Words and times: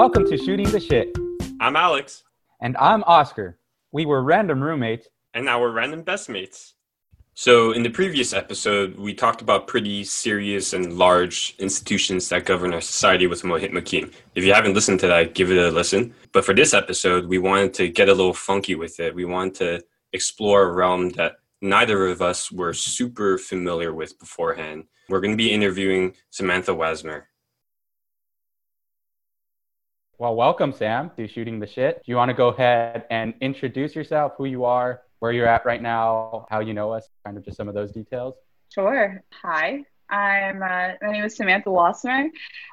Welcome 0.00 0.24
to 0.30 0.38
Shooting 0.38 0.70
the 0.70 0.80
Shit. 0.80 1.14
I'm 1.60 1.76
Alex, 1.76 2.22
And 2.62 2.74
I'm 2.78 3.04
Oscar. 3.04 3.58
We 3.92 4.06
were 4.06 4.22
random 4.22 4.62
roommates. 4.62 5.06
and 5.34 5.44
now 5.44 5.60
we're 5.60 5.72
random 5.72 6.00
best 6.00 6.30
mates. 6.30 6.72
So, 7.34 7.72
in 7.72 7.82
the 7.82 7.90
previous 7.90 8.32
episode, 8.32 8.96
we 8.96 9.12
talked 9.12 9.42
about 9.42 9.66
pretty 9.66 10.04
serious 10.04 10.72
and 10.72 10.96
large 10.96 11.54
institutions 11.58 12.30
that 12.30 12.46
govern 12.46 12.72
our 12.72 12.80
society 12.80 13.26
with 13.26 13.42
Mohit 13.42 13.72
Makin. 13.72 14.10
If 14.34 14.42
you 14.42 14.54
haven't 14.54 14.72
listened 14.72 15.00
to 15.00 15.06
that, 15.08 15.34
give 15.34 15.50
it 15.50 15.58
a 15.58 15.70
listen. 15.70 16.14
But 16.32 16.46
for 16.46 16.54
this 16.54 16.72
episode, 16.72 17.26
we 17.26 17.36
wanted 17.36 17.74
to 17.74 17.90
get 17.90 18.08
a 18.08 18.14
little 18.14 18.32
funky 18.32 18.76
with 18.76 19.00
it. 19.00 19.14
We 19.14 19.26
wanted 19.26 19.54
to 19.56 19.84
explore 20.14 20.62
a 20.62 20.72
realm 20.72 21.10
that 21.10 21.32
neither 21.60 22.06
of 22.06 22.22
us 22.22 22.50
were 22.50 22.72
super 22.72 23.36
familiar 23.36 23.92
with 23.92 24.18
beforehand. 24.18 24.84
We're 25.10 25.20
going 25.20 25.36
to 25.36 25.44
be 25.44 25.52
interviewing 25.52 26.14
Samantha 26.30 26.72
Wassmer. 26.72 27.24
Well, 30.20 30.36
welcome, 30.36 30.74
Sam, 30.74 31.10
to 31.16 31.26
Shooting 31.26 31.60
the 31.60 31.66
Shit. 31.66 32.02
Do 32.04 32.12
you 32.12 32.16
want 32.16 32.28
to 32.28 32.34
go 32.34 32.48
ahead 32.48 33.06
and 33.08 33.32
introduce 33.40 33.94
yourself, 33.94 34.32
who 34.36 34.44
you 34.44 34.66
are, 34.66 35.00
where 35.20 35.32
you're 35.32 35.46
at 35.46 35.64
right 35.64 35.80
now, 35.80 36.46
how 36.50 36.60
you 36.60 36.74
know 36.74 36.92
us, 36.92 37.08
kind 37.24 37.38
of 37.38 37.42
just 37.42 37.56
some 37.56 37.68
of 37.68 37.74
those 37.74 37.90
details? 37.90 38.34
Sure. 38.68 39.24
Hi, 39.40 39.82
I'm 40.10 40.62
uh, 40.62 40.92
my 41.00 41.12
name 41.12 41.24
is 41.24 41.36
Samantha 41.36 41.70
Wassmer. 41.70 42.28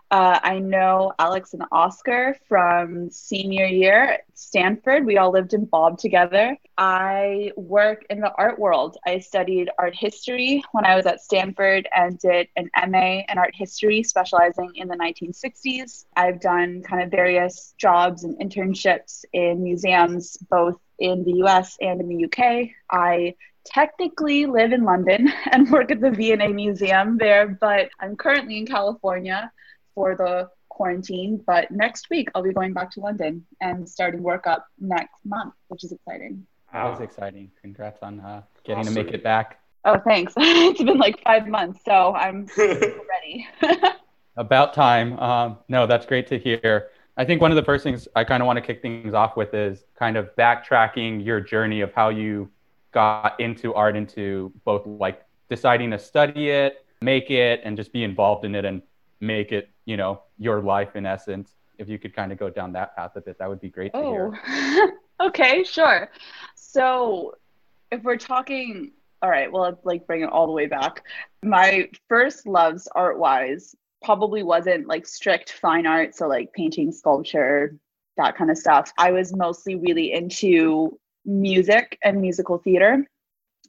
Uh, 0.09 0.39
I 0.41 0.59
know 0.59 1.13
Alex 1.19 1.53
and 1.53 1.63
Oscar 1.71 2.35
from 2.47 3.11
senior 3.11 3.65
year 3.65 4.03
at 4.03 4.21
Stanford. 4.33 5.05
We 5.05 5.17
all 5.17 5.31
lived 5.31 5.53
in 5.53 5.65
Bob 5.65 5.99
together. 5.99 6.57
I 6.77 7.51
work 7.55 8.05
in 8.09 8.21
the 8.21 8.31
art 8.37 8.57
world. 8.57 8.97
I 9.05 9.19
studied 9.19 9.69
art 9.77 9.95
history 9.95 10.63
when 10.71 10.85
I 10.85 10.95
was 10.95 11.05
at 11.05 11.21
Stanford 11.21 11.87
and 11.93 12.17
did 12.17 12.47
an 12.55 12.69
MA 12.89 13.21
in 13.29 13.37
art 13.37 13.53
history, 13.53 14.01
specializing 14.01 14.71
in 14.75 14.87
the 14.87 14.95
1960s. 14.95 16.05
I've 16.15 16.39
done 16.39 16.81
kind 16.83 17.03
of 17.03 17.11
various 17.11 17.75
jobs 17.77 18.23
and 18.23 18.39
internships 18.39 19.25
in 19.33 19.61
museums, 19.61 20.37
both 20.49 20.79
in 20.99 21.23
the 21.23 21.43
US 21.43 21.77
and 21.81 22.01
in 22.01 22.07
the 22.07 22.25
UK. 22.25 22.69
I 22.89 23.35
technically 23.67 24.45
live 24.45 24.71
in 24.71 24.83
London 24.83 25.31
and 25.51 25.69
work 25.69 25.91
at 25.91 26.01
the 26.01 26.11
V&A 26.11 26.47
Museum 26.49 27.17
there, 27.17 27.47
but 27.47 27.89
I'm 27.99 28.15
currently 28.15 28.57
in 28.57 28.65
California 28.65 29.51
for 29.93 30.15
the 30.15 30.49
quarantine. 30.69 31.43
But 31.45 31.71
next 31.71 32.09
week 32.09 32.29
I'll 32.33 32.43
be 32.43 32.53
going 32.53 32.73
back 32.73 32.91
to 32.91 33.01
London 33.01 33.45
and 33.61 33.87
starting 33.87 34.23
work 34.23 34.47
up 34.47 34.67
next 34.79 35.15
month, 35.25 35.53
which 35.67 35.83
is 35.83 35.91
exciting. 35.91 36.45
That 36.73 36.83
was 36.85 36.99
exciting. 36.99 37.51
Congrats 37.61 37.99
on 38.01 38.19
uh, 38.19 38.41
getting 38.63 38.81
Awesome. 38.81 38.95
to 38.95 39.03
make 39.03 39.13
it 39.13 39.23
back. 39.23 39.59
Oh, 39.85 39.99
thanks. 39.99 40.33
it's 40.37 40.83
been 40.83 40.97
like 40.97 41.21
five 41.23 41.47
months, 41.47 41.81
so 41.85 42.13
I'm 42.13 42.47
ready. 42.57 43.47
About 44.35 44.73
time. 44.73 45.17
Um, 45.19 45.57
no, 45.67 45.87
that's 45.87 46.05
great 46.05 46.27
to 46.27 46.37
hear. 46.37 46.89
I 47.15 47.25
think 47.25 47.41
one 47.41 47.51
of 47.51 47.55
the 47.55 47.63
first 47.63 47.83
things 47.83 48.07
I 48.15 48.23
kind 48.23 48.43
of 48.43 48.47
want 48.47 48.57
to 48.57 48.61
kick 48.61 48.81
things 48.81 49.13
off 49.13 49.35
with 49.35 49.53
is 49.53 49.85
kind 49.97 50.17
of 50.17 50.29
backtracking 50.37 51.25
your 51.25 51.39
journey 51.39 51.81
of 51.81 51.91
how 51.93 52.09
you 52.09 52.49
got 52.91 53.39
into 53.39 53.73
art, 53.73 53.95
into 53.95 54.51
both 54.65 54.85
like 54.85 55.23
deciding 55.49 55.91
to 55.91 55.99
study 55.99 56.49
it, 56.49 56.85
make 57.01 57.29
it, 57.29 57.61
and 57.63 57.77
just 57.77 57.91
be 57.91 58.03
involved 58.03 58.45
in 58.45 58.55
it 58.55 58.65
and 58.65 58.81
make 59.19 59.51
it, 59.51 59.69
you 59.85 59.97
know, 59.97 60.21
your 60.37 60.61
life 60.61 60.95
in 60.95 61.05
essence. 61.05 61.55
If 61.77 61.89
you 61.89 61.99
could 61.99 62.15
kind 62.15 62.31
of 62.31 62.37
go 62.37 62.49
down 62.49 62.73
that 62.73 62.95
path 62.95 63.11
a 63.15 63.21
bit, 63.21 63.37
that 63.39 63.47
would 63.47 63.61
be 63.61 63.69
great 63.69 63.93
to 63.93 64.01
hear. 64.01 64.39
Oh, 64.47 64.91
okay, 65.27 65.63
sure. 65.63 66.09
So, 66.55 67.35
if 67.91 68.03
we're 68.03 68.17
talking, 68.17 68.91
all 69.21 69.29
right, 69.29 69.51
well, 69.51 69.63
let's 69.63 69.85
like 69.85 70.07
bring 70.07 70.21
it 70.23 70.29
all 70.29 70.47
the 70.47 70.53
way 70.53 70.65
back. 70.65 71.03
My 71.43 71.87
first 72.09 72.47
loves 72.47 72.87
art 72.95 73.19
wise 73.19 73.75
probably 74.03 74.43
wasn't 74.43 74.87
like 74.87 75.07
strict 75.07 75.51
fine 75.53 75.85
art, 75.85 76.15
so 76.15 76.27
like 76.27 76.51
painting, 76.53 76.91
sculpture, 76.91 77.77
that 78.17 78.35
kind 78.35 78.49
of 78.49 78.57
stuff. 78.57 78.91
I 78.97 79.11
was 79.11 79.35
mostly 79.35 79.75
really 79.75 80.13
into 80.13 80.99
music 81.27 81.99
and 82.03 82.21
musical 82.21 82.57
theater. 82.57 83.05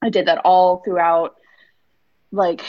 I 0.00 0.08
did 0.08 0.26
that 0.26 0.38
all 0.44 0.78
throughout 0.78 1.36
like 2.30 2.62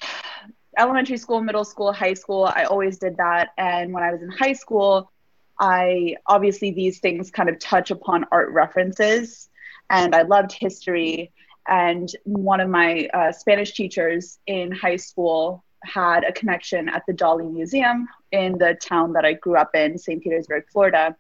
elementary 0.78 1.18
school, 1.18 1.42
middle 1.42 1.64
school, 1.64 1.94
high 1.94 2.16
school. 2.16 2.46
I 2.54 2.64
always 2.64 2.98
did 2.98 3.18
that. 3.18 3.50
And 3.58 3.94
when 3.94 4.04
I 4.04 4.12
was 4.12 4.22
in 4.22 4.30
high 4.30 4.54
school, 4.54 5.12
I 5.60 6.16
obviously 6.26 6.72
these 6.72 7.00
things 7.00 7.30
kind 7.30 7.50
of 7.50 7.60
touch 7.60 7.92
upon 7.92 8.26
art 8.32 8.50
references, 8.52 9.50
and 9.90 10.16
I 10.16 10.22
loved 10.24 10.54
history. 10.54 11.32
And 11.68 12.10
one 12.24 12.62
of 12.62 12.70
my 12.70 13.10
uh, 13.14 13.32
Spanish 13.32 13.74
teachers 13.74 14.40
in 14.48 14.72
high 14.72 14.96
school 14.96 15.64
had 15.84 16.24
a 16.24 16.32
connection 16.32 16.90
at 16.90 17.04
the 17.08 17.14
Dali 17.14 17.52
Museum 17.52 18.08
in 18.32 18.58
the 18.58 18.76
town 18.82 19.14
that 19.14 19.26
I 19.26 19.34
grew 19.34 19.56
up 19.56 19.76
in, 19.76 19.98
St. 19.98 20.24
Petersburg, 20.24 20.66
Florida. 20.72 21.16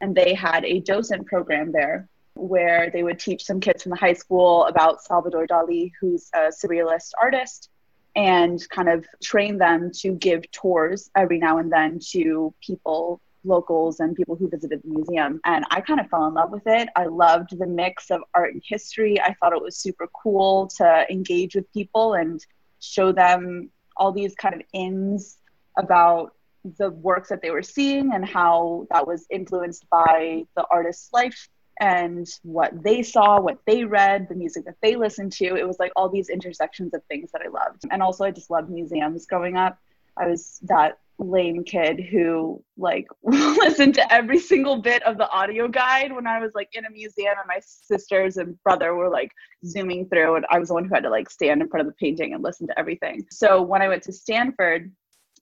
And 0.00 0.14
they 0.14 0.34
had 0.34 0.64
a 0.64 0.80
docent 0.80 1.26
program 1.26 1.72
there 1.72 2.08
where 2.38 2.90
they 2.90 3.02
would 3.02 3.18
teach 3.18 3.44
some 3.44 3.60
kids 3.60 3.82
from 3.82 3.90
the 3.90 3.96
high 3.96 4.12
school 4.12 4.64
about 4.66 5.02
Salvador 5.02 5.46
Dali, 5.46 5.92
who's 6.00 6.30
a 6.34 6.50
surrealist 6.50 7.10
artist, 7.20 7.70
and 8.16 8.66
kind 8.70 8.88
of 8.88 9.06
train 9.22 9.58
them 9.58 9.90
to 9.92 10.12
give 10.12 10.50
tours 10.50 11.10
every 11.16 11.38
now 11.38 11.58
and 11.58 11.70
then 11.70 11.98
to 12.10 12.54
people 12.60 13.20
locals 13.44 14.00
and 14.00 14.16
people 14.16 14.36
who 14.36 14.48
visited 14.48 14.82
the 14.82 14.88
museum. 14.88 15.40
And 15.44 15.64
I 15.70 15.80
kind 15.80 16.00
of 16.00 16.08
fell 16.08 16.26
in 16.26 16.34
love 16.34 16.50
with 16.50 16.66
it. 16.66 16.88
I 16.96 17.06
loved 17.06 17.58
the 17.58 17.66
mix 17.66 18.10
of 18.10 18.22
art 18.34 18.52
and 18.52 18.62
history. 18.66 19.20
I 19.20 19.34
thought 19.34 19.52
it 19.52 19.62
was 19.62 19.76
super 19.76 20.08
cool 20.12 20.68
to 20.78 21.06
engage 21.10 21.54
with 21.54 21.72
people 21.72 22.14
and 22.14 22.44
show 22.80 23.12
them 23.12 23.70
all 23.96 24.12
these 24.12 24.34
kind 24.34 24.54
of 24.54 24.62
ins 24.72 25.38
about 25.76 26.34
the 26.78 26.90
works 26.90 27.28
that 27.28 27.40
they 27.40 27.50
were 27.50 27.62
seeing 27.62 28.12
and 28.12 28.24
how 28.24 28.86
that 28.90 29.06
was 29.06 29.26
influenced 29.30 29.88
by 29.90 30.44
the 30.56 30.66
artist's 30.70 31.12
life 31.12 31.48
and 31.80 32.26
what 32.42 32.82
they 32.82 33.02
saw, 33.02 33.40
what 33.40 33.58
they 33.66 33.84
read, 33.84 34.28
the 34.28 34.34
music 34.34 34.64
that 34.64 34.76
they 34.82 34.96
listened 34.96 35.32
to. 35.32 35.56
It 35.56 35.66
was 35.66 35.78
like 35.78 35.92
all 35.96 36.08
these 36.08 36.28
intersections 36.28 36.94
of 36.94 37.02
things 37.04 37.30
that 37.32 37.42
I 37.42 37.48
loved. 37.48 37.84
And 37.90 38.02
also, 38.02 38.24
I 38.24 38.30
just 38.30 38.50
loved 38.50 38.70
museums 38.70 39.26
growing 39.26 39.56
up. 39.56 39.78
I 40.16 40.26
was 40.26 40.58
that 40.64 40.98
lame 41.18 41.64
kid 41.64 42.00
who 42.00 42.62
like 42.76 43.06
listened 43.22 43.94
to 43.94 44.12
every 44.12 44.38
single 44.38 44.80
bit 44.80 45.02
of 45.02 45.18
the 45.18 45.28
audio 45.30 45.66
guide 45.66 46.12
when 46.12 46.26
I 46.26 46.38
was 46.38 46.52
like 46.54 46.68
in 46.72 46.86
a 46.86 46.90
museum 46.90 47.34
and 47.38 47.46
my 47.48 47.60
sisters 47.60 48.36
and 48.36 48.60
brother 48.62 48.94
were 48.94 49.08
like 49.08 49.32
zooming 49.66 50.08
through 50.08 50.36
and 50.36 50.46
I 50.48 50.58
was 50.58 50.68
the 50.68 50.74
one 50.74 50.84
who 50.84 50.94
had 50.94 51.02
to 51.02 51.10
like 51.10 51.28
stand 51.28 51.60
in 51.60 51.68
front 51.68 51.86
of 51.86 51.92
the 51.92 51.96
painting 51.98 52.34
and 52.34 52.42
listen 52.42 52.68
to 52.68 52.78
everything. 52.78 53.26
So 53.30 53.62
when 53.62 53.82
I 53.82 53.88
went 53.88 54.04
to 54.04 54.12
Stanford, 54.12 54.92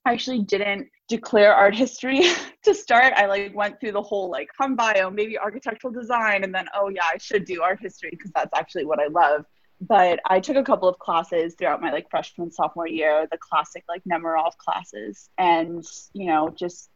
I 0.07 0.13
actually 0.13 0.39
didn't 0.39 0.87
declare 1.09 1.53
art 1.53 1.75
history 1.75 2.21
to 2.63 2.73
start. 2.73 3.11
I 3.17 3.25
like 3.25 3.53
went 3.53 3.77
through 3.81 3.91
the 3.91 4.01
whole 4.01 4.29
like 4.29 4.47
hum 4.57 4.77
bio, 4.77 5.09
maybe 5.09 5.37
architectural 5.37 5.91
design, 5.91 6.45
and 6.45 6.55
then 6.55 6.67
oh 6.73 6.87
yeah, 6.87 7.03
I 7.13 7.17
should 7.17 7.43
do 7.43 7.61
art 7.61 7.81
history 7.81 8.11
because 8.11 8.31
that's 8.33 8.53
actually 8.57 8.85
what 8.85 8.99
I 9.01 9.07
love. 9.07 9.45
But 9.81 10.21
I 10.25 10.39
took 10.39 10.55
a 10.55 10.63
couple 10.63 10.87
of 10.87 10.97
classes 10.97 11.55
throughout 11.55 11.81
my 11.81 11.91
like 11.91 12.09
freshman 12.09 12.51
sophomore 12.51 12.87
year, 12.87 13.27
the 13.29 13.37
classic 13.37 13.83
like 13.89 14.01
Nemerov 14.09 14.55
classes, 14.57 15.29
and 15.37 15.85
you 16.13 16.27
know 16.27 16.53
just 16.57 16.89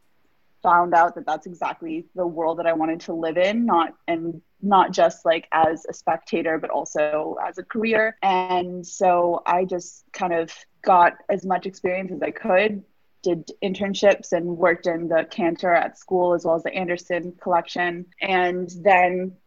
found 0.64 0.94
out 0.94 1.16
that 1.16 1.26
that's 1.26 1.48
exactly 1.48 2.06
the 2.16 2.26
world 2.26 2.60
that 2.60 2.68
I 2.68 2.72
wanted 2.72 3.02
to 3.02 3.14
live 3.14 3.38
in, 3.38 3.66
not 3.66 3.94
and 4.08 4.42
not 4.62 4.92
just 4.92 5.26
like 5.26 5.50
as 5.52 5.86
a 5.90 5.94
spectator, 5.94 6.58
but 6.58 6.70
also 6.70 7.36
as 7.46 7.58
a 7.58 7.64
career. 7.64 8.16
And 8.24 8.88
so 8.88 9.42
I 9.46 9.66
just 9.66 10.06
kind 10.14 10.34
of 10.34 10.56
got 10.82 11.18
as 11.30 11.46
much 11.46 11.66
experience 11.66 12.12
as 12.14 12.22
I 12.22 12.32
could 12.32 12.84
did 13.24 13.52
internships 13.64 14.32
and 14.32 14.58
worked 14.58 14.88
in 14.88 15.08
the 15.08 15.28
Cantor 15.30 15.74
at 15.74 15.98
school 15.98 16.34
as 16.34 16.46
well 16.46 16.56
as 16.56 16.64
the 16.64 16.74
Anderson 16.74 17.34
collection. 17.42 18.06
And 18.22 18.70
then 18.82 19.38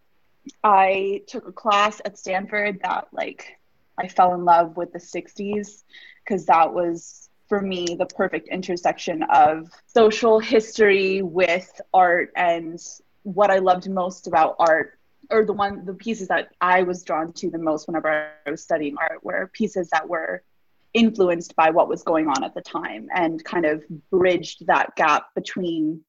I 0.63 1.23
took 1.27 1.49
a 1.49 1.53
class 1.53 2.01
at 2.05 2.19
Stanford 2.19 2.81
that 2.83 3.09
like 3.13 3.59
I 3.99 4.09
fell 4.09 4.35
in 4.35 4.45
love 4.45 4.77
with 4.77 4.93
the 4.93 4.99
60s 4.99 5.85
because 6.25 6.47
that 6.47 6.73
was 6.73 7.29
for 7.49 7.61
me 7.61 7.97
the 7.99 8.07
perfect 8.07 8.49
intersection 8.49 9.23
of 9.25 9.71
social 9.87 10.39
history 10.39 11.23
with 11.23 11.81
art 11.93 12.33
and 12.37 12.81
what 13.23 13.51
I 13.51 13.59
loved 13.59 13.89
most 13.89 14.27
about 14.27 14.57
art 14.59 14.99
or 15.31 15.45
the 15.45 15.53
one 15.53 15.85
the 15.85 15.95
pieces 15.95 16.29
that 16.29 16.51
I 16.61 16.83
was 16.83 17.03
drawn 17.03 17.33
to 17.35 17.51
the 17.51 17.59
most 17.59 17.87
whenever 17.87 18.31
I 18.47 18.51
was 18.51 18.63
studying 18.63 18.97
art 18.99 19.25
were 19.25 19.51
pieces 19.53 19.89
that 19.91 20.09
were 20.09 20.43
influenced 20.95 21.55
by 21.57 21.71
what 21.71 21.89
was 21.89 22.03
going 22.03 22.29
on 22.29 22.43
at 22.45 22.55
the 22.55 22.61
time 22.61 23.09
and 23.15 23.45
kind 23.45 23.67
of 23.67 23.83
bridged 24.11 24.67
that 24.67 24.95
gap 24.97 25.27
between 25.35 26.03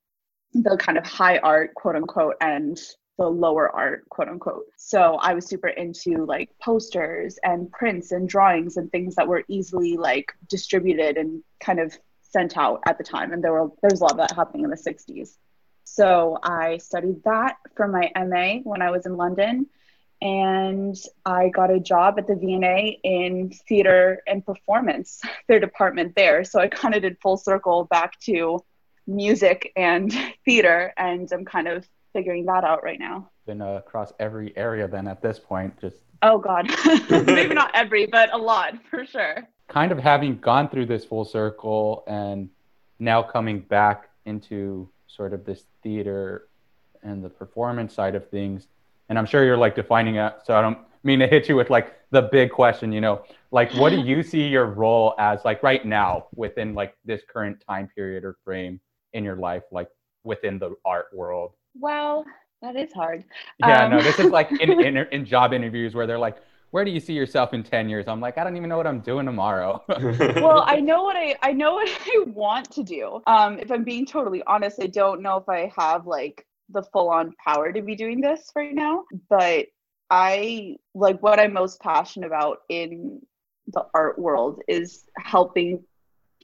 the 0.53 0.77
kind 0.77 0.97
of 0.97 1.05
high 1.05 1.37
art 1.39 1.73
quote 1.75 1.95
unquote 1.95 2.35
and 2.41 2.79
the 3.17 3.27
lower 3.27 3.69
art 3.75 4.07
quote 4.09 4.29
unquote. 4.29 4.65
So 4.77 5.15
i 5.21 5.33
was 5.33 5.47
super 5.47 5.69
into 5.69 6.25
like 6.25 6.49
posters 6.61 7.37
and 7.43 7.71
prints 7.71 8.11
and 8.11 8.29
drawings 8.29 8.77
and 8.77 8.91
things 8.91 9.15
that 9.15 9.27
were 9.27 9.43
easily 9.47 9.97
like 9.97 10.33
distributed 10.49 11.17
and 11.17 11.43
kind 11.59 11.79
of 11.79 11.97
sent 12.21 12.57
out 12.57 12.81
at 12.87 12.97
the 12.97 13.03
time. 13.03 13.33
And 13.33 13.43
there 13.43 13.53
were 13.53 13.69
there 13.81 13.91
was 13.91 14.01
a 14.01 14.03
lot 14.03 14.11
of 14.11 14.17
that 14.17 14.35
happening 14.35 14.63
in 14.63 14.69
the 14.69 14.77
60s 14.77 15.37
so 15.85 16.37
i 16.43 16.77
studied 16.77 17.23
that 17.23 17.57
for 17.75 17.87
my 17.87 18.11
ma 18.17 18.57
when 18.63 18.81
i 18.81 18.89
was 18.89 19.05
in 19.05 19.15
london 19.15 19.67
and 20.25 20.97
I 21.23 21.49
got 21.49 21.69
a 21.69 21.79
job 21.79 22.15
at 22.17 22.25
the 22.25 22.35
V&A 22.35 22.99
in 23.03 23.51
theater 23.69 24.23
and 24.25 24.43
performance, 24.43 25.21
their 25.47 25.59
department 25.59 26.15
there. 26.15 26.43
So 26.43 26.59
I 26.59 26.67
kind 26.67 26.95
of 26.95 27.03
did 27.03 27.17
full 27.21 27.37
circle 27.37 27.85
back 27.85 28.19
to 28.21 28.59
music 29.05 29.71
and 29.75 30.11
theater, 30.45 30.91
and 30.97 31.31
I'm 31.31 31.45
kind 31.45 31.67
of 31.67 31.87
figuring 32.11 32.47
that 32.47 32.63
out 32.63 32.83
right 32.83 32.97
now. 32.97 33.29
Been 33.45 33.61
uh, 33.61 33.73
across 33.73 34.13
every 34.19 34.57
area 34.57 34.87
then 34.87 35.07
at 35.07 35.21
this 35.21 35.37
point, 35.37 35.79
just 35.79 35.97
oh 36.23 36.39
god, 36.39 36.71
maybe 37.27 37.53
not 37.53 37.69
every, 37.75 38.07
but 38.07 38.33
a 38.33 38.37
lot 38.37 38.73
for 38.89 39.05
sure. 39.05 39.47
Kind 39.67 39.91
of 39.91 39.99
having 39.99 40.39
gone 40.39 40.69
through 40.69 40.87
this 40.87 41.05
full 41.05 41.25
circle 41.25 42.03
and 42.07 42.49
now 42.97 43.21
coming 43.21 43.59
back 43.59 44.09
into 44.25 44.89
sort 45.05 45.33
of 45.33 45.45
this 45.45 45.65
theater 45.83 46.47
and 47.03 47.23
the 47.23 47.29
performance 47.29 47.93
side 47.93 48.15
of 48.15 48.27
things. 48.29 48.67
And 49.09 49.17
I'm 49.17 49.25
sure 49.25 49.43
you're 49.43 49.57
like 49.57 49.75
defining 49.75 50.15
it. 50.15 50.33
So 50.43 50.55
I 50.55 50.61
don't 50.61 50.77
mean 51.03 51.19
to 51.19 51.27
hit 51.27 51.47
you 51.47 51.55
with 51.55 51.69
like 51.69 51.95
the 52.11 52.23
big 52.23 52.51
question, 52.51 52.91
you 52.91 53.01
know, 53.01 53.23
like 53.51 53.71
what 53.73 53.91
do 53.91 53.99
you 54.01 54.23
see 54.23 54.47
your 54.47 54.65
role 54.65 55.13
as 55.19 55.45
like 55.45 55.61
right 55.63 55.85
now 55.85 56.27
within 56.35 56.73
like 56.73 56.95
this 57.05 57.21
current 57.31 57.63
time 57.67 57.87
period 57.95 58.23
or 58.23 58.37
frame 58.43 58.79
in 59.13 59.23
your 59.23 59.35
life, 59.35 59.63
like 59.71 59.87
within 60.23 60.59
the 60.59 60.75
art 60.83 61.07
world? 61.13 61.51
Well, 61.75 62.25
that 62.61 62.75
is 62.75 62.91
hard. 62.93 63.23
Yeah, 63.59 63.85
um, 63.85 63.91
no, 63.91 64.01
this 64.01 64.17
is 64.17 64.31
like 64.31 64.51
in, 64.51 64.81
in, 64.81 64.97
in 64.97 65.25
job 65.25 65.53
interviews 65.53 65.93
where 65.93 66.07
they're 66.07 66.17
like, 66.17 66.37
where 66.75 66.83
do 66.83 66.91
you 66.91 66.99
see 66.99 67.13
yourself 67.13 67.53
in 67.53 67.63
10 67.63 67.87
years 67.87 68.05
i'm 68.05 68.19
like 68.19 68.37
i 68.37 68.43
don't 68.43 68.57
even 68.57 68.67
know 68.67 68.75
what 68.75 68.85
i'm 68.85 68.99
doing 68.99 69.25
tomorrow 69.25 69.81
well 69.87 70.65
i 70.67 70.77
know 70.77 71.03
what 71.03 71.15
i 71.15 71.33
i 71.41 71.53
know 71.53 71.75
what 71.75 71.87
i 71.87 72.23
want 72.27 72.69
to 72.69 72.83
do 72.83 73.21
um 73.27 73.57
if 73.59 73.71
i'm 73.71 73.85
being 73.85 74.05
totally 74.05 74.43
honest 74.45 74.81
i 74.81 74.87
don't 74.87 75.21
know 75.21 75.37
if 75.37 75.47
i 75.47 75.71
have 75.77 76.05
like 76.05 76.45
the 76.69 76.83
full 76.83 77.09
on 77.09 77.33
power 77.43 77.71
to 77.71 77.81
be 77.81 77.95
doing 77.95 78.21
this 78.21 78.51
right 78.55 78.73
now 78.73 79.03
but 79.29 79.65
i 80.09 80.75
like 80.93 81.21
what 81.21 81.39
i'm 81.39 81.53
most 81.53 81.79
passionate 81.79 82.27
about 82.27 82.59
in 82.69 83.21
the 83.67 83.85
art 83.93 84.19
world 84.19 84.61
is 84.67 85.05
helping 85.17 85.83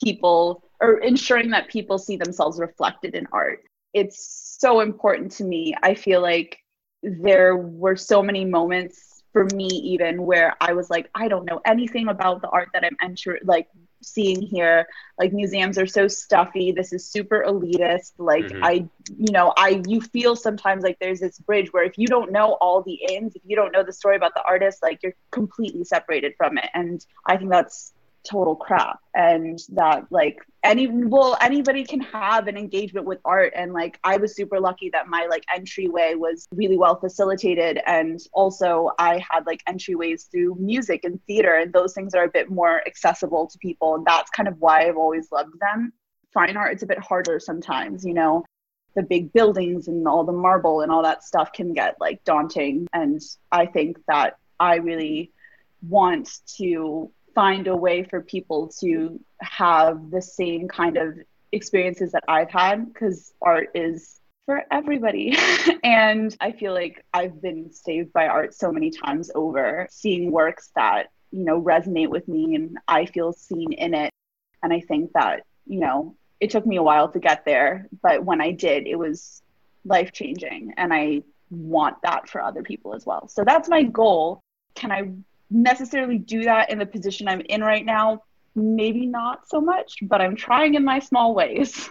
people 0.03 0.63
or 0.79 0.97
ensuring 0.99 1.51
that 1.51 1.69
people 1.69 1.97
see 1.97 2.17
themselves 2.17 2.59
reflected 2.59 3.15
in 3.15 3.27
art. 3.31 3.63
It's 3.93 4.57
so 4.59 4.79
important 4.79 5.31
to 5.33 5.43
me. 5.43 5.75
I 5.83 5.93
feel 5.93 6.21
like 6.21 6.57
there 7.03 7.55
were 7.55 7.95
so 7.95 8.21
many 8.21 8.45
moments 8.45 9.23
for 9.33 9.45
me 9.55 9.65
even 9.67 10.23
where 10.23 10.55
i 10.61 10.73
was 10.73 10.89
like 10.89 11.09
i 11.15 11.27
don't 11.27 11.45
know 11.45 11.59
anything 11.65 12.09
about 12.09 12.41
the 12.41 12.49
art 12.49 12.67
that 12.73 12.83
i'm 12.83 12.97
entering 13.01 13.39
like 13.43 13.67
seeing 14.01 14.41
here 14.41 14.87
like 15.19 15.31
museums 15.33 15.77
are 15.77 15.85
so 15.85 16.07
stuffy 16.07 16.71
this 16.71 16.91
is 16.91 17.05
super 17.05 17.43
elitist 17.47 18.13
like 18.17 18.45
mm-hmm. 18.45 18.63
i 18.63 18.85
you 19.17 19.31
know 19.31 19.53
i 19.57 19.81
you 19.87 20.01
feel 20.01 20.35
sometimes 20.35 20.83
like 20.83 20.97
there's 20.99 21.19
this 21.19 21.37
bridge 21.39 21.71
where 21.71 21.83
if 21.83 21.97
you 21.97 22.07
don't 22.07 22.31
know 22.31 22.53
all 22.61 22.81
the 22.81 22.99
ins 23.09 23.35
if 23.35 23.41
you 23.45 23.55
don't 23.55 23.71
know 23.71 23.83
the 23.83 23.93
story 23.93 24.15
about 24.15 24.33
the 24.33 24.43
artist 24.47 24.79
like 24.81 24.99
you're 25.03 25.15
completely 25.31 25.83
separated 25.83 26.33
from 26.37 26.57
it 26.57 26.69
and 26.73 27.05
i 27.25 27.37
think 27.37 27.49
that's 27.49 27.93
total 28.23 28.55
crap. 28.55 28.99
And 29.13 29.59
that 29.69 30.05
like 30.09 30.37
any 30.63 30.87
well 30.87 31.37
anybody 31.41 31.83
can 31.83 32.01
have 32.01 32.47
an 32.47 32.57
engagement 32.57 33.05
with 33.05 33.19
art. 33.25 33.53
And 33.55 33.73
like 33.73 33.99
i 34.03 34.17
was 34.17 34.35
super 34.35 34.59
lucky 34.59 34.89
that 34.91 35.07
my 35.07 35.27
like 35.29 35.43
entryway 35.53 36.13
was 36.15 36.47
really 36.51 36.77
well 36.77 36.99
facilitated. 36.99 37.79
And 37.85 38.19
also 38.33 38.91
i 38.99 39.23
had 39.29 39.45
like 39.45 39.61
entryways 39.67 40.29
through 40.29 40.55
music 40.59 41.03
and 41.03 41.19
theater. 41.25 41.55
And 41.55 41.73
those 41.73 41.93
things 41.93 42.13
are 42.13 42.23
a 42.23 42.29
bit 42.29 42.49
more 42.49 42.85
accessible 42.87 43.47
to 43.47 43.57
people. 43.57 43.95
And 43.95 44.05
that's 44.05 44.29
kind 44.31 44.47
of 44.47 44.59
why 44.59 44.87
i've 44.87 44.97
always 44.97 45.31
loved 45.31 45.59
them. 45.59 45.93
Fine 46.33 46.57
art 46.57 46.73
it's 46.73 46.83
a 46.83 46.87
bit 46.87 46.99
harder 46.99 47.39
sometimes 47.39 48.05
you 48.05 48.13
know. 48.13 48.45
The 48.95 49.03
big 49.03 49.31
buildings 49.31 49.87
and 49.87 50.05
all 50.05 50.25
the 50.25 50.33
marble 50.33 50.81
and 50.81 50.91
all 50.91 51.03
that 51.03 51.23
stuff 51.23 51.53
can 51.53 51.73
get 51.73 51.95
like 51.99 52.23
daunting. 52.23 52.87
And 52.93 53.21
i 53.51 53.65
think 53.65 53.97
that 54.07 54.37
i 54.59 54.75
really 54.75 55.31
want 55.81 56.29
to 56.57 57.11
find 57.33 57.67
a 57.67 57.75
way 57.75 58.03
for 58.03 58.21
people 58.21 58.67
to 58.79 59.19
have 59.39 60.11
the 60.11 60.21
same 60.21 60.67
kind 60.67 60.97
of 60.97 61.17
experiences 61.51 62.11
that 62.13 62.23
I've 62.27 62.49
had 62.49 62.93
because 62.93 63.33
art 63.41 63.69
is 63.75 64.19
for 64.45 64.63
everybody. 64.71 65.37
and 65.83 66.35
I 66.39 66.51
feel 66.51 66.73
like 66.73 67.05
I've 67.13 67.41
been 67.41 67.71
saved 67.71 68.13
by 68.13 68.27
art 68.27 68.53
so 68.53 68.71
many 68.71 68.91
times 68.91 69.31
over, 69.35 69.87
seeing 69.89 70.31
works 70.31 70.71
that, 70.75 71.07
you 71.31 71.43
know, 71.43 71.61
resonate 71.61 72.09
with 72.09 72.27
me 72.27 72.55
and 72.55 72.77
I 72.87 73.05
feel 73.05 73.33
seen 73.33 73.73
in 73.73 73.93
it. 73.93 74.11
And 74.63 74.73
I 74.73 74.81
think 74.81 75.13
that, 75.13 75.45
you 75.65 75.79
know, 75.79 76.15
it 76.39 76.49
took 76.49 76.65
me 76.65 76.77
a 76.77 76.83
while 76.83 77.09
to 77.09 77.19
get 77.19 77.45
there, 77.45 77.87
but 78.01 78.25
when 78.25 78.41
I 78.41 78.51
did, 78.51 78.87
it 78.87 78.95
was 78.95 79.41
life 79.85 80.11
changing. 80.11 80.73
And 80.77 80.93
I 80.93 81.23
want 81.49 82.01
that 82.03 82.29
for 82.29 82.41
other 82.41 82.63
people 82.63 82.93
as 82.93 83.05
well. 83.05 83.27
So 83.27 83.43
that's 83.43 83.69
my 83.69 83.83
goal. 83.83 84.41
Can 84.75 84.91
I 84.91 85.11
necessarily 85.51 86.17
do 86.17 86.43
that 86.45 86.71
in 86.71 86.79
the 86.79 86.85
position 86.85 87.27
I'm 87.27 87.41
in 87.41 87.61
right 87.61 87.85
now. 87.85 88.23
Maybe 88.55 89.05
not 89.05 89.47
so 89.47 89.61
much, 89.61 89.97
but 90.01 90.21
I'm 90.21 90.35
trying 90.35 90.75
in 90.75 90.83
my 90.83 90.99
small 90.99 91.35
ways. 91.35 91.89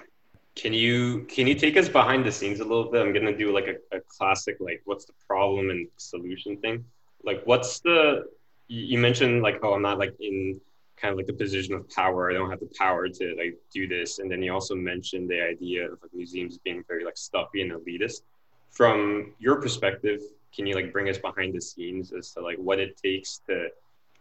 Can 0.56 0.74
you 0.74 1.24
can 1.28 1.46
you 1.46 1.54
take 1.54 1.76
us 1.76 1.88
behind 1.88 2.24
the 2.26 2.32
scenes 2.32 2.60
a 2.60 2.64
little 2.64 2.90
bit? 2.90 3.00
I'm 3.00 3.12
gonna 3.12 3.36
do 3.36 3.52
like 3.52 3.66
a, 3.66 3.96
a 3.96 4.00
classic 4.08 4.56
like 4.60 4.82
what's 4.84 5.04
the 5.04 5.12
problem 5.26 5.70
and 5.70 5.88
solution 5.96 6.56
thing. 6.58 6.84
Like 7.24 7.42
what's 7.44 7.80
the 7.80 8.26
you 8.68 8.98
mentioned 8.98 9.42
like 9.42 9.60
oh 9.62 9.74
I'm 9.74 9.82
not 9.82 9.98
like 9.98 10.14
in 10.20 10.60
kind 11.00 11.12
of 11.12 11.16
like 11.16 11.26
the 11.26 11.32
position 11.32 11.74
of 11.74 11.88
power. 11.88 12.30
I 12.30 12.34
don't 12.34 12.50
have 12.50 12.60
the 12.60 12.70
power 12.76 13.08
to 13.08 13.34
like 13.38 13.56
do 13.72 13.88
this. 13.88 14.18
And 14.18 14.30
then 14.30 14.42
you 14.42 14.52
also 14.52 14.74
mentioned 14.74 15.30
the 15.30 15.40
idea 15.40 15.84
of 15.86 15.98
like 16.02 16.12
museums 16.12 16.58
being 16.58 16.84
very 16.86 17.04
like 17.04 17.16
stuffy 17.16 17.62
and 17.62 17.72
elitist. 17.72 18.22
From 18.70 19.32
your 19.38 19.60
perspective, 19.60 20.20
can 20.54 20.66
you 20.66 20.74
like 20.74 20.92
bring 20.92 21.08
us 21.08 21.18
behind 21.18 21.54
the 21.54 21.60
scenes 21.60 22.12
as 22.12 22.32
to 22.32 22.40
like 22.40 22.56
what 22.58 22.78
it 22.78 22.96
takes 22.96 23.40
to 23.48 23.68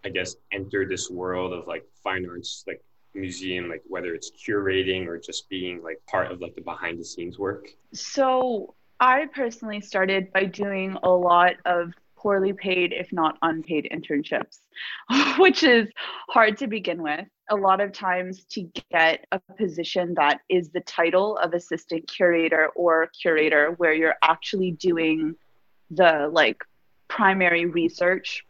i 0.05 0.09
guess 0.09 0.35
enter 0.51 0.87
this 0.87 1.09
world 1.09 1.53
of 1.53 1.67
like 1.67 1.85
fine 2.03 2.25
arts 2.29 2.63
like 2.67 2.81
museum 3.13 3.69
like 3.69 3.81
whether 3.87 4.13
it's 4.13 4.31
curating 4.31 5.07
or 5.07 5.17
just 5.17 5.49
being 5.49 5.81
like 5.83 5.99
part 6.07 6.31
of 6.31 6.41
like 6.41 6.55
the 6.55 6.61
behind 6.61 6.99
the 6.99 7.05
scenes 7.05 7.39
work? 7.39 7.69
So 7.93 8.75
i 8.99 9.25
personally 9.33 9.81
started 9.81 10.31
by 10.33 10.45
doing 10.45 10.97
a 11.03 11.09
lot 11.09 11.55
of 11.65 11.91
poorly 12.15 12.53
paid 12.53 12.93
if 12.93 13.11
not 13.13 13.37
unpaid 13.41 13.87
internships 13.93 14.59
which 15.37 15.63
is 15.63 15.89
hard 16.29 16.57
to 16.57 16.67
begin 16.67 17.01
with. 17.01 17.25
A 17.51 17.55
lot 17.55 17.81
of 17.81 17.91
times 17.91 18.45
to 18.51 18.69
get 18.91 19.25
a 19.31 19.39
position 19.57 20.13
that 20.15 20.41
is 20.49 20.69
the 20.69 20.81
title 20.81 21.37
of 21.37 21.53
assistant 21.53 22.07
curator 22.07 22.67
or 22.75 23.09
curator 23.19 23.71
where 23.77 23.93
you're 23.93 24.15
actually 24.23 24.71
doing 24.71 25.35
the 25.91 26.29
like 26.31 26.63
primary 27.07 27.65
research 27.65 28.45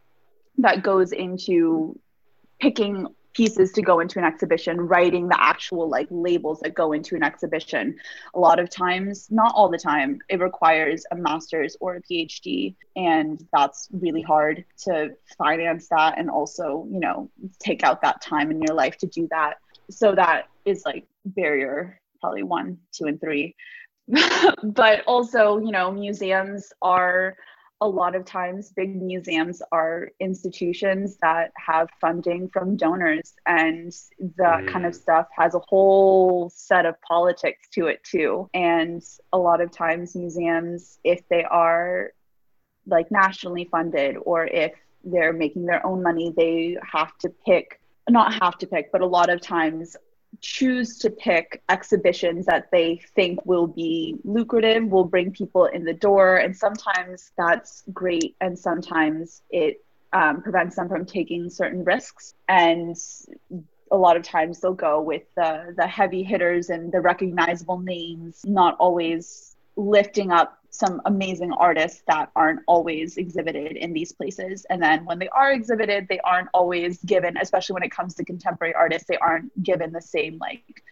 that 0.58 0.82
goes 0.82 1.12
into 1.12 1.98
picking 2.60 3.06
pieces 3.32 3.72
to 3.72 3.82
go 3.82 4.00
into 4.00 4.18
an 4.18 4.24
exhibition 4.24 4.80
writing 4.80 5.28
the 5.28 5.40
actual 5.40 5.88
like 5.88 6.08
labels 6.10 6.60
that 6.60 6.74
go 6.74 6.92
into 6.92 7.14
an 7.14 7.22
exhibition. 7.22 7.96
A 8.34 8.38
lot 8.38 8.58
of 8.58 8.68
times 8.68 9.28
not 9.30 9.52
all 9.54 9.68
the 9.68 9.78
time 9.78 10.18
it 10.28 10.40
requires 10.40 11.04
a 11.12 11.16
master's 11.16 11.76
or 11.80 11.96
a 11.96 12.02
phd 12.02 12.74
and 12.96 13.46
that's 13.52 13.88
really 13.92 14.22
hard 14.22 14.64
to 14.84 15.10
finance 15.38 15.88
that 15.88 16.18
and 16.18 16.28
also 16.28 16.86
you 16.90 17.00
know 17.00 17.30
take 17.58 17.84
out 17.84 18.02
that 18.02 18.20
time 18.20 18.50
in 18.50 18.60
your 18.60 18.74
life 18.74 18.96
to 18.98 19.06
do 19.06 19.28
that. 19.30 19.54
So 19.90 20.14
that 20.14 20.48
is 20.64 20.82
like 20.84 21.06
barrier 21.24 22.00
probably 22.20 22.42
one 22.42 22.78
two 22.92 23.06
and 23.06 23.20
three 23.20 23.54
but 24.62 25.02
also, 25.06 25.58
you 25.58 25.72
know, 25.72 25.90
museums 25.90 26.72
are 26.82 27.36
a 27.82 27.88
lot 27.88 28.14
of 28.14 28.24
times 28.24 28.72
big 28.76 29.00
museums 29.00 29.62
are 29.72 30.10
institutions 30.20 31.16
that 31.22 31.50
have 31.56 31.88
funding 32.00 32.48
from 32.48 32.76
donors 32.76 33.34
and 33.46 33.92
that 34.36 34.60
mm. 34.60 34.68
kind 34.68 34.84
of 34.84 34.94
stuff 34.94 35.26
has 35.34 35.54
a 35.54 35.60
whole 35.60 36.50
set 36.54 36.84
of 36.84 36.94
politics 37.00 37.68
to 37.72 37.86
it 37.86 38.02
too 38.04 38.48
and 38.52 39.02
a 39.32 39.38
lot 39.38 39.62
of 39.62 39.70
times 39.70 40.14
museums 40.14 40.98
if 41.04 41.26
they 41.30 41.42
are 41.44 42.12
like 42.86 43.10
nationally 43.10 43.66
funded 43.70 44.16
or 44.22 44.44
if 44.46 44.72
they're 45.04 45.32
making 45.32 45.64
their 45.64 45.84
own 45.86 46.02
money 46.02 46.34
they 46.36 46.76
have 46.92 47.16
to 47.16 47.30
pick 47.46 47.80
not 48.10 48.34
have 48.34 48.58
to 48.58 48.66
pick 48.66 48.92
but 48.92 49.00
a 49.00 49.06
lot 49.06 49.30
of 49.30 49.40
times 49.40 49.96
choose 50.40 50.98
to 50.98 51.10
pick 51.10 51.62
exhibitions 51.68 52.46
that 52.46 52.70
they 52.70 53.00
think 53.14 53.44
will 53.44 53.66
be 53.66 54.16
lucrative, 54.24 54.84
will 54.84 55.04
bring 55.04 55.32
people 55.32 55.66
in 55.66 55.84
the 55.84 55.92
door. 55.92 56.36
And 56.36 56.56
sometimes 56.56 57.32
that's 57.36 57.82
great, 57.92 58.36
and 58.40 58.58
sometimes 58.58 59.42
it 59.50 59.84
um, 60.12 60.42
prevents 60.42 60.76
them 60.76 60.88
from 60.88 61.04
taking 61.04 61.50
certain 61.50 61.84
risks. 61.84 62.34
And 62.48 62.96
a 63.90 63.96
lot 63.96 64.16
of 64.16 64.22
times 64.22 64.60
they'll 64.60 64.72
go 64.72 65.00
with 65.00 65.22
the, 65.34 65.74
the 65.76 65.86
heavy 65.86 66.22
hitters 66.22 66.70
and 66.70 66.92
the 66.92 67.00
recognizable 67.00 67.78
names, 67.78 68.40
not 68.44 68.76
always 68.78 69.56
lifting 69.76 70.30
up 70.30 70.59
some 70.70 71.02
amazing 71.04 71.52
artists 71.52 72.02
that 72.06 72.30
aren't 72.36 72.60
always 72.66 73.16
exhibited 73.16 73.76
in 73.76 73.92
these 73.92 74.12
places. 74.12 74.64
And 74.70 74.82
then 74.82 75.04
when 75.04 75.18
they 75.18 75.28
are 75.28 75.52
exhibited, 75.52 76.06
they 76.08 76.20
aren't 76.20 76.48
always 76.54 76.98
given, 77.04 77.36
especially 77.36 77.74
when 77.74 77.82
it 77.82 77.90
comes 77.90 78.14
to 78.14 78.24
contemporary 78.24 78.74
artists, 78.74 79.08
they 79.08 79.16
aren't 79.16 79.50
given 79.62 79.92
the 79.92 80.00
same 80.00 80.38
like 80.38 80.82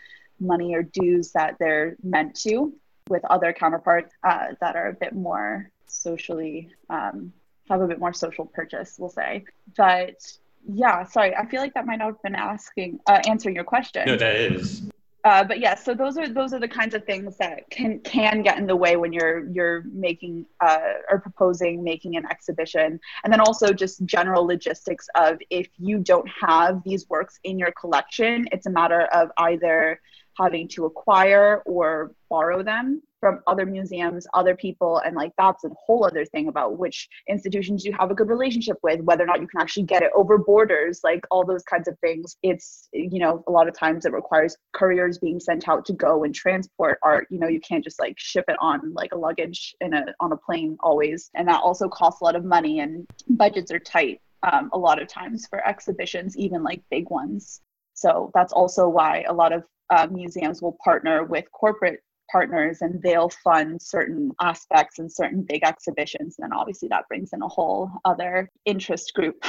money 0.40 0.75
or 0.75 0.82
dues 0.82 1.32
that 1.32 1.56
they're 1.58 1.97
meant 2.02 2.35
to 2.40 2.73
with 3.08 3.25
other 3.26 3.52
counterparts 3.52 4.14
uh, 4.23 4.49
that 4.61 4.76
are 4.76 4.88
a 4.88 4.92
bit 4.92 5.14
more 5.14 5.70
socially, 5.87 6.70
um, 6.90 7.32
have 7.70 7.80
a 7.80 7.87
bit 7.87 7.99
more 7.99 8.12
social 8.12 8.47
purchase, 8.47 8.97
we'll 8.99 9.08
say. 9.08 9.44
But 9.76 10.20
yeah, 10.68 11.04
sorry, 11.04 11.35
I 11.35 11.47
feel 11.47 11.61
like 11.61 11.75
that 11.75 11.87
might 11.87 11.99
not 11.99 12.06
have 12.06 12.23
been 12.23 12.35
asking, 12.35 13.00
uh, 13.06 13.20
answering 13.26 13.54
your 13.54 13.64
question. 13.64 14.04
No, 14.06 14.16
that 14.16 14.35
is. 14.35 14.82
Uh, 15.28 15.44
but 15.44 15.61
yeah, 15.61 15.75
so 15.75 15.92
those 15.92 16.16
are 16.16 16.26
those 16.26 16.54
are 16.54 16.58
the 16.58 16.68
kinds 16.68 16.94
of 16.94 17.04
things 17.04 17.37
that 17.37 17.68
can 17.68 18.00
can 18.00 18.40
get 18.40 18.56
in 18.56 18.66
the 18.66 18.75
way 18.75 18.97
when 18.97 19.12
you're 19.12 19.47
you're 19.50 19.82
making 19.92 20.47
uh, 20.61 20.78
or 21.11 21.20
proposing 21.20 21.85
making 21.85 22.16
an 22.16 22.25
exhibition, 22.30 22.99
and 23.23 23.32
then 23.32 23.38
also 23.38 23.70
just 23.70 24.02
general 24.06 24.47
logistics 24.47 25.06
of 25.16 25.38
if 25.50 25.68
you 25.76 25.99
don't 25.99 26.28
have 26.40 26.82
these 26.82 27.06
works 27.11 27.38
in 27.44 27.58
your 27.58 27.73
collection, 27.73 28.49
it's 28.52 28.66
a 28.66 28.70
matter 28.70 29.02
of 29.12 29.30
either 29.37 30.00
having 30.38 30.68
to 30.68 30.87
acquire 30.87 31.62
or 31.66 32.12
borrow 32.30 32.62
them 32.62 33.02
from 33.21 33.40
other 33.47 33.66
museums, 33.66 34.26
other 34.35 34.54
people, 34.54 34.99
and 34.99 35.16
like 35.16 35.33
that's 35.37 35.64
a 35.64 35.71
whole 35.71 36.04
other 36.04 36.25
thing 36.25 36.49
about 36.49 36.78
which 36.78 37.09
institutions 37.28 37.85
you 37.85 37.92
have 37.92 38.11
a 38.11 38.14
good 38.14 38.28
relationship 38.28 38.76
with, 38.83 39.00
whether 39.00 39.25
or 39.25 39.26
not 39.26 39.40
you 39.40 39.47
can 39.49 39.61
actually 39.61 39.83
get 39.83 40.02
it 40.02 40.11
over 40.14 40.38
borders, 40.38 41.00
like 41.02 41.25
all 41.30 41.45
those 41.45 41.64
kinds 41.64 41.88
of 41.88 41.99
things. 41.99 42.37
It's, 42.42 42.88
you 42.92 43.18
know, 43.18 43.42
a 43.47 43.50
lot 43.50 43.68
of 43.68 43.76
times 43.76 44.04
it 44.04 44.12
requires 44.12 44.57
couriers 44.73 45.18
being 45.18 45.40
sent 45.40 45.68
out 45.68 45.85
to 45.87 45.92
go 45.92 46.25
and 46.25 46.35
transport 46.35 46.99
art. 47.02 47.26
You 47.30 47.40
know, 47.40 47.49
you 47.49 47.61
can't 47.61 47.83
just 47.83 47.99
like 47.99 48.14
ship 48.18 48.45
it 48.49 48.57
on 48.61 48.92
like 48.95 49.12
a 49.12 49.18
luggage 49.18 49.75
in 49.80 49.95
a 49.95 50.07
on 50.21 50.33
a 50.33 50.37
plane 50.37 50.76
always. 50.80 51.30
And 51.35 51.49
that 51.49 51.61
also 51.62 51.88
costs 51.88 52.21
a 52.21 52.25
lot 52.25 52.37
of 52.37 52.45
money 52.45 52.80
and 52.80 53.07
budgets 53.28 53.73
are 53.73 53.80
tight 53.80 54.21
um, 54.45 54.71
a 54.73 54.78
lot 54.78 55.02
of 55.02 55.09
times 55.09 55.47
for 55.47 55.66
exhibitions, 55.66 56.37
even 56.37 56.62
like 56.62 56.83
big 56.90 57.11
ones. 57.11 57.61
So 57.99 58.31
that's 58.35 58.52
also 58.52 58.88
why 58.88 59.25
a 59.28 59.33
lot 59.33 59.52
of 59.52 59.64
uh, 59.90 60.07
museums 60.11 60.62
will 60.62 60.76
partner 60.85 61.25
with 61.25 61.50
corporate 61.52 62.00
partners 62.31 62.83
and 62.83 63.02
they'll 63.02 63.31
fund 63.31 63.81
certain 63.81 64.31
aspects 64.40 64.99
and 64.99 65.11
certain 65.11 65.43
big 65.43 65.64
exhibitions. 65.64 66.37
And 66.38 66.45
then 66.45 66.57
obviously 66.57 66.88
that 66.88 67.09
brings 67.09 67.33
in 67.33 67.43
a 67.43 67.49
whole 67.49 67.90
other 68.05 68.50
interest 68.67 69.14
group. 69.14 69.43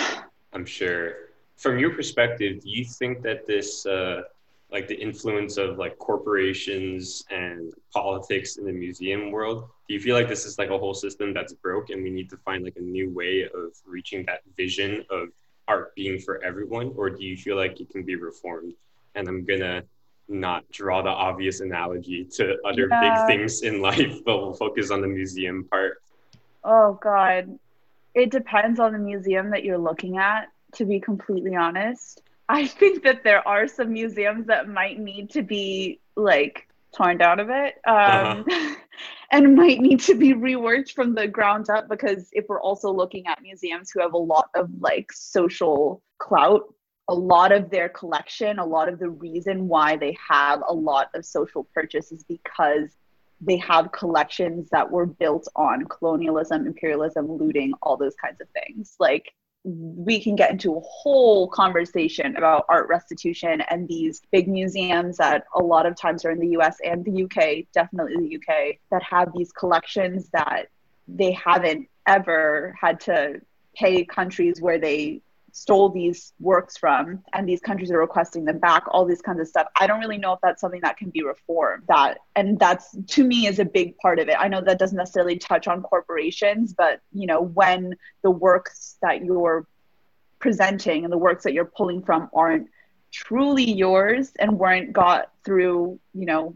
I'm 0.54 0.66
sure. 0.66 1.14
From 1.58 1.78
your 1.78 1.94
perspective, 1.94 2.64
do 2.64 2.70
you 2.70 2.86
think 2.86 3.22
that 3.22 3.46
this, 3.46 3.86
uh, 3.86 4.22
like 4.72 4.88
the 4.88 4.96
influence 4.96 5.58
of 5.58 5.78
like 5.78 5.98
corporations 6.00 7.24
and 7.30 7.74
politics 7.94 8.58
in 8.58 8.66
the 8.66 8.72
museum 8.72 9.32
world, 9.32 9.68
do 9.88 9.94
you 9.94 10.00
feel 10.00 10.16
like 10.16 10.30
this 10.30 10.46
is 10.46 10.58
like 10.58 10.70
a 10.70 10.78
whole 10.78 10.94
system 10.94 11.34
that's 11.34 11.54
broke 11.54 11.90
and 11.90 12.02
we 12.02 12.10
need 12.10 12.30
to 12.30 12.38
find 12.38 12.64
like 12.64 12.78
a 12.78 12.82
new 12.82 13.10
way 13.10 13.44
of 13.44 13.74
reaching 13.86 14.26
that 14.26 14.42
vision 14.56 15.04
of 15.10 15.30
art 15.70 15.96
being 15.96 16.20
for 16.20 16.44
everyone? 16.44 16.92
Or 16.98 17.10
do 17.10 17.24
you 17.24 17.38
feel 17.38 17.56
like 17.56 17.80
it 17.80 17.90
can 17.90 18.04
be 18.04 18.16
reformed? 18.16 18.74
And 19.16 19.28
I'm 19.28 19.46
gonna 19.46 19.84
not 20.28 20.70
draw 20.72 21.02
the 21.02 21.10
obvious 21.10 21.62
analogy 21.62 22.26
to 22.26 22.58
other 22.66 22.88
yeah. 22.90 23.26
big 23.26 23.38
things 23.38 23.62
in 23.62 23.82
life, 23.82 24.20
but 24.26 24.38
we'll 24.38 24.54
focus 24.54 24.92
on 24.92 25.02
the 25.02 25.08
museum 25.08 25.66
part. 25.70 26.02
Oh 26.64 27.00
God. 27.02 27.58
It 28.14 28.32
depends 28.32 28.80
on 28.80 28.92
the 28.92 29.00
museum 29.00 29.52
that 29.52 29.64
you're 29.64 29.78
looking 29.78 30.18
at, 30.18 30.50
to 30.74 30.86
be 30.86 31.00
completely 31.00 31.56
honest. 31.56 32.22
I 32.50 32.66
think 32.80 33.04
that 33.04 33.24
there 33.24 33.48
are 33.48 33.68
some 33.68 33.94
museums 33.94 34.48
that 34.48 34.68
might 34.68 35.00
need 35.00 35.30
to 35.32 35.44
be 35.44 36.00
like 36.16 36.68
torn 36.96 37.18
down 37.18 37.40
a 37.40 37.46
bit 37.46 37.76
um, 37.86 38.46
uh-huh. 38.48 38.76
and 39.32 39.56
might 39.56 39.80
need 39.80 40.00
to 40.02 40.16
be 40.16 40.34
reworked 40.34 40.92
from 40.92 41.14
the 41.14 41.28
ground 41.28 41.70
up 41.70 41.88
because 41.90 42.30
if 42.32 42.46
we're 42.50 42.62
also 42.62 42.92
looking 42.92 43.26
at 43.28 43.42
museums 43.42 43.92
who 43.92 44.02
have 44.02 44.14
a 44.14 44.18
lot 44.18 44.50
of 44.56 44.70
like 44.80 45.12
social 45.12 46.02
clout 46.18 46.64
a 47.10 47.14
lot 47.14 47.52
of 47.52 47.72
their 47.72 47.90
collection, 47.90 48.60
a 48.60 48.66
lot 48.66 48.88
of 48.88 49.00
the 49.00 49.10
reason 49.10 49.68
why 49.68 49.98
they 49.98 50.16
have 50.30 50.62
a 50.68 50.74
lot 50.74 51.10
of 51.16 51.26
social 51.26 51.68
purchase 51.74 52.12
is 52.12 52.24
because 52.24 52.96
they 53.42 53.58
have 53.58 53.92
collections 53.92 54.70
that 54.72 54.90
were 54.90 55.08
built 55.08 55.48
on 55.56 55.86
colonialism, 55.86 56.68
imperialism, 56.68 57.26
looting, 57.26 57.74
all 57.82 57.98
those 57.98 58.14
kinds 58.16 58.40
of 58.42 58.48
things. 58.50 58.96
Like 59.00 59.34
we 59.64 60.22
can 60.22 60.36
get 60.36 60.52
into 60.52 60.76
a 60.76 60.80
whole 60.82 61.48
conversation 61.48 62.36
about 62.38 62.66
art 62.70 62.88
restitution 62.88 63.62
and 63.70 63.88
these 63.88 64.22
big 64.32 64.48
museums 64.48 65.18
that 65.18 65.44
a 65.56 65.60
lot 65.62 65.86
of 65.86 65.96
times 65.96 66.24
are 66.24 66.32
in 66.32 66.40
the 66.40 66.58
US 66.60 66.78
and 66.84 67.04
the 67.04 67.24
UK, 67.24 67.66
definitely 67.74 68.16
the 68.16 68.36
UK, 68.38 68.78
that 68.92 69.04
have 69.04 69.34
these 69.36 69.52
collections 69.52 70.30
that 70.32 70.68
they 71.08 71.32
haven't 71.34 71.88
ever 72.08 72.74
had 72.80 73.00
to 73.02 73.42
pay 73.76 74.06
countries 74.06 74.62
where 74.62 74.80
they 74.80 75.22
stole 75.52 75.90
these 75.90 76.34
works 76.40 76.78
from 76.78 77.24
and 77.34 77.48
these 77.48 77.62
countries 77.62 77.92
are 77.92 78.00
requesting 78.00 78.46
them 78.46 78.60
back 78.60 78.84
all 78.90 79.06
these 79.06 79.22
kinds 79.22 79.40
of 79.40 79.48
stuff. 79.48 79.68
I 79.80 79.88
don't 79.88 80.00
really 80.00 80.18
know 80.18 80.34
if 80.34 80.40
that's 80.42 80.62
something 80.62 80.82
that 80.82 80.98
can 80.98 81.10
be 81.10 81.24
reformed 81.24 81.84
that 81.88 82.20
and 82.36 82.60
that's 82.60 82.96
to 83.08 83.24
me 83.24 83.48
is 83.48 83.60
a 83.60 83.66
big 83.66 83.98
part 83.98 84.20
of 84.20 84.28
it. 84.30 84.36
I 84.40 84.48
know 84.48 84.62
that 84.62 84.80
doesn't 84.80 84.98
necessarily 84.98 85.38
touch 85.38 85.68
on 85.68 85.82
corporations 85.82 86.74
but 86.74 87.02
you 87.14 87.28
know 87.28 87.42
when 87.42 87.96
the 88.22 88.32
works 88.32 88.98
that 89.02 89.24
you're 89.24 89.68
presenting 90.40 91.04
and 91.04 91.12
the 91.12 91.18
works 91.18 91.44
that 91.44 91.54
you're 91.54 91.66
pulling 91.66 92.02
from 92.02 92.30
aren't 92.34 92.68
truly 93.12 93.72
yours 93.72 94.32
and 94.40 94.58
weren't 94.58 94.94
got 94.94 95.32
through 95.44 96.00
you 96.14 96.26
know 96.26 96.56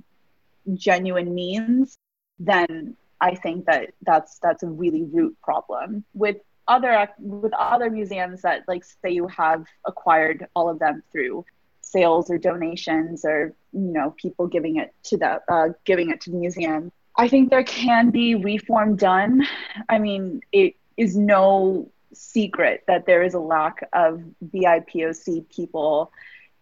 genuine 0.76 1.34
means 1.34 1.98
then 2.40 2.96
i 3.20 3.36
think 3.36 3.66
that 3.66 3.94
that's 4.02 4.40
that's 4.40 4.64
a 4.64 4.68
really 4.68 5.04
root 5.04 5.36
problem. 5.42 6.04
With 6.14 6.38
other 6.68 7.08
with 7.20 7.54
other 7.54 7.90
museums 7.90 8.42
that 8.42 8.64
like 8.68 8.84
say 8.84 9.12
you 9.12 9.28
have 9.28 9.66
acquired 9.86 10.48
all 10.56 10.70
of 10.70 10.80
them 10.80 11.04
through 11.12 11.46
sales 11.82 12.30
or 12.32 12.38
donations 12.38 13.26
or 13.26 13.54
you 13.74 13.80
know 13.80 14.12
people 14.12 14.48
giving 14.48 14.78
it 14.78 14.94
to 15.04 15.18
the 15.18 15.42
uh, 15.52 15.70
giving 15.86 16.10
it 16.10 16.22
to 16.22 16.32
the 16.32 16.38
museum 16.38 16.92
i 17.18 17.28
think 17.28 17.50
there 17.50 17.64
can 17.64 18.10
be 18.10 18.36
reform 18.36 18.96
done. 18.96 19.46
I 19.90 20.00
mean 20.00 20.42
it 20.52 20.76
is 20.98 21.16
no 21.16 21.90
secret 22.14 22.84
that 22.88 23.06
there 23.06 23.24
is 23.24 23.34
a 23.34 23.40
lack 23.40 23.88
of 23.94 24.22
bipoc 24.44 25.50
people 25.50 26.12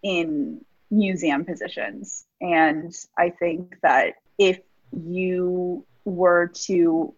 in 0.02 0.64
museum 0.90 1.46
positions. 1.46 2.26
And 2.42 2.94
i 3.18 3.30
think 3.30 3.78
that 3.82 4.16
if 4.38 4.60
you 4.92 5.86
were 6.04 6.48
to 6.48 7.14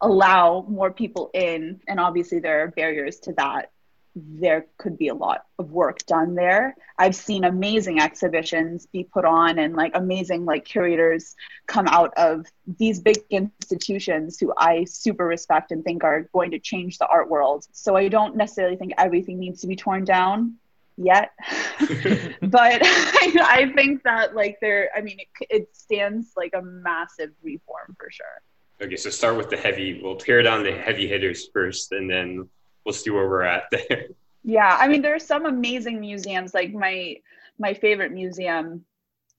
allow 0.00 0.64
more 0.68 0.90
people 0.90 1.30
in 1.32 1.80
and 1.88 1.98
obviously 1.98 2.38
there 2.38 2.62
are 2.62 2.68
barriers 2.68 3.18
to 3.20 3.32
that. 3.34 3.70
There 4.14 4.66
could 4.78 4.96
be 4.96 5.08
a 5.08 5.14
lot 5.14 5.44
of 5.58 5.72
work 5.72 5.98
done 6.06 6.34
there. 6.34 6.74
I've 6.98 7.14
seen 7.14 7.44
amazing 7.44 8.00
exhibitions 8.00 8.86
be 8.86 9.04
put 9.04 9.26
on 9.26 9.58
and 9.58 9.76
like 9.76 9.92
amazing 9.94 10.46
like 10.46 10.64
curators 10.64 11.34
come 11.66 11.86
out 11.86 12.14
of 12.16 12.46
these 12.78 13.00
big 13.00 13.18
institutions 13.28 14.38
who 14.40 14.54
i 14.56 14.84
super 14.84 15.26
respect 15.26 15.70
and 15.70 15.84
think 15.84 16.02
are 16.02 16.22
going 16.32 16.52
to 16.52 16.58
change 16.58 16.98
the 16.98 17.06
art 17.06 17.28
world. 17.28 17.66
So 17.72 17.96
i 17.96 18.08
don't 18.08 18.36
necessarily 18.36 18.76
think 18.76 18.92
everything 18.96 19.38
needs 19.38 19.60
to 19.62 19.66
be 19.66 19.76
torn 19.76 20.04
down 20.04 20.56
yet. 20.96 21.32
But 22.40 22.80
I, 22.82 23.36
I, 23.68 23.72
think 23.74 24.02
that 24.04 24.34
like 24.34 24.58
there 24.60 24.90
i 24.96 25.00
mean 25.00 25.18
it, 25.20 25.46
it 25.50 25.76
stands 25.76 26.32
like 26.36 26.52
a 26.54 26.62
massive 26.62 27.32
reform 27.42 27.96
for 27.98 28.10
sure 28.10 28.40
Okay, 28.82 28.96
so 28.96 29.08
start 29.08 29.36
with 29.36 29.48
the 29.48 29.56
heavy. 29.56 30.00
We'll 30.02 30.16
tear 30.16 30.42
down 30.42 30.62
the 30.62 30.72
heavy 30.72 31.06
hitters 31.08 31.48
first, 31.48 31.92
and 31.92 32.10
then 32.10 32.48
we'll 32.84 32.92
see 32.92 33.10
where 33.10 33.28
we're 33.28 33.42
at 33.42 33.64
there. 33.70 34.08
Yeah, 34.44 34.76
I 34.78 34.86
mean, 34.86 35.02
there 35.02 35.14
are 35.14 35.18
some 35.18 35.46
amazing 35.46 35.98
museums. 35.98 36.54
Like 36.54 36.72
my 36.72 37.16
my 37.58 37.74
favorite 37.74 38.12
museum 38.12 38.84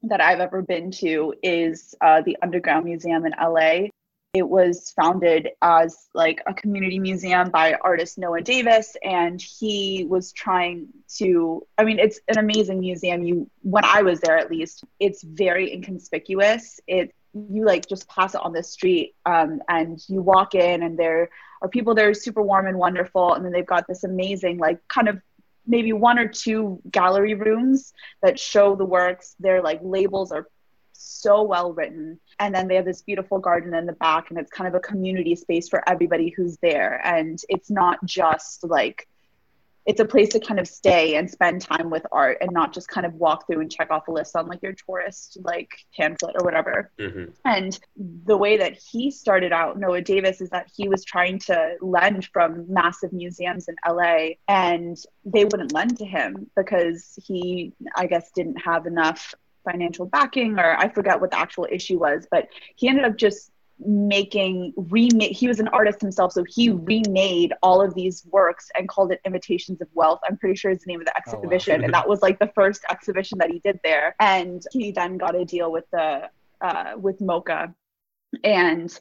that 0.04 0.22
I've 0.22 0.40
ever 0.40 0.62
been 0.62 0.92
to 0.92 1.34
is 1.44 1.96
uh, 2.02 2.22
the 2.22 2.38
Underground 2.42 2.86
Museum 2.86 3.26
in 3.26 3.34
LA. 3.40 3.88
It 4.34 4.48
was 4.48 4.92
founded 4.92 5.50
as 5.62 6.10
like 6.14 6.42
a 6.46 6.54
community 6.54 7.00
museum 7.00 7.50
by 7.50 7.76
artist 7.82 8.18
Noah 8.18 8.42
Davis, 8.42 8.98
and 9.04 9.42
he 9.42 10.06
was 10.10 10.34
trying 10.34 10.88
to. 11.18 11.66
I 11.78 11.86
mean, 11.86 12.00
it's 12.00 12.20
an 12.28 12.38
amazing 12.38 12.80
museum. 12.80 13.24
You, 13.24 13.50
when 13.62 13.86
I 13.86 14.02
was 14.02 14.20
there, 14.20 14.38
at 14.38 14.52
least, 14.52 14.84
it's 15.00 15.24
very 15.24 15.74
inconspicuous. 15.74 16.80
It 16.88 17.14
you 17.50 17.66
like 17.66 17.88
just 17.88 18.08
pass 18.08 18.36
it 18.36 18.42
on 18.42 18.54
the 18.54 18.64
street 18.64 19.16
um, 19.26 19.62
and 19.70 20.04
you 20.08 20.22
walk 20.22 20.56
in 20.56 20.84
and 20.84 20.98
there 20.98 21.30
are 21.62 21.70
people 21.70 21.96
that 21.96 22.06
are 22.06 22.14
super 22.14 22.42
warm 22.42 22.68
and 22.68 22.78
wonderful 22.78 23.34
and 23.34 23.44
then 23.44 23.52
they've 23.52 23.66
got 23.66 23.88
this 23.88 24.04
amazing 24.04 24.58
like 24.58 24.80
kind 24.88 25.08
of 25.08 25.22
maybe 25.68 25.94
one 25.94 26.18
or 26.18 26.28
two 26.28 26.82
gallery 26.90 27.34
rooms 27.34 27.94
that 28.24 28.40
show 28.40 28.76
the 28.76 28.86
works. 28.86 29.36
Their 29.40 29.62
like 29.62 29.80
labels 29.84 30.32
are 30.32 30.48
so 30.94 31.44
well 31.44 31.74
written 31.74 32.20
and 32.40 32.56
then 32.56 32.68
they 32.68 32.76
have 32.76 32.86
this 32.86 33.04
beautiful 33.04 33.38
garden 33.38 33.74
in 33.76 33.86
the 33.86 33.94
back 33.94 34.30
and 34.30 34.40
it's 34.40 34.50
kind 34.50 34.68
of 34.68 34.74
a 34.74 34.80
community 34.80 35.36
space 35.36 35.70
for 35.70 35.88
everybody 35.88 36.30
who's 36.30 36.58
there 36.58 37.00
and 37.06 37.40
it's 37.50 37.70
not 37.70 38.04
just 38.04 38.64
like 38.64 39.08
it's 39.88 40.02
a 40.02 40.06
place 40.06 40.28
to 40.30 40.40
kind 40.40 40.60
of 40.60 40.68
stay 40.68 41.16
and 41.16 41.32
spend 41.32 41.62
time 41.62 41.90
with 41.90 42.06
art 42.12 42.38
and 42.42 42.52
not 42.52 42.74
just 42.74 42.90
kind 42.90 43.06
of 43.06 43.14
walk 43.14 43.48
through 43.48 43.62
and 43.62 43.72
check 43.72 43.90
off 43.90 44.10
a 44.10 44.12
list 44.12 44.36
on 44.36 44.46
like 44.46 44.62
your 44.62 44.74
tourist 44.74 45.38
like 45.44 45.70
pamphlet 45.96 46.36
or 46.38 46.44
whatever. 46.44 46.92
Mm-hmm. 47.00 47.32
And 47.46 47.80
the 47.96 48.36
way 48.36 48.58
that 48.58 48.74
he 48.74 49.10
started 49.10 49.54
out, 49.54 49.80
Noah 49.80 50.02
Davis, 50.02 50.42
is 50.42 50.50
that 50.50 50.70
he 50.76 50.90
was 50.90 51.06
trying 51.06 51.40
to 51.40 51.78
lend 51.80 52.26
from 52.34 52.66
massive 52.68 53.14
museums 53.14 53.70
in 53.70 53.76
LA 53.88 54.32
and 54.50 54.98
they 55.24 55.46
wouldn't 55.46 55.72
lend 55.72 55.98
to 56.00 56.06
him 56.06 56.52
because 56.58 57.18
he, 57.26 57.72
I 57.96 58.08
guess, 58.08 58.30
didn't 58.36 58.58
have 58.58 58.88
enough 58.88 59.34
financial 59.64 60.06
backing 60.06 60.60
or 60.60 60.78
I 60.78 60.90
forget 60.90 61.22
what 61.22 61.32
the 61.32 61.40
actual 61.40 61.66
issue 61.72 61.98
was, 61.98 62.28
but 62.30 62.50
he 62.76 62.90
ended 62.90 63.06
up 63.06 63.16
just 63.16 63.52
making 63.80 64.74
remake 64.76 65.36
he 65.36 65.48
was 65.48 65.60
an 65.60 65.68
artist 65.68 66.02
himself 66.02 66.32
so 66.32 66.44
he 66.50 66.72
remade 66.72 67.54
all 67.62 67.80
of 67.80 67.94
these 67.94 68.26
works 68.32 68.70
and 68.76 68.90
called 68.90 69.12
it 69.12 69.22
imitations 69.24 69.80
of 69.82 69.88
wealth 69.94 70.20
i'm 70.28 70.36
pretty 70.38 70.56
sure 70.56 70.72
is 70.72 70.80
the 70.80 70.88
name 70.88 71.00
of 71.00 71.06
the 71.06 71.16
exhibition 71.16 71.76
oh, 71.76 71.78
wow. 71.80 71.86
and 71.86 71.94
that 71.94 72.08
was 72.08 72.22
like 72.22 72.40
the 72.40 72.52
first 72.56 72.82
exhibition 72.90 73.38
that 73.38 73.52
he 73.52 73.60
did 73.60 73.80
there 73.84 74.16
and 74.20 74.64
he 74.72 74.92
then 74.92 75.18
got 75.18 75.36
a 75.36 75.46
deal 75.46 75.72
with 75.72 75.86
the 75.92 76.28
uh, 76.62 76.94
with 76.98 77.20
MoCA 77.20 77.72
and 78.44 79.00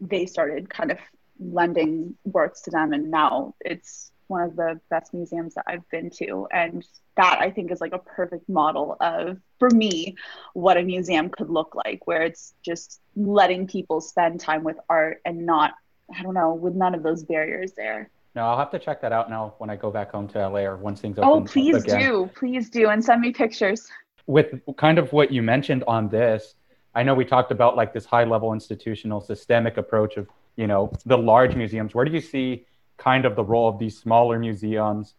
they 0.00 0.26
started 0.26 0.68
kind 0.68 0.90
of 0.90 0.98
lending 1.38 2.16
works 2.24 2.62
to 2.62 2.70
them 2.70 2.92
and 2.92 3.10
now 3.10 3.54
it's 3.60 4.10
one 4.28 4.42
of 4.42 4.56
the 4.56 4.80
best 4.90 5.12
museums 5.12 5.54
that 5.54 5.64
I've 5.66 5.88
been 5.90 6.10
to. 6.10 6.46
And 6.52 6.86
that 7.16 7.38
I 7.40 7.50
think 7.50 7.72
is 7.72 7.80
like 7.80 7.92
a 7.92 7.98
perfect 7.98 8.48
model 8.48 8.96
of, 9.00 9.38
for 9.58 9.70
me, 9.70 10.16
what 10.54 10.76
a 10.76 10.82
museum 10.82 11.28
could 11.28 11.50
look 11.50 11.74
like, 11.74 12.06
where 12.06 12.22
it's 12.22 12.54
just 12.64 13.00
letting 13.16 13.66
people 13.66 14.00
spend 14.00 14.40
time 14.40 14.64
with 14.64 14.76
art 14.88 15.20
and 15.24 15.44
not, 15.44 15.72
I 16.16 16.22
don't 16.22 16.34
know, 16.34 16.54
with 16.54 16.74
none 16.74 16.94
of 16.94 17.02
those 17.02 17.24
barriers 17.24 17.72
there. 17.76 18.10
No, 18.34 18.46
I'll 18.46 18.58
have 18.58 18.70
to 18.70 18.78
check 18.78 19.00
that 19.00 19.12
out 19.12 19.30
now 19.30 19.54
when 19.58 19.70
I 19.70 19.76
go 19.76 19.90
back 19.90 20.12
home 20.12 20.28
to 20.28 20.48
LA 20.48 20.60
or 20.60 20.76
once 20.76 21.00
things 21.00 21.18
oh, 21.18 21.22
open. 21.22 21.42
Oh, 21.42 21.46
please 21.46 21.82
do. 21.82 22.30
Please 22.36 22.70
do. 22.70 22.88
And 22.88 23.04
send 23.04 23.20
me 23.20 23.32
pictures. 23.32 23.88
With 24.26 24.60
kind 24.76 24.98
of 24.98 25.12
what 25.12 25.32
you 25.32 25.42
mentioned 25.42 25.82
on 25.88 26.08
this, 26.08 26.54
I 26.94 27.02
know 27.02 27.14
we 27.14 27.24
talked 27.24 27.50
about 27.50 27.76
like 27.76 27.92
this 27.92 28.04
high 28.04 28.24
level 28.24 28.52
institutional 28.52 29.20
systemic 29.20 29.76
approach 29.76 30.16
of, 30.16 30.28
you 30.56 30.66
know, 30.66 30.92
the 31.06 31.16
large 31.16 31.56
museums. 31.56 31.94
Where 31.94 32.04
do 32.04 32.12
you 32.12 32.20
see 32.20 32.66
kind 32.98 33.24
of 33.24 33.36
the 33.36 33.44
role 33.44 33.68
of 33.68 33.78
these 33.78 33.96
smaller 33.96 34.38
museums 34.38 35.14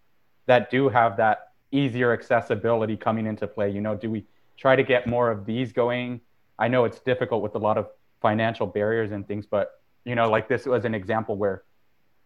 that 0.46 0.70
do 0.70 0.90
have 0.90 1.18
that 1.18 1.54
easier 1.72 2.14
accessibility 2.14 2.96
coming 2.96 3.26
into 3.26 3.48
play? 3.48 3.70
You 3.70 3.82
know, 3.82 3.96
do 3.96 4.10
we 4.10 4.26
try 4.58 4.76
to 4.76 4.84
get 4.84 5.08
more 5.08 5.32
of 5.32 5.46
these 5.46 5.72
going? 5.72 6.22
I 6.60 6.68
know 6.68 6.86
it's 6.86 7.00
difficult 7.00 7.42
with 7.42 7.56
a 7.56 7.60
lot 7.60 7.78
of 7.78 7.88
financial 8.22 8.68
barriers 8.68 9.12
and 9.12 9.28
things, 9.28 9.46
but 9.46 9.82
you 10.06 10.16
know, 10.16 10.30
like 10.30 10.48
this 10.48 10.66
was 10.66 10.86
an 10.86 10.94
example 10.94 11.36
where 11.36 11.64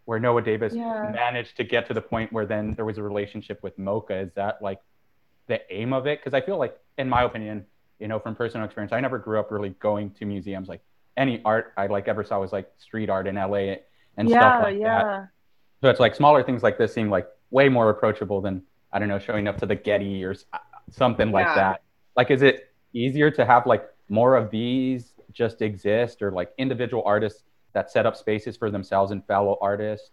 where 0.04 0.18
Noah 0.18 0.42
Davis 0.42 0.74
yeah. 0.74 1.10
managed 1.12 1.56
to 1.56 1.64
get 1.64 1.86
to 1.88 1.94
the 1.94 2.00
point 2.00 2.32
where 2.32 2.44
then 2.44 2.72
there 2.72 2.84
was 2.84 2.98
a 2.98 3.02
relationship 3.02 3.62
with 3.62 3.78
MoCA. 3.78 4.26
Is 4.26 4.32
that 4.34 4.60
like 4.60 4.80
the 5.46 5.60
aim 5.74 5.92
of 5.92 6.06
it? 6.06 6.20
Because 6.20 6.34
I 6.34 6.44
feel 6.44 6.58
like, 6.58 6.78
in 6.98 7.08
my 7.08 7.22
opinion, 7.22 7.64
you 7.98 8.08
know, 8.08 8.18
from 8.18 8.34
personal 8.34 8.66
experience, 8.66 8.92
I 8.92 9.00
never 9.00 9.18
grew 9.18 9.40
up 9.40 9.50
really 9.50 9.70
going 9.80 10.10
to 10.10 10.26
museums. 10.26 10.68
Like 10.68 10.82
any 11.16 11.40
art 11.44 11.72
I 11.76 11.86
like 11.86 12.08
ever 12.08 12.24
saw 12.24 12.40
was 12.40 12.52
like 12.52 12.70
street 12.78 13.08
art 13.08 13.26
in 13.26 13.36
LA 13.36 13.76
and 14.16 14.28
yeah, 14.28 14.40
stuff 14.40 14.62
like 14.64 14.78
yeah. 14.78 15.02
that. 15.02 15.28
So 15.84 15.90
it's 15.90 16.00
like 16.00 16.14
smaller 16.14 16.42
things 16.42 16.62
like 16.62 16.78
this 16.78 16.94
seem 16.94 17.10
like 17.10 17.28
way 17.50 17.68
more 17.68 17.90
approachable 17.90 18.40
than 18.40 18.62
I 18.90 18.98
don't 18.98 19.08
know 19.08 19.18
showing 19.18 19.46
up 19.46 19.58
to 19.58 19.66
the 19.66 19.74
Getty 19.74 20.24
or 20.24 20.34
something 20.90 21.28
yeah. 21.28 21.34
like 21.34 21.54
that. 21.56 21.82
Like, 22.16 22.30
is 22.30 22.40
it 22.40 22.72
easier 22.94 23.30
to 23.32 23.44
have 23.44 23.66
like 23.66 23.84
more 24.08 24.34
of 24.34 24.50
these 24.50 25.12
just 25.30 25.60
exist 25.60 26.22
or 26.22 26.30
like 26.30 26.54
individual 26.56 27.02
artists 27.04 27.42
that 27.74 27.90
set 27.90 28.06
up 28.06 28.16
spaces 28.16 28.56
for 28.56 28.70
themselves 28.70 29.12
and 29.12 29.26
fellow 29.26 29.58
artists? 29.60 30.10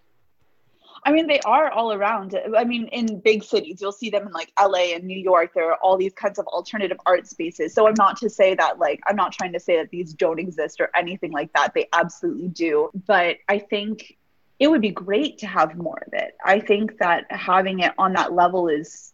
I 1.05 1.13
mean, 1.13 1.25
they 1.25 1.39
are 1.45 1.71
all 1.71 1.93
around. 1.93 2.37
I 2.57 2.65
mean, 2.65 2.87
in 2.87 3.21
big 3.21 3.41
cities, 3.41 3.79
you'll 3.79 3.93
see 3.93 4.09
them 4.09 4.27
in 4.27 4.33
like 4.33 4.51
LA 4.59 4.93
and 4.93 5.05
New 5.05 5.17
York. 5.17 5.53
There 5.55 5.71
are 5.71 5.77
all 5.81 5.95
these 5.95 6.13
kinds 6.13 6.37
of 6.37 6.45
alternative 6.47 6.97
art 7.05 7.27
spaces. 7.27 7.73
So 7.73 7.87
I'm 7.87 7.95
not 7.97 8.17
to 8.17 8.29
say 8.29 8.55
that, 8.55 8.77
like, 8.77 8.99
I'm 9.07 9.15
not 9.15 9.31
trying 9.31 9.53
to 9.53 9.59
say 9.59 9.77
that 9.77 9.89
these 9.89 10.13
don't 10.13 10.37
exist 10.37 10.81
or 10.81 10.89
anything 10.97 11.31
like 11.31 11.53
that. 11.53 11.73
They 11.73 11.87
absolutely 11.93 12.49
do. 12.49 12.91
But 13.07 13.37
I 13.47 13.57
think 13.57 14.17
it 14.61 14.69
would 14.69 14.79
be 14.79 14.91
great 14.91 15.39
to 15.39 15.47
have 15.47 15.75
more 15.75 16.03
of 16.05 16.13
it. 16.13 16.37
I 16.45 16.59
think 16.59 16.99
that 16.99 17.25
having 17.31 17.79
it 17.79 17.93
on 17.97 18.13
that 18.13 18.33
level 18.33 18.67
is 18.67 19.11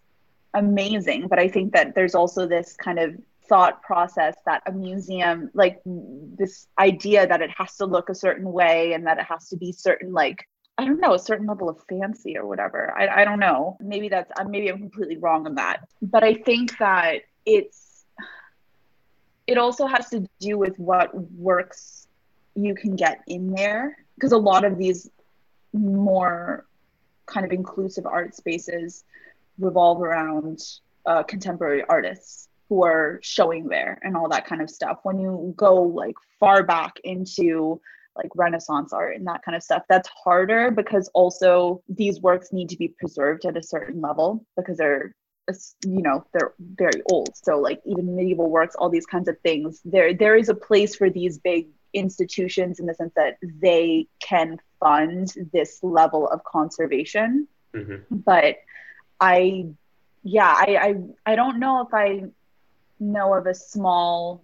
amazing, 0.54 1.30
but 1.30 1.39
I 1.39 1.48
think 1.48 1.72
that 1.72 1.96
there's 1.96 2.16
also 2.16 2.46
this 2.46 2.75
kind 2.75 3.00
of 3.00 3.16
thought 3.48 3.82
process 3.82 4.36
that 4.46 4.62
a 4.66 4.74
museum 4.74 5.50
like 5.54 5.80
this 5.86 6.68
idea 6.77 7.25
that 7.25 7.42
it 7.42 7.50
has 7.58 7.77
to 7.77 7.86
look 7.86 8.10
a 8.10 8.13
certain 8.13 8.51
way 8.51 8.92
and 8.92 9.08
that 9.08 9.20
it 9.20 9.24
has 9.24 9.48
to 9.48 9.56
be 9.56 9.72
certain 9.72 10.12
like 10.12 10.46
I 10.77 10.84
don't 10.84 11.00
know, 11.00 11.13
a 11.13 11.20
certain 11.20 11.48
level 11.48 11.70
of 11.70 11.82
fancy 11.89 12.38
or 12.38 12.46
whatever. 12.46 12.94
I, 12.96 13.22
I 13.22 13.25
don't 13.25 13.39
know. 13.39 13.77
Maybe 13.80 14.10
that's, 14.10 14.32
uh, 14.38 14.44
maybe 14.44 14.68
I'm 14.68 14.77
completely 14.77 15.18
wrong 15.18 15.48
on 15.48 15.56
that. 15.56 15.88
But 16.04 16.24
I 16.24 16.36
think 16.36 16.77
that 16.77 17.22
it's, 17.48 18.04
it 19.48 19.58
also 19.58 19.88
has 19.88 20.10
to 20.10 20.27
do 20.39 20.60
with 20.60 20.77
what 20.77 21.16
works 21.31 22.05
you 22.53 22.75
can 22.75 22.96
get 22.96 23.24
in 23.25 23.53
there. 23.53 23.98
Because 24.14 24.33
a 24.33 24.38
lot 24.38 24.66
of 24.66 24.77
these 24.77 25.10
more 25.74 26.66
kind 27.25 27.46
of 27.46 27.51
inclusive 27.51 28.06
art 28.06 28.36
spaces 28.36 29.03
revolve 29.60 30.01
around 30.01 30.60
uh, 31.06 31.24
contemporary 31.24 31.84
artists 31.88 32.50
who 32.70 32.84
are 32.84 33.20
showing 33.22 33.68
there 33.68 34.00
and 34.03 34.16
all 34.16 34.30
that 34.30 34.46
kind 34.46 34.62
of 34.62 34.70
stuff. 34.70 35.00
When 35.03 35.20
you 35.20 35.53
go 35.56 35.82
like 35.82 36.16
far 36.40 36.64
back 36.64 37.00
into 37.03 37.80
like 38.16 38.30
Renaissance 38.36 38.94
art 38.94 39.16
and 39.16 39.27
that 39.27 39.44
kind 39.44 39.56
of 39.56 39.64
stuff, 39.64 39.84
that's 39.88 40.10
harder 40.10 40.72
because 40.72 41.10
also 41.14 41.82
these 41.88 42.20
works 42.20 42.51
need 42.51 42.70
to 42.70 42.77
be 42.77 42.94
preserved 43.00 43.46
at 43.46 43.58
a 43.58 43.64
certain 43.64 44.01
level 44.01 44.46
because 44.56 44.77
they're 44.77 45.14
you 45.86 46.01
know 46.01 46.25
they're 46.34 46.53
very 46.60 47.01
old 47.10 47.30
so 47.34 47.58
like 47.58 47.80
even 47.86 48.14
medieval 48.18 48.50
works 48.50 48.75
all 48.75 48.90
these 48.90 49.06
kinds 49.06 49.30
of 49.30 49.40
things 49.40 49.80
there 49.86 50.14
there 50.14 50.36
is 50.36 50.50
a 50.50 50.53
place 50.53 50.94
for 50.94 51.10
these 51.10 51.38
big 51.38 51.68
institutions 51.94 52.80
in 52.80 52.86
the 52.86 52.94
sense 52.94 53.14
that 53.16 53.38
they 53.42 54.08
can 54.22 54.60
fund 54.80 55.34
this 55.54 55.80
level 55.82 56.28
of 56.28 56.44
conservation. 56.44 57.48
Mm-hmm. 57.74 58.18
But 58.18 58.58
I, 59.20 59.68
yeah, 60.24 60.54
I, 60.56 60.78
I, 61.26 61.32
I 61.32 61.36
don't 61.36 61.60
know 61.60 61.82
if 61.82 61.94
I 61.94 62.24
know 63.00 63.34
of 63.34 63.48
a 63.48 63.54
small 63.54 64.44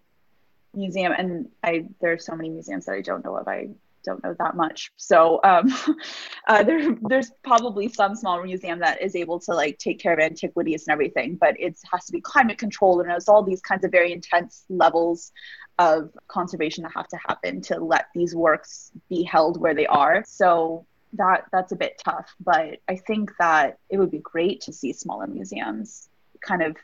museum, 0.74 1.14
and 1.18 1.50
I 1.64 1.86
there 2.02 2.14
are 2.14 2.18
so 2.18 2.36
many 2.36 2.50
museums 2.50 2.86
that 2.86 2.94
I 2.94 3.02
don't 3.02 3.24
know 3.24 3.38
of. 3.38 3.48
I 3.48 3.70
don't 4.04 4.24
know 4.24 4.36
that 4.38 4.56
much. 4.56 4.92
So 4.98 5.40
um, 5.44 5.74
uh, 6.48 6.64
there, 6.64 6.96
there's 7.08 7.32
probably 7.44 7.90
some 7.90 8.16
small 8.16 8.44
museum 8.44 8.80
that 8.80 9.02
is 9.02 9.16
able 9.16 9.40
to 9.42 9.54
like 9.54 9.78
take 9.78 10.00
care 10.00 10.14
of 10.14 10.20
antiquities 10.20 10.86
and 10.88 10.94
everything, 10.94 11.36
but 11.36 11.60
it 11.60 11.78
has 11.92 12.06
to 12.06 12.12
be 12.12 12.22
climate 12.22 12.58
controlled 12.58 13.02
and 13.02 13.12
it's 13.12 13.30
all 13.30 13.44
these 13.44 13.62
kinds 13.62 13.84
of 13.84 13.92
very 13.92 14.12
intense 14.12 14.66
levels 14.70 15.32
of 15.80 16.12
conservation 16.28 16.84
that 16.84 16.92
have 16.96 17.08
to 17.08 17.18
happen 17.18 17.62
to 17.62 17.80
let 17.80 18.08
these 18.14 18.36
works 18.36 18.92
be 19.10 19.24
held 19.24 19.60
where 19.60 19.74
they 19.74 19.88
are. 19.88 20.24
So 20.28 20.86
that 21.14 21.46
that's 21.52 21.72
a 21.72 21.76
bit 21.76 22.02
tough, 22.04 22.34
but 22.44 22.80
I 22.88 22.96
think 22.96 23.32
that 23.40 23.78
it 23.90 23.98
would 23.98 24.12
be 24.12 24.20
great 24.20 24.62
to 24.62 24.74
see 24.74 24.94
smaller 24.94 25.28
museums 25.28 26.10
kind 26.42 26.62
of 26.62 26.76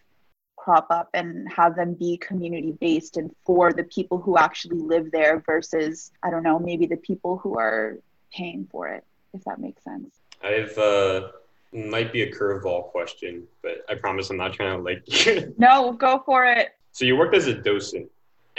crop 0.55 0.87
up 0.89 1.09
and 1.13 1.51
have 1.51 1.75
them 1.75 1.93
be 1.93 2.17
community 2.17 2.73
based 2.79 3.17
and 3.17 3.33
for 3.45 3.71
the 3.71 3.83
people 3.85 4.19
who 4.19 4.37
actually 4.37 4.77
live 4.77 5.09
there 5.11 5.39
versus 5.39 6.11
I 6.21 6.29
don't 6.29 6.43
know, 6.43 6.59
maybe 6.59 6.85
the 6.85 6.97
people 6.97 7.37
who 7.37 7.57
are 7.57 7.97
paying 8.31 8.67
for 8.71 8.87
it, 8.87 9.03
if 9.33 9.43
that 9.45 9.59
makes 9.59 9.83
sense. 9.83 10.15
I've 10.43 10.77
uh 10.77 11.29
might 11.71 12.11
be 12.11 12.23
a 12.23 12.31
curveball 12.31 12.85
question, 12.85 13.47
but 13.61 13.85
I 13.89 13.95
promise 13.95 14.29
I'm 14.29 14.37
not 14.37 14.53
trying 14.53 14.77
to 14.77 14.83
like 14.83 15.53
No, 15.57 15.93
go 15.93 16.21
for 16.25 16.45
it. 16.45 16.69
So 16.91 17.05
you 17.05 17.15
worked 17.15 17.35
as 17.35 17.47
a 17.47 17.53
docent 17.53 18.09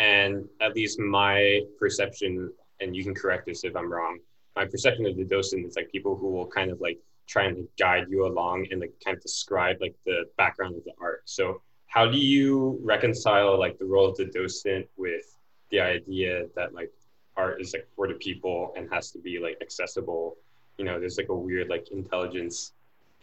and 0.01 0.49
at 0.63 0.75
least 0.75 0.99
my 0.99 1.61
perception, 1.79 2.51
and 2.81 2.97
you 2.97 3.05
can 3.05 3.15
correct 3.15 3.45
this 3.45 3.65
if 3.65 3.77
I'm 3.77 3.93
wrong, 3.93 4.19
my 4.57 4.65
perception 4.65 5.05
of 5.05 5.15
the 5.15 5.25
docent 5.25 5.67
is 5.67 5.77
like 5.77 5.93
people 5.93 6.17
who 6.17 6.31
will 6.31 6.47
kind 6.47 6.71
of 6.71 6.81
like 6.81 6.99
try 7.29 7.45
and 7.45 7.69
guide 7.79 8.07
you 8.09 8.27
along 8.27 8.67
and 8.71 8.81
like 8.81 8.95
kind 9.05 9.15
of 9.17 9.23
describe 9.23 9.77
like 9.81 9.95
the 10.07 10.25
background 10.39 10.75
of 10.75 10.85
the 10.85 10.93
art. 11.01 11.21
So 11.27 11.61
how 11.87 12.11
do 12.11 12.17
you 12.17 12.81
reconcile 12.83 13.59
like 13.59 13.79
the 13.79 13.85
role 13.85 14.09
of 14.09 14.17
the 14.17 14.25
docent 14.25 14.89
with 14.97 15.37
the 15.71 15.81
idea 15.81 16.47
that 16.57 16.73
like 16.73 16.91
art 17.37 17.61
is 17.61 17.75
like 17.75 17.87
for 17.95 18.09
the 18.09 18.15
people 18.15 18.73
and 18.77 18.89
has 18.91 19.11
to 19.11 19.19
be 19.19 19.39
like 19.39 19.59
accessible? 19.61 20.39
You 20.79 20.87
know, 20.87 20.99
there's 20.99 21.19
like 21.19 21.29
a 21.29 21.37
weird 21.37 21.69
like 21.69 21.89
intelligence 21.93 22.73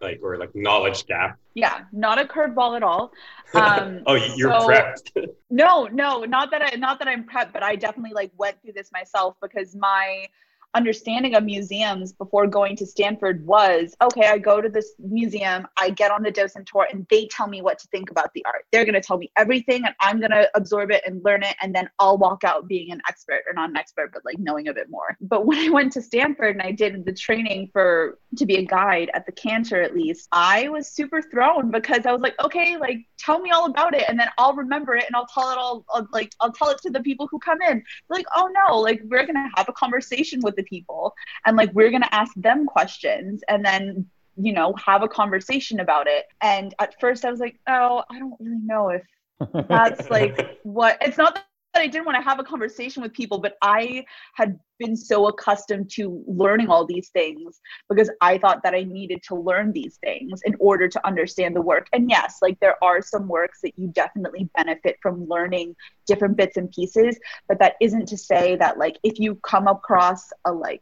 like 0.01 0.19
or 0.21 0.37
like 0.37 0.53
knowledge 0.55 1.05
gap. 1.07 1.39
Yeah, 1.53 1.81
not 1.91 2.19
a 2.19 2.25
curveball 2.25 2.75
at 2.75 2.83
all. 2.83 3.11
Um, 3.53 4.03
oh, 4.07 4.15
you're 4.35 4.51
so, 4.51 4.67
prepped. 4.67 5.27
no, 5.49 5.85
no, 5.87 6.23
not 6.23 6.51
that 6.51 6.61
I 6.61 6.75
not 6.75 6.99
that 6.99 7.07
I'm 7.07 7.23
prepped, 7.23 7.53
but 7.53 7.63
I 7.63 7.75
definitely 7.75 8.13
like 8.13 8.31
went 8.37 8.61
through 8.61 8.73
this 8.73 8.91
myself 8.91 9.35
because 9.41 9.75
my 9.75 10.27
understanding 10.73 11.35
of 11.35 11.43
museums 11.43 12.13
before 12.13 12.45
going 12.45 12.75
to 12.75 12.85
Stanford 12.85 13.45
was 13.45 13.95
okay, 14.01 14.27
I 14.27 14.37
go 14.37 14.61
to 14.61 14.69
this 14.69 14.93
museum, 14.99 15.67
I 15.77 15.89
get 15.89 16.11
on 16.11 16.21
the 16.21 16.31
docent 16.31 16.67
tour, 16.67 16.87
and 16.91 17.05
they 17.09 17.27
tell 17.27 17.47
me 17.47 17.61
what 17.61 17.79
to 17.79 17.87
think 17.87 18.11
about 18.11 18.31
the 18.33 18.45
art. 18.45 18.65
They're 18.71 18.85
going 18.85 18.93
to 18.93 19.01
tell 19.01 19.17
me 19.17 19.31
everything, 19.37 19.85
and 19.85 19.95
I'm 19.99 20.19
going 20.19 20.31
to 20.31 20.49
absorb 20.55 20.91
it 20.91 21.03
and 21.05 21.23
learn 21.23 21.43
it, 21.43 21.55
and 21.61 21.73
then 21.73 21.89
I'll 21.99 22.17
walk 22.17 22.43
out 22.43 22.67
being 22.67 22.91
an 22.91 23.01
expert, 23.07 23.43
or 23.47 23.53
not 23.53 23.69
an 23.69 23.77
expert, 23.77 24.11
but 24.13 24.23
like 24.25 24.37
knowing 24.37 24.67
a 24.67 24.73
bit 24.73 24.89
more. 24.89 25.17
But 25.21 25.45
when 25.47 25.57
I 25.57 25.69
went 25.69 25.93
to 25.93 26.01
Stanford 26.01 26.55
and 26.55 26.61
I 26.61 26.71
did 26.71 27.05
the 27.05 27.13
training 27.13 27.69
for 27.73 28.19
to 28.37 28.45
be 28.45 28.57
a 28.57 28.65
guide 28.65 29.09
at 29.13 29.25
the 29.25 29.31
Cantor, 29.31 29.81
at 29.81 29.95
least, 29.95 30.27
I 30.31 30.69
was 30.69 30.89
super 30.89 31.21
thrown 31.21 31.71
because 31.71 32.05
I 32.05 32.11
was 32.11 32.21
like, 32.21 32.35
okay, 32.43 32.77
like 32.77 32.99
tell 33.17 33.39
me 33.39 33.51
all 33.51 33.65
about 33.65 33.95
it, 33.95 34.03
and 34.07 34.19
then 34.19 34.29
I'll 34.37 34.53
remember 34.53 34.95
it, 34.95 35.05
and 35.07 35.15
I'll 35.15 35.27
tell 35.27 35.49
it 35.51 35.57
all, 35.57 35.85
I'll, 35.89 36.07
like 36.13 36.31
I'll 36.39 36.51
tell 36.51 36.69
it 36.69 36.79
to 36.83 36.91
the 36.91 37.01
people 37.01 37.27
who 37.31 37.39
come 37.39 37.61
in. 37.61 37.83
Like, 38.09 38.25
oh 38.35 38.49
no, 38.67 38.77
like 38.77 39.01
we're 39.05 39.25
going 39.25 39.35
to 39.35 39.49
have 39.55 39.69
a 39.69 39.73
conversation 39.73 40.39
with 40.41 40.55
the 40.55 40.66
people. 40.69 41.13
And 41.45 41.57
like 41.57 41.71
we're 41.73 41.89
going 41.89 42.03
to 42.03 42.15
ask 42.15 42.33
them 42.35 42.65
questions 42.65 43.41
and 43.47 43.65
then 43.65 44.05
you 44.39 44.53
know 44.53 44.73
have 44.83 45.01
a 45.01 45.07
conversation 45.07 45.79
about 45.79 46.07
it. 46.07 46.25
And 46.41 46.73
at 46.79 46.99
first 46.99 47.25
i 47.25 47.31
was 47.31 47.39
like 47.39 47.59
oh 47.67 48.03
i 48.09 48.19
don't 48.19 48.35
really 48.39 48.61
know 48.63 48.89
if 48.89 49.03
that's 49.67 50.09
like 50.09 50.59
what 50.63 50.97
it's 51.01 51.17
not 51.17 51.46
I 51.75 51.87
didn't 51.87 52.05
want 52.05 52.17
to 52.17 52.23
have 52.27 52.39
a 52.39 52.43
conversation 52.43 53.03
with 53.03 53.13
people, 53.13 53.37
but 53.39 53.55
I 53.61 54.05
had 54.33 54.59
been 54.79 54.95
so 54.95 55.27
accustomed 55.27 55.89
to 55.91 56.23
learning 56.27 56.69
all 56.69 56.85
these 56.85 57.09
things 57.09 57.59
because 57.87 58.09
I 58.19 58.37
thought 58.37 58.63
that 58.63 58.73
I 58.73 58.83
needed 58.83 59.21
to 59.23 59.35
learn 59.35 59.71
these 59.71 59.97
things 59.97 60.41
in 60.45 60.55
order 60.59 60.87
to 60.87 61.07
understand 61.07 61.55
the 61.55 61.61
work. 61.61 61.87
And 61.93 62.09
yes, 62.09 62.39
like 62.41 62.59
there 62.59 62.81
are 62.83 63.01
some 63.01 63.27
works 63.27 63.61
that 63.61 63.77
you 63.77 63.87
definitely 63.89 64.49
benefit 64.55 64.97
from 65.01 65.27
learning 65.27 65.75
different 66.07 66.35
bits 66.35 66.57
and 66.57 66.71
pieces, 66.71 67.19
but 67.47 67.59
that 67.59 67.75
isn't 67.79 68.07
to 68.07 68.17
say 68.17 68.55
that 68.55 68.77
like 68.77 68.97
if 69.03 69.19
you 69.19 69.35
come 69.35 69.67
across 69.67 70.31
a 70.45 70.51
like 70.51 70.81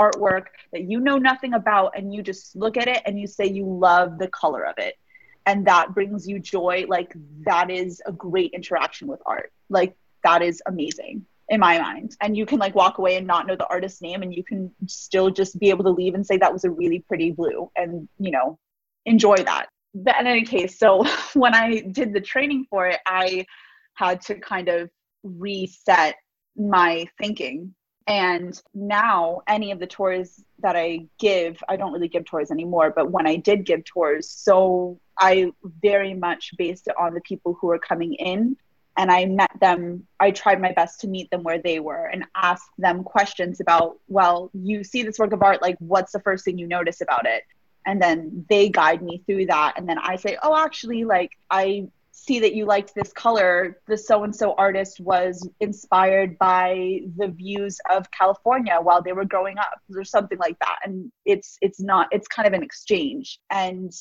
artwork 0.00 0.46
that 0.72 0.90
you 0.90 1.00
know 1.00 1.18
nothing 1.18 1.54
about 1.54 1.96
and 1.96 2.12
you 2.12 2.22
just 2.22 2.56
look 2.56 2.76
at 2.76 2.88
it 2.88 3.02
and 3.06 3.18
you 3.18 3.26
say 3.26 3.46
you 3.46 3.64
love 3.64 4.18
the 4.18 4.28
color 4.28 4.66
of 4.66 4.74
it 4.78 4.98
and 5.46 5.66
that 5.66 5.94
brings 5.94 6.26
you 6.26 6.40
joy 6.40 6.84
like 6.88 7.14
that 7.44 7.70
is 7.70 8.02
a 8.06 8.10
great 8.10 8.50
interaction 8.52 9.06
with 9.06 9.20
art 9.24 9.52
like 9.68 9.96
that 10.24 10.42
is 10.42 10.62
amazing 10.66 11.24
in 11.48 11.60
my 11.60 11.78
mind. 11.78 12.16
And 12.20 12.36
you 12.36 12.46
can 12.46 12.58
like 12.58 12.74
walk 12.74 12.98
away 12.98 13.16
and 13.16 13.26
not 13.26 13.46
know 13.46 13.56
the 13.56 13.66
artist's 13.68 14.02
name 14.02 14.22
and 14.22 14.34
you 14.34 14.42
can 14.42 14.70
still 14.86 15.30
just 15.30 15.58
be 15.58 15.70
able 15.70 15.84
to 15.84 15.90
leave 15.90 16.14
and 16.14 16.26
say 16.26 16.36
that 16.38 16.52
was 16.52 16.64
a 16.64 16.70
really 16.70 17.00
pretty 17.00 17.30
blue 17.30 17.70
and 17.76 18.08
you 18.18 18.30
know 18.30 18.58
enjoy 19.06 19.36
that. 19.36 19.68
But 19.94 20.18
in 20.18 20.26
any 20.26 20.42
case 20.42 20.78
so 20.78 21.04
when 21.34 21.54
i 21.54 21.80
did 21.80 22.12
the 22.12 22.20
training 22.20 22.66
for 22.68 22.88
it 22.88 22.98
i 23.06 23.46
had 23.94 24.20
to 24.22 24.34
kind 24.34 24.68
of 24.68 24.90
reset 25.24 26.16
my 26.56 27.06
thinking. 27.18 27.74
And 28.06 28.60
now, 28.74 29.40
any 29.48 29.72
of 29.72 29.80
the 29.80 29.86
tours 29.86 30.44
that 30.58 30.76
I 30.76 31.06
give, 31.18 31.56
I 31.68 31.76
don't 31.76 31.92
really 31.92 32.08
give 32.08 32.26
tours 32.26 32.50
anymore, 32.50 32.92
but 32.94 33.10
when 33.10 33.26
I 33.26 33.36
did 33.36 33.64
give 33.64 33.82
tours, 33.84 34.28
so 34.28 35.00
I 35.18 35.52
very 35.82 36.12
much 36.12 36.52
based 36.58 36.86
it 36.86 36.94
on 37.00 37.14
the 37.14 37.22
people 37.22 37.56
who 37.58 37.70
are 37.70 37.78
coming 37.78 38.12
in. 38.14 38.56
And 38.96 39.10
I 39.10 39.26
met 39.26 39.50
them, 39.60 40.06
I 40.20 40.30
tried 40.30 40.60
my 40.60 40.72
best 40.72 41.00
to 41.00 41.08
meet 41.08 41.30
them 41.30 41.42
where 41.42 41.60
they 41.60 41.80
were 41.80 42.06
and 42.06 42.24
ask 42.36 42.62
them 42.78 43.02
questions 43.02 43.60
about, 43.60 43.98
well, 44.06 44.50
you 44.52 44.84
see 44.84 45.02
this 45.02 45.18
work 45.18 45.32
of 45.32 45.42
art, 45.42 45.62
like, 45.62 45.76
what's 45.80 46.12
the 46.12 46.20
first 46.20 46.44
thing 46.44 46.58
you 46.58 46.68
notice 46.68 47.00
about 47.00 47.26
it? 47.26 47.42
And 47.86 48.00
then 48.00 48.46
they 48.48 48.68
guide 48.68 49.02
me 49.02 49.22
through 49.26 49.46
that. 49.46 49.74
And 49.76 49.88
then 49.88 49.98
I 49.98 50.16
say, 50.16 50.38
oh, 50.42 50.56
actually, 50.56 51.04
like, 51.04 51.32
I 51.50 51.88
see 52.14 52.38
that 52.40 52.54
you 52.54 52.64
liked 52.64 52.94
this 52.94 53.12
color 53.12 53.80
the 53.88 53.98
so 53.98 54.22
and 54.22 54.34
so 54.34 54.54
artist 54.56 55.00
was 55.00 55.46
inspired 55.58 56.38
by 56.38 57.00
the 57.16 57.26
views 57.26 57.80
of 57.90 58.08
california 58.12 58.78
while 58.80 59.02
they 59.02 59.12
were 59.12 59.24
growing 59.24 59.58
up 59.58 59.80
or 59.94 60.04
something 60.04 60.38
like 60.38 60.56
that 60.60 60.76
and 60.84 61.10
it's 61.24 61.58
it's 61.60 61.80
not 61.80 62.06
it's 62.12 62.28
kind 62.28 62.46
of 62.46 62.54
an 62.54 62.62
exchange 62.62 63.40
and 63.50 63.92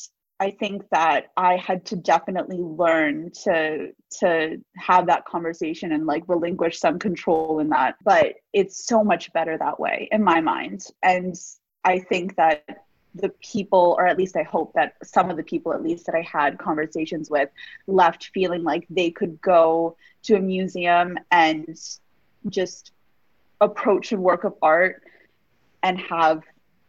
i 0.43 0.51
think 0.51 0.83
that 0.89 1.31
i 1.37 1.55
had 1.55 1.85
to 1.85 1.95
definitely 1.95 2.57
learn 2.57 3.31
to 3.31 3.91
to 4.19 4.57
have 4.75 5.07
that 5.07 5.25
conversation 5.25 5.93
and 5.93 6.05
like 6.05 6.23
relinquish 6.27 6.79
some 6.79 6.97
control 6.99 7.59
in 7.59 7.69
that 7.69 7.95
but 8.03 8.35
it's 8.51 8.85
so 8.85 9.03
much 9.03 9.31
better 9.33 9.57
that 9.57 9.79
way 9.79 10.09
in 10.11 10.23
my 10.23 10.39
mind. 10.41 10.79
And 11.01 11.35
i 11.83 11.99
think 11.99 12.35
that 12.35 12.83
the 13.15 13.29
people, 13.53 13.95
or 13.97 14.07
at 14.07 14.17
least 14.17 14.35
I 14.35 14.43
hope 14.43 14.73
that 14.73 14.95
some 15.03 15.29
of 15.29 15.37
the 15.37 15.43
people, 15.43 15.71
at 15.71 15.83
least 15.83 16.07
that 16.07 16.15
I 16.15 16.21
had 16.21 16.57
conversations 16.57 17.29
with, 17.29 17.49
left 17.85 18.31
feeling 18.33 18.63
like 18.63 18.87
they 18.89 19.11
could 19.11 19.39
go 19.41 19.95
to 20.23 20.35
a 20.35 20.39
museum 20.39 21.19
and 21.31 21.79
just 22.49 22.91
approach 23.61 24.11
a 24.11 24.17
work 24.17 24.43
of 24.43 24.55
art 24.61 25.03
and 25.83 25.99
have 25.99 26.41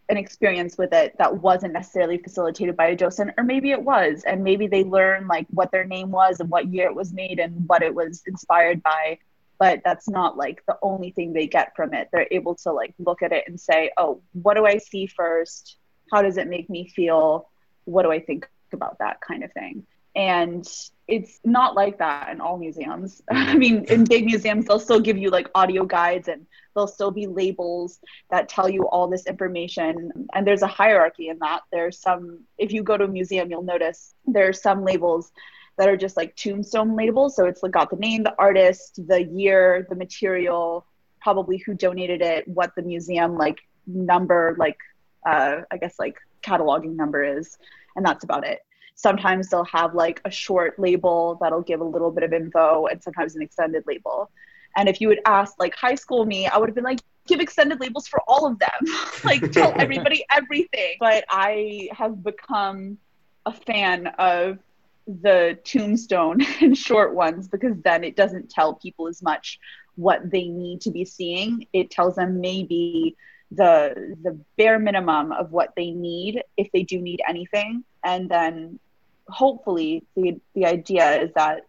an 0.09 0.17
experience 0.17 0.77
with 0.77 0.93
it 0.93 1.17
that 1.19 1.39
wasn't 1.39 1.73
necessarily 1.73 2.19
facilitated 2.19 2.77
by 2.77 2.89
a 2.89 2.97
docent 2.97 3.31
or 3.39 3.45
maybe 3.45 3.71
it 3.71 3.83
was 3.83 4.23
and 4.27 4.45
maybe 4.45 4.67
they 4.67 4.85
learn 4.85 5.27
like 5.27 5.47
what 5.51 5.71
their 5.73 5.85
name 5.85 6.11
was 6.11 6.41
and 6.41 6.51
what 6.51 6.73
year 6.73 6.87
it 6.87 6.95
was 6.95 7.13
made 7.13 7.39
and 7.39 7.67
what 7.69 7.83
it 7.83 7.95
was 7.95 8.23
inspired 8.27 8.83
by 8.83 9.19
but 9.59 9.81
that's 9.85 10.09
not 10.09 10.37
like 10.37 10.63
the 10.67 10.77
only 10.83 11.11
thing 11.13 11.33
they 11.33 11.47
get 11.47 11.75
from 11.77 11.95
it. 11.95 12.09
They're 12.13 12.27
able 12.33 12.57
to 12.57 12.73
like 12.73 12.93
look 12.99 13.23
at 13.23 13.33
it 13.33 13.45
and 13.47 13.59
say 13.59 13.91
oh 13.97 14.21
what 14.33 14.55
do 14.55 14.67
i 14.67 14.79
see 14.79 15.07
first? 15.07 15.77
How 16.13 16.23
does 16.23 16.37
it 16.37 16.49
make 16.49 16.69
me 16.69 16.89
feel? 16.89 17.49
What 17.85 18.03
do 18.03 18.13
i 18.13 18.21
think 18.21 18.49
about 18.73 18.99
that 18.99 19.21
kind 19.21 19.45
of 19.45 19.53
thing 19.53 19.87
and 20.17 20.67
it's 21.07 21.41
not 21.45 21.75
like 21.75 21.99
that 21.99 22.31
in 22.31 22.41
all 22.41 22.59
museums. 22.59 23.23
I 23.31 23.57
mean 23.57 23.85
in 23.85 24.05
big 24.05 24.25
museums 24.25 24.67
they'll 24.67 24.79
still 24.79 25.01
give 25.01 25.19
you 25.19 25.31
like 25.31 25.51
audio 25.55 25.85
guides 25.85 26.29
and 26.29 26.47
there'll 26.75 26.89
still 26.89 27.11
be 27.11 27.27
labels 27.27 28.01
that 28.31 28.49
tell 28.49 28.69
you 28.69 28.89
all 28.89 29.09
this 29.09 29.27
information. 29.27 30.29
And 30.35 30.47
there's 30.47 30.63
a 30.63 30.67
hierarchy 30.67 31.29
in 31.29 31.39
that. 31.41 31.63
There's 31.71 31.99
some 31.99 32.41
if 32.59 32.73
you 32.73 32.83
go 32.83 32.97
to 32.97 33.05
a 33.05 33.09
museum 33.09 33.51
you'll 33.51 33.63
notice 33.63 34.15
there's 34.27 34.63
some 34.63 34.85
labels 34.85 35.33
that 35.77 35.89
are 35.89 35.97
just 35.97 36.17
like 36.17 36.37
tombstone 36.37 36.97
labels. 36.97 37.37
So 37.37 37.47
it's 37.47 37.61
got 37.61 37.91
the 37.91 37.97
name 37.97 38.23
the 38.23 38.35
artist 38.39 39.01
the 39.07 39.23
year 39.23 39.87
the 39.89 39.97
material 39.97 40.87
probably 41.21 41.57
who 41.59 41.75
donated 41.75 42.21
it 42.21 42.47
what 42.47 42.75
the 42.77 42.83
museum 42.83 43.37
like 43.37 43.59
number 43.87 44.55
like 44.59 44.79
uh, 45.27 45.63
I 45.71 45.77
guess 45.79 45.99
like 45.99 46.17
cataloging 46.43 46.97
number 46.97 47.23
is, 47.23 47.57
and 47.97 48.05
that's 48.05 48.25
about 48.25 48.47
it. 48.47 48.61
Sometimes 48.97 49.49
they'll 49.49 49.65
have 49.65 49.95
like 49.95 50.21
a 50.25 50.31
short 50.31 50.79
label 50.79 51.39
that'll 51.41 51.63
give 51.63 51.81
a 51.81 51.85
little 51.85 52.11
bit 52.11 52.23
of 52.23 52.33
info, 52.33 52.87
and 52.87 53.03
sometimes 53.03 53.37
an 53.37 53.43
extended 53.43 53.85
label. 53.87 54.31
And 54.77 54.89
if 54.89 55.01
you 55.01 55.09
would 55.09 55.21
ask 55.25 55.55
like 55.59 55.75
high 55.75 55.95
school 55.95 56.25
me, 56.25 56.47
I 56.47 56.59
would 56.59 56.69
have 56.69 56.75
been 56.75 56.85
like, 56.85 57.01
give 57.27 57.41
extended 57.41 57.81
labels 57.81 58.07
for 58.07 58.21
all 58.27 58.47
of 58.47 58.59
them, 58.59 58.95
like 59.25 59.53
tell 59.53 59.73
everybody 59.77 60.25
everything. 60.31 60.97
But 61.01 61.25
I 61.29 61.89
have 61.93 62.23
become 62.23 62.99
a 63.47 63.53
fan 63.53 64.09
of 64.19 64.59
the 65.07 65.59
tombstone 65.65 66.41
and 66.61 66.77
short 66.77 67.15
ones 67.15 67.49
because 67.49 67.77
then 67.83 68.05
it 68.05 68.17
doesn't 68.17 68.51
tell 68.51 68.75
people 68.75 69.07
as 69.07 69.23
much 69.23 69.59
what 69.97 70.31
they 70.31 70.49
need 70.49 70.81
to 70.83 70.91
be 70.91 71.05
seeing. 71.05 71.67
It 71.73 71.91
tells 71.91 72.17
them 72.17 72.41
maybe 72.41 73.17
the 73.51 74.17
the 74.23 74.39
bare 74.57 74.79
minimum 74.79 75.31
of 75.31 75.53
what 75.53 75.75
they 75.77 75.91
need 75.91 76.43
if 76.57 76.73
they 76.73 76.83
do 76.83 77.01
need 77.01 77.21
anything 77.29 77.85
and 78.03 78.29
then 78.29 78.81
hopefully 79.29 80.05
the 80.17 80.41
the 80.55 80.67
idea 80.67 81.23
is 81.23 81.31
that 81.35 81.67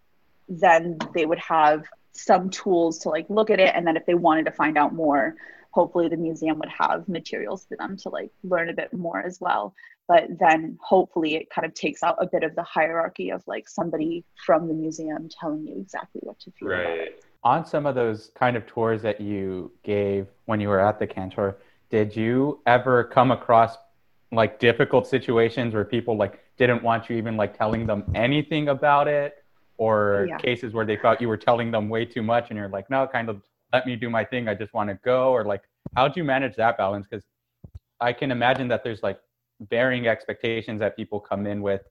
then 0.47 0.97
they 1.13 1.25
would 1.25 1.39
have 1.39 1.85
some 2.11 2.49
tools 2.49 2.99
to 2.99 3.09
like 3.09 3.25
look 3.29 3.49
at 3.49 3.59
it. 3.59 3.73
And 3.75 3.85
then 3.85 3.97
if 3.97 4.05
they 4.05 4.13
wanted 4.13 4.45
to 4.45 4.51
find 4.51 4.77
out 4.77 4.93
more 4.93 5.35
hopefully 5.71 6.07
the 6.07 6.15
museum 6.15 6.57
would 6.57 6.69
have 6.69 7.05
materials 7.09 7.65
for 7.67 7.75
them 7.75 7.97
to 7.97 8.07
like 8.07 8.31
learn 8.45 8.69
a 8.69 8.73
bit 8.73 8.93
more 8.93 9.19
as 9.19 9.41
well. 9.41 9.75
But 10.07 10.39
then 10.39 10.77
hopefully 10.81 11.35
it 11.35 11.49
kind 11.49 11.65
of 11.65 11.73
takes 11.73 12.01
out 12.01 12.15
a 12.17 12.27
bit 12.27 12.43
of 12.43 12.55
the 12.55 12.63
hierarchy 12.63 13.31
of 13.31 13.43
like 13.45 13.67
somebody 13.67 14.23
from 14.45 14.69
the 14.69 14.73
museum 14.73 15.27
telling 15.27 15.67
you 15.67 15.77
exactly 15.77 16.21
what 16.23 16.39
to 16.39 16.51
feel 16.51 16.69
right. 16.69 17.21
On 17.43 17.65
some 17.65 17.85
of 17.85 17.93
those 17.93 18.31
kind 18.35 18.55
of 18.55 18.65
tours 18.65 19.01
that 19.01 19.19
you 19.19 19.71
gave 19.83 20.27
when 20.45 20.61
you 20.61 20.69
were 20.69 20.79
at 20.79 20.97
the 20.97 21.07
cantor 21.07 21.57
did 21.89 22.15
you 22.15 22.61
ever 22.65 23.03
come 23.03 23.31
across 23.31 23.77
like 24.31 24.59
difficult 24.59 25.07
situations 25.07 25.73
where 25.73 25.85
people 25.85 26.17
like 26.17 26.44
didn't 26.57 26.83
want 26.83 27.09
you 27.09 27.17
even 27.17 27.35
like 27.37 27.57
telling 27.57 27.85
them 27.85 28.03
anything 28.15 28.69
about 28.69 29.07
it 29.07 29.43
or 29.77 30.25
yeah. 30.29 30.37
cases 30.37 30.73
where 30.73 30.85
they 30.85 30.95
thought 30.95 31.19
you 31.19 31.27
were 31.27 31.37
telling 31.37 31.71
them 31.71 31.89
way 31.89 32.05
too 32.05 32.23
much 32.23 32.49
and 32.49 32.57
you're 32.57 32.69
like 32.69 32.89
no 32.89 33.05
kind 33.07 33.29
of 33.29 33.41
let 33.73 33.85
me 33.85 33.95
do 33.95 34.09
my 34.09 34.23
thing 34.23 34.47
i 34.47 34.53
just 34.53 34.73
want 34.73 34.89
to 34.89 34.97
go 35.03 35.31
or 35.31 35.43
like 35.43 35.63
how 35.95 36.07
do 36.07 36.19
you 36.19 36.23
manage 36.23 36.55
that 36.55 36.77
balance 36.77 37.05
because 37.09 37.25
i 37.99 38.13
can 38.13 38.31
imagine 38.31 38.67
that 38.67 38.83
there's 38.83 39.03
like 39.03 39.19
varying 39.69 40.07
expectations 40.07 40.79
that 40.79 40.95
people 40.95 41.19
come 41.19 41.45
in 41.45 41.61
with 41.61 41.81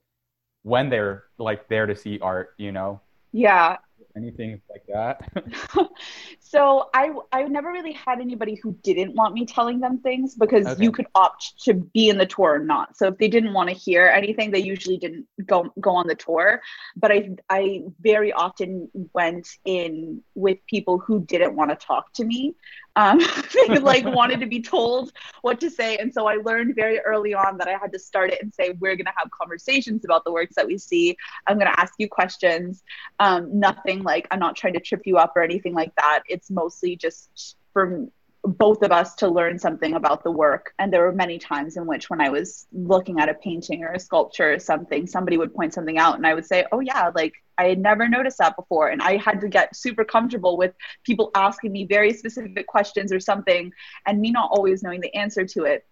when 0.63 0.89
they're 0.89 1.25
like 1.39 1.69
there 1.69 1.87
to 1.87 1.95
see 1.95 2.19
art 2.21 2.55
you 2.57 2.73
know 2.73 3.01
yeah 3.33 3.77
anything 4.17 4.61
like 4.71 4.85
that? 4.89 5.29
so 6.55 6.89
I 6.95 7.11
I 7.33 7.43
never 7.43 7.73
really 7.73 7.91
had 7.91 8.21
anybody 8.21 8.55
who 8.55 8.79
didn't 8.85 9.17
want 9.17 9.35
me 9.35 9.45
telling 9.45 9.81
them 9.81 9.99
things 9.99 10.37
because 10.37 10.65
okay. 10.67 10.81
you 10.85 10.93
could 10.93 11.07
opt 11.17 11.61
to 11.65 11.75
be 11.75 12.11
in 12.11 12.17
the 12.17 12.27
tour 12.27 12.55
or 12.55 12.59
not. 12.61 12.97
So 12.97 13.09
if 13.09 13.19
they 13.19 13.27
didn't 13.27 13.55
want 13.55 13.71
to 13.71 13.75
hear 13.75 14.07
anything, 14.07 14.53
they 14.53 14.61
usually 14.61 14.97
didn't 14.97 15.27
go 15.47 15.73
go 15.81 15.97
on 15.97 16.07
the 16.07 16.15
tour. 16.15 16.63
But 16.95 17.11
I 17.11 17.31
I 17.51 17.83
very 18.01 18.33
often 18.33 18.89
went 19.13 19.49
in 19.65 20.23
with 20.37 20.59
people 20.69 21.01
who 21.01 21.25
didn't 21.25 21.57
want 21.57 21.71
to 21.71 21.77
talk 21.77 22.13
to 22.13 22.25
me 22.25 22.55
um, 22.97 23.21
they 23.69 23.79
like 23.79 24.05
wanted 24.05 24.41
to 24.41 24.47
be 24.47 24.61
told 24.61 25.13
what 25.43 25.61
to 25.61 25.71
say. 25.71 25.97
And 25.97 26.13
so 26.13 26.27
I 26.27 26.37
learned 26.37 26.75
very 26.75 27.01
early 27.01 27.35
on 27.35 27.59
that 27.59 27.69
I 27.69 27.73
had 27.73 27.93
to 27.93 27.99
start 27.99 28.31
it 28.33 28.43
and 28.43 28.55
say, 28.55 28.71
we're 28.81 28.97
going 28.97 29.07
to 29.07 29.13
have 29.17 29.31
conversations 29.31 30.05
about 30.05 30.25
the 30.25 30.33
works 30.33 30.55
that 30.55 30.67
we 30.67 30.79
see. 30.79 31.17
I'm 31.47 31.59
going 31.59 31.71
to 31.71 31.81
ask 31.81 31.95
you 31.99 32.09
questions. 32.09 32.83
Um, 33.19 33.59
nothing 33.59 34.03
like 34.03 34.27
I'm 34.31 34.39
not 34.39 34.57
trying 34.57 34.75
to 34.75 34.81
trip 34.81 35.03
you 35.05 35.19
up 35.19 35.33
or 35.37 35.43
anything 35.43 35.75
like 35.75 35.95
that. 35.97 36.23
It's 36.29 36.44
mostly 36.51 36.97
just 36.97 37.57
for 37.73 38.09
both 38.45 38.83
of 38.83 38.93
us 38.93 39.15
to 39.17 39.29
learn 39.29 39.59
something 39.59 39.95
about 39.95 40.23
the 40.23 40.31
work. 40.31 40.75
And 40.79 40.93
there 40.93 41.03
were 41.03 41.13
many 41.13 41.39
times 41.39 41.77
in 41.77 41.87
which, 41.87 42.11
when 42.11 42.21
I 42.21 42.29
was 42.29 42.67
looking 42.73 43.19
at 43.19 43.29
a 43.29 43.35
painting 43.35 43.83
or 43.83 43.93
a 43.93 43.99
sculpture 43.99 44.53
or 44.53 44.59
something, 44.59 45.07
somebody 45.07 45.39
would 45.39 45.55
point 45.55 45.73
something 45.73 45.99
out, 45.99 46.17
and 46.17 46.27
I 46.27 46.35
would 46.35 46.47
say, 46.47 46.67
Oh, 46.71 46.81
yeah, 46.81 47.11
like 47.15 47.35
I 47.57 47.65
had 47.65 47.79
never 47.79 48.09
noticed 48.09 48.39
that 48.39 48.57
before. 48.57 48.89
And 48.89 49.01
I 49.01 49.17
had 49.17 49.41
to 49.41 49.49
get 49.49 49.75
super 49.75 50.05
comfortable 50.05 50.57
with 50.57 50.75
people 51.05 51.31
asking 51.35 51.73
me 51.73 51.87
very 51.87 52.13
specific 52.13 52.67
questions 52.67 53.13
or 53.13 53.21
something, 53.21 53.73
and 54.07 54.21
me 54.21 54.31
not 54.31 54.51
always 54.53 54.83
knowing 54.83 55.01
the 55.01 55.15
answer 55.15 55.47
to 55.47 55.65
it. 55.65 55.87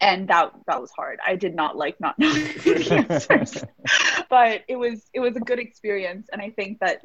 And 0.00 0.26
that 0.28 0.52
that 0.66 0.80
was 0.80 0.90
hard. 0.90 1.20
I 1.24 1.36
did 1.36 1.54
not 1.54 1.76
like 1.76 2.00
not 2.00 2.18
knowing 2.18 2.44
the 2.64 3.06
answers, 3.08 3.64
but 4.30 4.62
it 4.66 4.76
was 4.76 5.08
it 5.12 5.20
was 5.20 5.36
a 5.36 5.40
good 5.40 5.58
experience, 5.58 6.28
and 6.32 6.40
I 6.40 6.50
think 6.50 6.80
that 6.80 7.02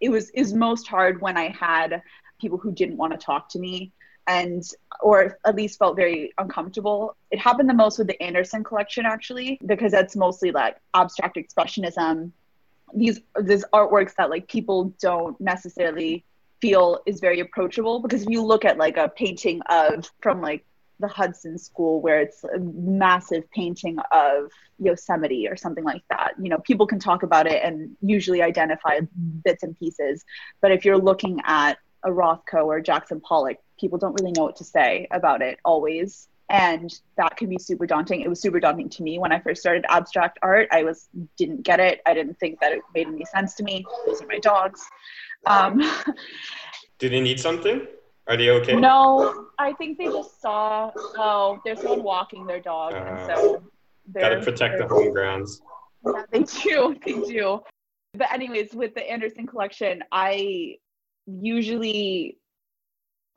it 0.00 0.10
was 0.10 0.30
is 0.30 0.52
most 0.52 0.86
hard 0.86 1.22
when 1.22 1.38
I 1.38 1.48
had 1.48 2.02
people 2.40 2.58
who 2.58 2.72
didn't 2.72 2.96
want 2.96 3.12
to 3.12 3.18
talk 3.18 3.48
to 3.50 3.58
me 3.58 3.92
and 4.26 4.62
or 5.00 5.38
at 5.44 5.54
least 5.54 5.78
felt 5.78 5.96
very 5.96 6.32
uncomfortable. 6.38 7.16
It 7.30 7.38
happened 7.38 7.68
the 7.68 7.74
most 7.74 7.98
with 7.98 8.06
the 8.06 8.20
Anderson 8.22 8.64
collection 8.64 9.04
actually 9.06 9.60
because 9.66 9.92
that's 9.92 10.16
mostly 10.16 10.50
like 10.50 10.76
abstract 10.94 11.36
expressionism. 11.36 12.32
These 12.94 13.20
these 13.40 13.64
artworks 13.72 14.14
that 14.16 14.30
like 14.30 14.48
people 14.48 14.94
don't 15.00 15.38
necessarily 15.40 16.24
feel 16.60 17.00
is 17.06 17.20
very 17.20 17.40
approachable 17.40 18.00
because 18.00 18.22
if 18.22 18.28
you 18.30 18.42
look 18.42 18.64
at 18.64 18.78
like 18.78 18.96
a 18.96 19.08
painting 19.08 19.60
of 19.68 20.10
from 20.20 20.40
like 20.40 20.64
the 21.00 21.08
Hudson 21.08 21.58
School 21.58 22.00
where 22.00 22.20
it's 22.20 22.44
a 22.44 22.58
massive 22.58 23.50
painting 23.50 23.98
of 24.12 24.50
Yosemite 24.78 25.48
or 25.48 25.56
something 25.56 25.84
like 25.84 26.02
that. 26.08 26.34
You 26.40 26.48
know, 26.48 26.58
people 26.58 26.86
can 26.86 26.98
talk 27.00 27.22
about 27.24 27.46
it 27.46 27.62
and 27.64 27.96
usually 28.00 28.42
identify 28.42 29.00
bits 29.44 29.64
and 29.64 29.76
pieces. 29.76 30.24
But 30.60 30.70
if 30.70 30.84
you're 30.84 30.98
looking 30.98 31.40
at 31.44 31.78
a 32.04 32.10
Rothko 32.10 32.66
or 32.66 32.80
Jackson 32.80 33.20
Pollock, 33.20 33.58
people 33.78 33.98
don't 33.98 34.18
really 34.20 34.32
know 34.32 34.44
what 34.44 34.56
to 34.56 34.64
say 34.64 35.06
about 35.10 35.42
it 35.42 35.58
always. 35.64 36.28
And 36.50 36.92
that 37.16 37.36
can 37.36 37.48
be 37.48 37.58
super 37.58 37.86
daunting. 37.86 38.20
It 38.20 38.28
was 38.28 38.40
super 38.40 38.60
daunting 38.60 38.90
to 38.90 39.02
me 39.02 39.18
when 39.18 39.32
I 39.32 39.40
first 39.40 39.62
started 39.62 39.84
abstract 39.88 40.38
art. 40.42 40.68
I 40.70 40.84
was 40.84 41.08
didn't 41.36 41.62
get 41.62 41.80
it. 41.80 42.00
I 42.06 42.12
didn't 42.12 42.38
think 42.38 42.60
that 42.60 42.72
it 42.72 42.82
made 42.94 43.08
any 43.08 43.24
sense 43.24 43.54
to 43.54 43.62
me. 43.62 43.84
Those 44.06 44.20
are 44.20 44.26
my 44.26 44.38
dogs. 44.38 44.86
Um, 45.46 45.82
Do 46.98 47.08
they 47.08 47.20
need 47.20 47.40
something? 47.40 47.86
Are 48.26 48.36
they 48.36 48.50
okay? 48.50 48.76
No, 48.76 49.46
I 49.58 49.72
think 49.74 49.98
they 49.98 50.06
just 50.06 50.40
saw 50.40 50.90
oh, 50.96 51.60
there's 51.64 51.80
someone 51.80 52.02
walking 52.02 52.46
their 52.46 52.60
dog, 52.60 52.94
uh, 52.94 52.96
and 52.96 53.26
so 53.26 53.62
gotta 54.12 54.40
protect 54.40 54.78
the 54.78 54.86
home 54.86 55.12
grounds. 55.12 55.60
Yeah, 56.04 56.22
they 56.30 56.42
do. 56.42 56.96
They 57.04 57.12
do. 57.12 57.60
But 58.14 58.32
anyways, 58.32 58.72
with 58.74 58.94
the 58.94 59.10
Anderson 59.10 59.46
collection, 59.46 60.02
I 60.12 60.76
usually 61.26 62.38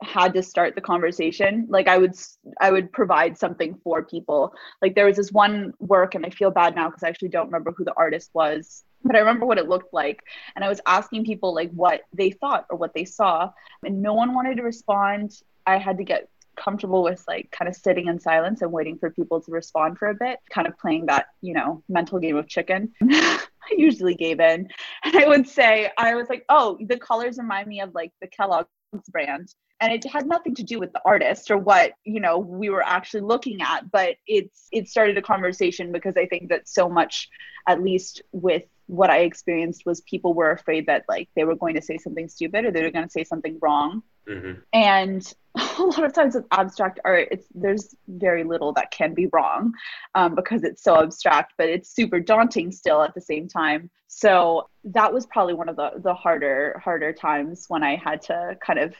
had 0.02 0.32
to 0.34 0.42
start 0.42 0.74
the 0.74 0.80
conversation. 0.80 1.66
Like 1.68 1.88
i 1.88 1.98
would 1.98 2.14
i 2.60 2.70
would 2.70 2.92
provide 2.92 3.36
something 3.36 3.78
for 3.82 4.04
people. 4.04 4.52
Like 4.80 4.94
there 4.94 5.06
was 5.06 5.16
this 5.16 5.32
one 5.32 5.72
work 5.80 6.14
and 6.14 6.24
i 6.24 6.30
feel 6.30 6.50
bad 6.50 6.74
now 6.74 6.88
because 6.88 7.02
i 7.02 7.08
actually 7.08 7.28
don't 7.28 7.46
remember 7.46 7.72
who 7.76 7.84
the 7.84 7.94
artist 7.94 8.30
was 8.34 8.84
but 9.04 9.14
i 9.14 9.20
remember 9.20 9.46
what 9.46 9.58
it 9.58 9.68
looked 9.68 9.92
like. 9.92 10.22
And 10.54 10.64
i 10.64 10.68
was 10.68 10.80
asking 10.86 11.24
people 11.24 11.54
like 11.54 11.70
what 11.72 12.02
they 12.12 12.30
thought 12.30 12.66
or 12.70 12.76
what 12.76 12.94
they 12.94 13.04
saw 13.04 13.50
and 13.84 14.02
no 14.02 14.14
one 14.14 14.34
wanted 14.34 14.56
to 14.56 14.62
respond. 14.62 15.32
I 15.66 15.78
had 15.78 15.98
to 15.98 16.04
get 16.04 16.28
comfortable 16.56 17.02
with 17.02 17.22
like 17.28 17.50
kind 17.50 17.68
of 17.68 17.76
sitting 17.76 18.08
in 18.08 18.18
silence 18.18 18.62
and 18.62 18.72
waiting 18.72 18.98
for 18.98 19.10
people 19.10 19.40
to 19.40 19.50
respond 19.50 19.96
for 19.98 20.08
a 20.08 20.14
bit 20.14 20.38
kind 20.50 20.66
of 20.66 20.76
playing 20.78 21.06
that 21.06 21.26
you 21.40 21.54
know 21.54 21.82
mental 21.88 22.18
game 22.18 22.36
of 22.36 22.48
chicken 22.48 22.92
I 23.70 23.74
usually 23.76 24.14
gave 24.14 24.40
in. 24.40 24.68
And 25.04 25.16
I 25.16 25.26
would 25.26 25.48
say, 25.48 25.90
I 25.96 26.14
was 26.14 26.28
like, 26.28 26.44
oh, 26.48 26.78
the 26.80 26.98
colors 26.98 27.38
remind 27.38 27.66
me 27.68 27.80
of 27.80 27.94
like 27.94 28.12
the 28.20 28.26
Kellogg's 28.26 28.68
brand. 29.10 29.54
And 29.80 29.92
it 29.92 30.04
had 30.10 30.26
nothing 30.26 30.54
to 30.56 30.64
do 30.64 30.80
with 30.80 30.92
the 30.92 31.00
artist 31.04 31.50
or 31.50 31.56
what, 31.56 31.92
you 32.04 32.20
know, 32.20 32.38
we 32.38 32.68
were 32.68 32.82
actually 32.82 33.20
looking 33.20 33.62
at, 33.62 33.90
but 33.92 34.16
it's 34.26 34.66
it 34.72 34.88
started 34.88 35.16
a 35.16 35.22
conversation 35.22 35.92
because 35.92 36.16
I 36.16 36.26
think 36.26 36.48
that 36.48 36.68
so 36.68 36.88
much, 36.88 37.28
at 37.68 37.82
least 37.82 38.22
with 38.32 38.64
what 38.86 39.10
I 39.10 39.18
experienced 39.18 39.84
was 39.86 40.00
people 40.00 40.34
were 40.34 40.50
afraid 40.50 40.86
that 40.86 41.04
like 41.08 41.28
they 41.36 41.44
were 41.44 41.54
going 41.54 41.74
to 41.74 41.82
say 41.82 41.98
something 41.98 42.28
stupid 42.28 42.64
or 42.64 42.72
they 42.72 42.82
were 42.82 42.90
going 42.90 43.04
to 43.04 43.10
say 43.10 43.22
something 43.22 43.58
wrong. 43.62 44.02
Mm-hmm. 44.28 44.60
And 44.72 45.34
a 45.78 45.82
lot 45.82 46.04
of 46.04 46.12
times 46.12 46.34
with 46.34 46.46
abstract 46.52 47.00
art, 47.04 47.28
it's 47.30 47.46
there's 47.54 47.94
very 48.06 48.44
little 48.44 48.72
that 48.74 48.90
can 48.90 49.14
be 49.14 49.28
wrong 49.32 49.72
um, 50.14 50.34
because 50.34 50.62
it's 50.64 50.82
so 50.82 51.02
abstract, 51.02 51.54
but 51.56 51.68
it's 51.68 51.88
super 51.88 52.20
daunting 52.20 52.70
still 52.70 53.02
at 53.02 53.14
the 53.14 53.20
same 53.20 53.48
time. 53.48 53.90
So 54.06 54.68
that 54.84 55.12
was 55.12 55.26
probably 55.26 55.54
one 55.54 55.68
of 55.68 55.76
the 55.76 55.92
the 55.96 56.14
harder 56.14 56.80
harder 56.82 57.12
times 57.12 57.66
when 57.68 57.82
I 57.82 57.96
had 57.96 58.22
to 58.22 58.56
kind 58.64 58.78
of 58.78 58.94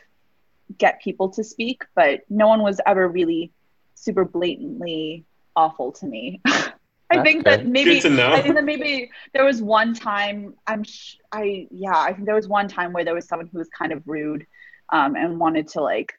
get 0.77 1.01
people 1.01 1.29
to 1.31 1.45
speak, 1.45 1.85
but 1.95 2.21
no 2.29 2.49
one 2.49 2.63
was 2.63 2.81
ever 2.87 3.09
really 3.09 3.53
super 3.95 4.25
blatantly 4.25 5.25
awful 5.57 5.93
to 5.93 6.07
me. 6.07 6.41
I 7.11 7.23
think 7.23 7.45
that 7.45 7.67
maybe 7.67 7.97
I 7.99 8.43
think 8.43 8.55
that 8.55 8.65
maybe 8.65 9.11
there 9.33 9.45
was 9.45 9.63
one 9.63 9.95
time 9.95 10.55
I'm 10.67 10.85
sh- 10.85 11.17
I 11.33 11.67
yeah 11.71 11.97
I 11.97 12.13
think 12.13 12.27
there 12.27 12.35
was 12.35 12.49
one 12.49 12.69
time 12.69 12.93
where 12.93 13.05
there 13.05 13.15
was 13.15 13.27
someone 13.27 13.49
who 13.51 13.59
was 13.59 13.69
kind 13.71 13.93
of 13.93 14.03
rude 14.07 14.47
um, 14.91 15.17
and 15.17 15.39
wanted 15.39 15.69
to 15.69 15.81
like 15.81 16.15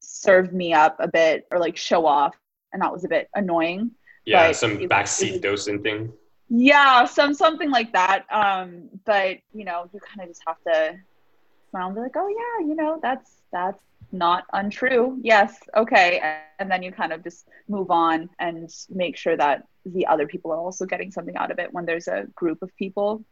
serve 0.00 0.52
me 0.52 0.72
up 0.72 0.96
a 1.00 1.08
bit 1.08 1.46
or 1.50 1.58
like 1.58 1.76
show 1.76 2.06
off, 2.06 2.36
and 2.72 2.82
that 2.82 2.92
was 2.92 3.04
a 3.04 3.08
bit 3.08 3.28
annoying. 3.34 3.90
Yeah, 4.24 4.52
some 4.52 4.78
backseat 4.78 5.42
dosing 5.42 5.82
thing. 5.82 6.12
Yeah, 6.48 7.04
some 7.06 7.34
something 7.34 7.70
like 7.70 7.92
that. 7.92 8.24
Um, 8.30 8.88
but 9.04 9.38
you 9.52 9.64
know, 9.64 9.88
you 9.92 10.00
kind 10.00 10.20
of 10.22 10.28
just 10.28 10.42
have 10.46 10.62
to 10.66 10.96
smile 11.70 11.86
and 11.86 11.94
be 11.94 12.00
like, 12.00 12.16
oh 12.16 12.28
yeah, 12.28 12.66
you 12.66 12.74
know, 12.74 12.98
that's 13.02 13.30
that's 13.52 13.82
not 14.12 14.44
untrue. 14.52 15.18
Yes, 15.22 15.58
okay, 15.76 16.42
and 16.58 16.70
then 16.70 16.82
you 16.82 16.92
kind 16.92 17.12
of 17.12 17.22
just 17.22 17.48
move 17.68 17.90
on 17.90 18.28
and 18.38 18.70
make 18.90 19.16
sure 19.16 19.36
that 19.36 19.66
the 19.84 20.06
other 20.06 20.26
people 20.26 20.52
are 20.52 20.58
also 20.58 20.86
getting 20.86 21.10
something 21.10 21.36
out 21.36 21.50
of 21.50 21.58
it. 21.58 21.72
When 21.72 21.86
there's 21.86 22.08
a 22.08 22.26
group 22.34 22.62
of 22.62 22.74
people, 22.76 23.24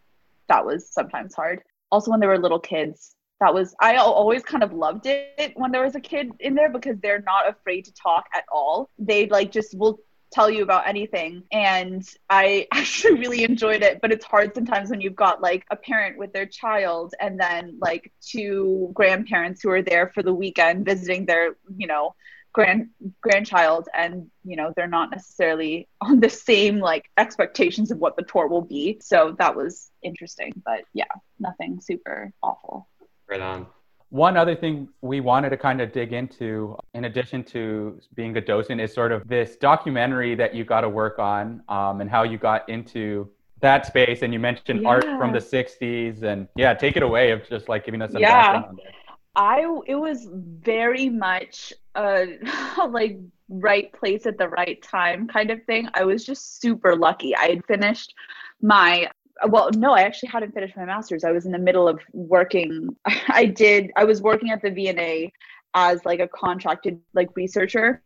that 0.49 0.65
was 0.65 0.93
sometimes 0.93 1.35
hard. 1.35 1.63
Also, 1.91 2.11
when 2.11 2.21
there 2.21 2.29
were 2.29 2.39
little 2.39 2.61
kids, 2.61 3.15
that 3.41 3.53
was 3.53 3.75
i 3.81 3.97
always 3.97 4.43
kind 4.43 4.63
of 4.63 4.73
loved 4.73 5.07
it 5.07 5.53
when 5.57 5.73
there 5.73 5.83
was 5.83 5.95
a 5.95 6.01
kid 6.01 6.31
in 6.41 6.55
there 6.55 6.71
because 6.71 6.99
they're 7.01 7.23
not 7.23 7.49
afraid 7.49 7.85
to 7.85 7.93
talk 7.95 8.25
at 8.35 8.45
all. 8.51 8.91
They 8.99 9.27
like 9.27 9.51
just 9.51 9.77
will 9.77 9.99
tell 10.33 10.51
you 10.51 10.63
about 10.63 10.87
anything. 10.89 11.45
And 11.53 12.07
i 12.31 12.67
actually 12.73 13.19
really 13.19 13.45
enjoyed 13.45 13.83
it 13.83 14.01
but 14.01 14.13
it's 14.13 14.25
hard 14.25 14.55
sometimes 14.55 14.91
when 14.91 15.01
you've 15.01 15.17
got 15.17 15.43
like 15.43 15.65
a 15.71 15.77
parent 15.77 16.19
with 16.19 16.33
their 16.33 16.47
child 16.47 17.15
and 17.21 17.39
then 17.39 17.79
like 17.81 18.13
two 18.21 18.91
grandparents 18.95 19.63
who 19.63 19.71
are 19.71 19.83
there 19.83 20.11
for 20.15 20.23
the 20.23 20.35
weekend 20.35 20.85
visiting 20.85 21.27
their 21.27 21.57
you 21.77 21.87
know 21.87 22.15
grand 22.53 22.89
grandchild 23.21 23.89
and 23.95 24.31
you 24.45 24.55
know 24.57 24.73
they're 24.77 24.87
not 24.87 25.11
necessarily 25.11 25.89
on 26.01 26.21
the 26.21 26.31
same 26.31 26.79
like 26.79 27.11
expectations 27.17 27.91
of 27.91 27.99
what 27.99 28.17
the 28.17 28.23
tour 28.23 28.47
will 28.47 28.63
be. 28.63 28.99
So 29.03 29.35
that 29.39 29.57
was 29.57 29.91
interesting 30.03 30.63
but 30.65 30.85
yeah 30.93 31.15
nothing 31.39 31.81
super 31.81 32.33
awful 32.43 32.89
Right 33.35 33.41
on. 33.41 33.67
One 34.11 34.37
other 34.37 34.55
thing 34.55 34.89
we 35.01 35.19
wanted 35.19 35.51
to 35.51 35.57
kind 35.57 35.81
of 35.81 35.91
dig 35.91 36.13
into, 36.13 36.77
in 36.95 37.07
addition 37.07 37.43
to 37.47 37.99
being 38.15 38.37
a 38.37 38.41
docent, 38.41 38.81
is 38.81 38.95
sort 38.95 39.11
of 39.11 39.27
this 39.27 39.57
documentary 39.57 40.37
that 40.37 40.55
you 40.55 40.65
got 40.65 40.83
to 40.83 40.89
work 40.89 41.19
on 41.19 41.61
um, 41.69 42.01
and 42.01 42.09
how 42.09 42.23
you 42.23 42.39
got 42.39 42.69
into 42.69 43.29
that 43.59 43.87
space. 43.87 44.23
And 44.23 44.33
you 44.33 44.39
mentioned 44.39 44.83
yeah. 44.83 44.89
art 44.89 45.03
from 45.19 45.33
the 45.33 45.41
60s. 45.41 46.23
And 46.23 46.47
yeah, 46.55 46.75
take 46.75 46.97
it 46.97 47.03
away 47.03 47.33
of 47.33 47.49
just 47.49 47.69
like 47.69 47.85
giving 47.85 48.03
us 48.03 48.13
some 48.13 48.23
yeah. 48.23 48.53
background. 48.53 48.81
I 49.35 49.63
it 49.89 49.97
was 49.97 50.29
very 50.33 51.09
much 51.09 51.73
a 51.97 52.39
like 52.89 53.19
right 53.49 53.93
place 53.93 54.27
at 54.27 54.39
the 54.39 54.49
right 54.49 54.81
time 54.81 55.27
kind 55.27 55.51
of 55.51 55.61
thing. 55.65 55.89
I 55.93 56.05
was 56.05 56.25
just 56.25 56.61
super 56.61 56.95
lucky. 56.95 57.35
I 57.35 57.47
had 57.47 57.65
finished 57.67 58.15
my 58.63 59.11
Uh, 59.43 59.49
well 59.49 59.71
no 59.75 59.93
i 59.93 60.03
actually 60.03 60.29
hadn't 60.29 60.53
finished 60.53 60.77
my 60.77 60.85
master's. 60.85 61.25
I 61.25 61.33
was 61.33 61.47
in 61.47 61.53
the 61.53 61.59
middle 61.59 61.89
of 61.89 62.01
working. 62.13 62.89
I 63.29 63.47
did 63.47 63.91
i 63.97 64.05
was 64.05 64.23
working 64.23 64.51
at 64.51 64.63
the 64.63 64.71
v&a 64.71 65.33
as 65.75 66.05
like 66.05 66.21
a 66.21 66.29
contracted 66.29 67.01
like 67.15 67.29
researcher 67.37 68.03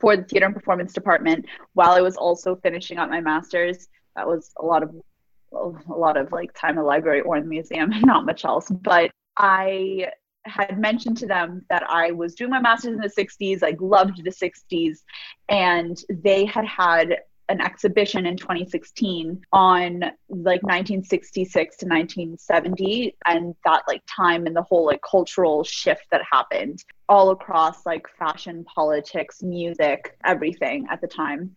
for 0.00 0.16
the 0.16 0.24
theater 0.24 0.46
and 0.46 0.54
performance 0.54 0.92
department 0.92 1.44
while 1.74 1.92
i 1.92 2.00
was 2.00 2.16
also 2.16 2.56
finishing 2.56 2.98
up 2.98 3.10
my 3.10 3.20
master's. 3.20 3.88
That 4.16 4.26
was 4.26 4.52
a 4.58 4.64
lot 4.64 4.82
of 4.82 4.94
a 5.52 5.94
lot 5.94 6.16
of 6.16 6.32
like 6.32 6.52
time 6.54 6.70
in 6.70 6.76
the 6.76 6.82
library 6.82 7.20
or 7.20 7.36
in 7.36 7.44
the 7.44 7.48
museum 7.48 7.90
not 8.02 8.26
much 8.26 8.44
else. 8.44 8.68
But 8.70 9.10
i 9.36 10.10
had 10.46 10.78
mentioned 10.78 11.16
to 11.18 11.26
them 11.26 11.64
that 11.68 11.82
I 11.88 12.12
was 12.12 12.34
doing 12.34 12.50
my 12.50 12.60
master's 12.60 12.94
in 12.94 13.00
the 13.00 13.08
60s, 13.08 13.62
like 13.62 13.80
loved 13.80 14.22
the 14.24 14.30
60s, 14.30 14.98
and 15.48 16.00
they 16.08 16.44
had 16.44 16.64
had 16.64 17.16
an 17.48 17.60
exhibition 17.60 18.26
in 18.26 18.36
2016 18.36 19.42
on 19.52 20.00
like 20.28 20.62
1966 20.62 21.76
to 21.76 21.86
1970 21.86 23.16
and 23.26 23.54
that 23.64 23.82
like 23.86 24.02
time 24.06 24.46
and 24.46 24.56
the 24.56 24.62
whole 24.62 24.86
like 24.86 25.00
cultural 25.08 25.62
shift 25.62 26.06
that 26.10 26.22
happened 26.30 26.84
all 27.08 27.30
across 27.30 27.86
like 27.86 28.06
fashion 28.18 28.64
politics 28.64 29.42
music 29.42 30.16
everything 30.24 30.86
at 30.90 31.00
the 31.00 31.06
time 31.06 31.54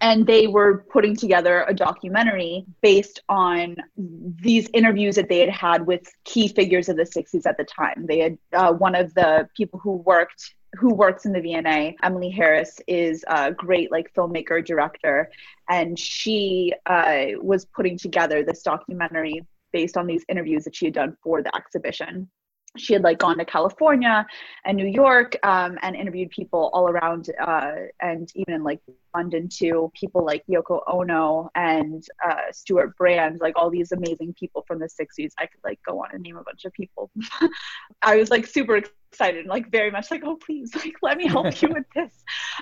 and 0.00 0.26
they 0.26 0.46
were 0.46 0.84
putting 0.90 1.16
together 1.16 1.64
a 1.68 1.74
documentary 1.74 2.64
based 2.82 3.20
on 3.28 3.76
these 3.96 4.68
interviews 4.74 5.16
that 5.16 5.28
they 5.28 5.38
had 5.38 5.48
had 5.48 5.86
with 5.86 6.02
key 6.24 6.48
figures 6.48 6.88
of 6.88 6.96
the 6.96 7.04
60s 7.04 7.46
at 7.46 7.56
the 7.56 7.64
time 7.64 8.06
they 8.06 8.18
had 8.18 8.38
uh, 8.52 8.72
one 8.72 8.94
of 8.94 9.12
the 9.14 9.48
people 9.56 9.78
who 9.78 9.96
worked 9.96 10.54
who 10.76 10.92
works 10.92 11.24
in 11.24 11.32
the 11.32 11.40
V&A, 11.40 11.96
Emily 12.02 12.30
Harris, 12.30 12.80
is 12.86 13.24
a 13.28 13.52
great 13.52 13.90
like 13.90 14.12
filmmaker 14.14 14.64
director, 14.64 15.30
and 15.68 15.98
she 15.98 16.72
uh, 16.86 17.26
was 17.40 17.64
putting 17.64 17.96
together 17.96 18.42
this 18.42 18.62
documentary 18.62 19.44
based 19.72 19.96
on 19.96 20.06
these 20.06 20.24
interviews 20.28 20.64
that 20.64 20.74
she 20.74 20.86
had 20.86 20.94
done 20.94 21.16
for 21.22 21.42
the 21.42 21.54
exhibition. 21.54 22.28
She 22.76 22.92
had 22.92 23.02
like 23.02 23.18
gone 23.18 23.38
to 23.38 23.44
California 23.44 24.26
and 24.64 24.76
New 24.76 24.86
York 24.86 25.36
um, 25.44 25.78
and 25.82 25.94
interviewed 25.94 26.30
people 26.30 26.70
all 26.72 26.88
around 26.88 27.30
uh, 27.40 27.72
and 28.00 28.30
even 28.34 28.54
in 28.54 28.64
like 28.64 28.80
London 29.14 29.48
too. 29.48 29.92
People 29.94 30.24
like 30.24 30.44
Yoko 30.50 30.82
Ono 30.88 31.50
and 31.54 32.04
uh, 32.24 32.50
Stewart 32.52 32.96
Brand, 32.96 33.40
like 33.40 33.54
all 33.56 33.70
these 33.70 33.92
amazing 33.92 34.34
people 34.34 34.64
from 34.66 34.80
the 34.80 34.86
60s. 34.88 35.32
I 35.38 35.46
could 35.46 35.60
like 35.62 35.78
go 35.86 36.02
on 36.02 36.08
and 36.12 36.22
name 36.22 36.36
a 36.36 36.42
bunch 36.42 36.64
of 36.64 36.72
people. 36.72 37.10
I 38.02 38.16
was 38.16 38.30
like 38.30 38.46
super 38.46 38.76
excited, 38.76 39.40
and 39.40 39.48
like 39.48 39.70
very 39.70 39.90
much 39.90 40.10
like, 40.10 40.22
oh, 40.24 40.36
please, 40.36 40.74
like 40.74 40.94
let 41.02 41.16
me 41.16 41.28
help 41.28 41.46
you 41.62 41.68
with 41.68 41.86
this. 41.94 42.12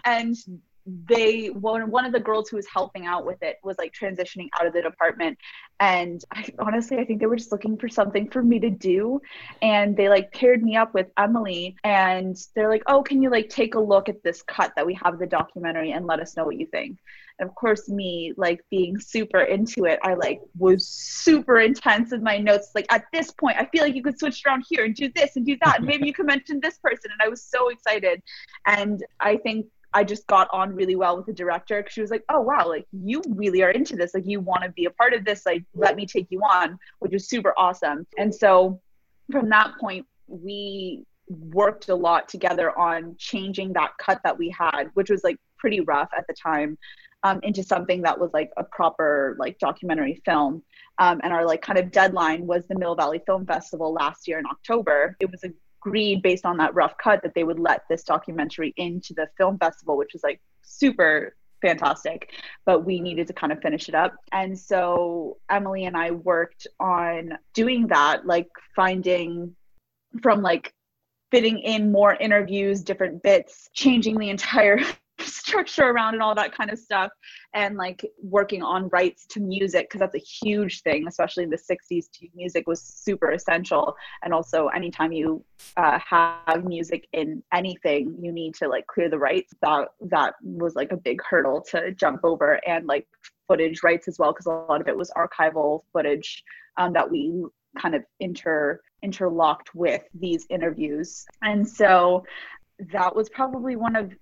And 0.05 0.37
they 0.87 1.47
one 1.49 1.91
one 1.91 2.05
of 2.05 2.13
the 2.13 2.21
girls 2.21 2.49
who 2.49 2.57
was 2.57 2.67
helping 2.67 3.07
out 3.07 3.25
with 3.25 3.41
it 3.43 3.59
was 3.63 3.77
like 3.79 3.93
transitioning 3.93 4.49
out 4.59 4.67
of 4.67 4.73
the 4.73 4.83
department. 4.83 5.39
And 5.81 6.25
I, 6.33 6.47
honestly 6.59 6.99
i 6.99 7.05
think 7.05 7.21
they 7.21 7.27
were 7.27 7.37
just 7.37 7.53
looking 7.53 7.77
for 7.77 7.89
something 7.89 8.29
for 8.29 8.43
me 8.43 8.59
to 8.61 8.71
do. 8.71 9.21
And 9.61 9.97
they 9.97 10.09
like 10.09 10.33
paired 10.33 10.63
me 10.63 10.77
up 10.77 10.93
with 10.95 11.09
emily. 11.17 11.77
And 11.85 12.37
they're 12.55 12.69
like 12.69 12.83
oh 12.87 13.03
can 13.03 13.23
you 13.23 13.31
like 13.31 13.49
take 13.49 13.75
a 13.75 13.81
look 13.81 14.09
at 14.09 14.23
this 14.25 14.43
cut 14.43 14.73
that 14.77 14.87
we 14.87 14.95
have 15.03 15.19
the 15.19 15.27
documentary 15.27 15.93
and 15.93 16.07
let 16.07 16.21
us 16.21 16.37
know 16.37 16.45
what 16.45 16.59
you 16.59 16.67
think? 16.67 16.99
And 17.39 17.49
of 17.49 17.55
course 17.55 17.89
me 17.89 18.35
like 18.37 18.61
being 18.71 18.99
super 18.99 19.43
into 19.43 19.85
it 19.85 20.01
i 20.03 20.15
like 20.15 20.41
was 20.59 20.87
super 20.87 21.61
intense 21.61 22.11
with 22.11 22.23
my 22.23 22.39
notes. 22.39 22.71
Like 22.75 22.87
at 22.91 23.05
this 23.13 23.31
point 23.31 23.57
i 23.57 23.67
feel 23.67 23.85
like 23.85 23.95
you 23.95 24.03
could 24.03 24.19
switch 24.19 24.43
around 24.45 24.65
here 24.69 24.85
and 24.85 24.95
do 24.97 25.11
this 25.15 25.37
and 25.37 25.47
do 25.47 25.57
that. 25.65 25.79
And 25.79 25.87
maybe 25.87 26.07
you 26.09 26.13
could 26.13 26.27
mention 26.27 26.59
this 26.61 26.79
person. 26.79 27.13
And 27.13 27.23
i 27.23 27.29
was 27.29 27.45
so 27.45 27.69
excited. 27.69 28.21
And 28.67 29.05
i 29.21 29.37
think 29.37 29.67
I 29.95 30.05
just 30.05 30.27
got 30.27 30.49
on 30.53 30.75
really 30.75 30.97
well 30.97 31.17
with 31.17 31.27
the 31.27 31.33
director 31.33 31.79
because 31.79 31.93
she 31.93 32.01
was 32.01 32.11
like, 32.11 32.25
"Oh 32.29 32.41
wow, 32.41 32.69
like 32.69 32.87
you 32.93 33.23
really 33.29 33.63
are 33.63 33.71
into 33.71 33.97
this. 33.97 34.15
Like 34.15 34.27
you 34.27 34.41
want 34.41 34.63
to 34.63 34.71
be 34.71 34.87
a 34.87 34.91
part 34.91 35.13
of 35.13 35.25
this. 35.25 35.45
Like 35.47 35.65
let 35.75 35.97
me 35.97 36.07
take 36.07 36.27
you 36.31 36.41
on," 36.41 36.79
which 37.01 37.13
was 37.13 37.29
super 37.29 37.53
awesome. 37.57 38.07
And 38.19 38.35
so 38.35 38.81
from 39.31 39.49
that 39.51 39.73
point, 39.79 40.07
we 40.27 41.05
worked 41.29 41.89
a 41.89 41.95
lot 41.95 42.29
together 42.29 42.77
on 42.79 43.17
changing 43.19 43.73
that 43.75 43.93
cut 43.99 44.21
that 44.25 44.39
we 44.39 44.51
had, 44.51 44.91
which 44.95 45.11
was 45.11 45.25
like 45.25 45.39
pretty 45.59 45.81
rough 45.81 46.11
at 46.17 46.27
the 46.27 46.35
time, 46.35 46.77
um, 47.23 47.41
into 47.43 47.63
something 47.63 48.03
that 48.03 48.19
was 48.19 48.31
like 48.33 48.51
a 48.57 48.65
proper 48.65 49.37
like 49.39 49.59
documentary 49.59 50.21
film. 50.25 50.63
Um, 50.99 51.21
and 51.23 51.33
our 51.33 51.47
like 51.47 51.63
kind 51.63 51.79
of 51.79 51.91
deadline 51.91 52.47
was 52.47 52.67
the 52.67 52.79
Mill 52.79 52.95
Valley 52.95 53.21
Film 53.25 53.47
Festival 53.47 53.93
last 53.93 54.29
year 54.29 54.39
in 54.39 54.47
October. 54.47 55.17
It 55.21 55.31
was 55.31 55.45
a 55.45 55.53
agreed 55.85 56.23
based 56.23 56.47
on 56.47 56.57
that 56.59 56.75
rough 56.75 56.97
cut 56.99 57.23
that 57.23 57.35
they 57.35 57.45
would 57.45 57.59
let 57.59 57.83
this 57.89 58.05
documentary 58.05 58.73
into 58.77 59.15
the 59.15 59.29
film 59.37 59.59
festival, 59.59 59.97
which 59.97 60.13
was 60.13 60.23
like 60.23 60.41
super 60.63 61.35
fantastic 61.61 62.33
but 62.67 62.85
we 62.85 63.01
needed 63.01 63.29
to 63.29 63.33
kind 63.33 63.53
of 63.53 63.61
finish 63.61 63.89
it 63.89 63.95
up. 63.95 64.17
And 64.33 64.59
so 64.59 65.39
emily 65.49 65.85
and 65.85 65.97
i 65.97 66.11
worked 66.11 66.67
on 66.81 67.39
doing 67.55 67.87
that 67.87 68.27
like 68.27 68.49
finding 68.75 69.55
from 70.23 70.43
like 70.43 70.75
fitting 71.31 71.59
in 71.61 71.91
more 71.91 72.15
interviews 72.15 72.83
different 72.83 73.23
bits 73.23 73.71
changing 73.73 74.19
the 74.19 74.29
entire 74.29 74.81
structure 75.27 75.85
around 75.85 76.15
and 76.15 76.23
all 76.23 76.35
that 76.35 76.55
kind 76.55 76.71
of 76.71 76.79
stuff 76.79 77.11
and 77.55 77.77
like 77.77 78.05
working 78.23 78.63
on 78.63 78.89
rights 78.89 79.27
to 79.27 79.41
music 79.41 79.89
because 79.89 80.01
that's 80.01 80.15
a 80.15 80.19
huge 80.19 80.83
thing 80.83 81.07
especially 81.07 81.45
in 81.45 81.51
the 81.51 81.57
60s 81.57 82.11
to 82.13 82.27
music 82.35 82.67
was 82.67 82.83
super 82.83 83.31
essential. 83.31 83.97
And 84.23 84.33
also 84.33 84.69
anytime 84.69 85.13
you 85.13 85.45
uh, 85.77 85.99
have 85.99 86.65
music 86.65 87.09
in 87.13 87.43
anything 87.53 88.17
you 88.21 88.33
need 88.33 88.55
to 88.57 88.69
like 88.69 88.87
clear 88.87 89.09
the 89.09 89.19
rights. 89.19 89.53
That 89.63 89.89
that 90.01 90.35
was 90.43 90.75
like 90.75 90.93
a 90.93 90.97
big 90.97 91.21
hurdle 91.23 91.63
to 91.71 91.93
jump 91.93 92.21
over 92.25 92.61
and 92.67 92.87
like 92.87 93.07
footage 93.49 93.83
rights 93.83 94.09
as 94.09 94.19
well 94.19 94.33
because 94.33 94.47
a 94.47 94.51
lot 94.51 94.81
of 94.81 94.89
it 94.89 94.97
was 94.97 95.11
archival 95.17 95.81
footage 95.93 96.43
um, 96.77 96.93
that 96.93 97.11
we 97.11 97.45
kind 97.79 97.95
of 97.95 98.05
inter 98.21 98.81
interlocked 99.03 99.75
with 99.75 100.03
these 100.15 100.47
interviews. 100.51 101.27
And 101.43 101.69
so 101.69 102.25
that 102.93 103.15
was 103.15 103.29
probably 103.29 103.77
one 103.77 103.97
of 103.97 104.13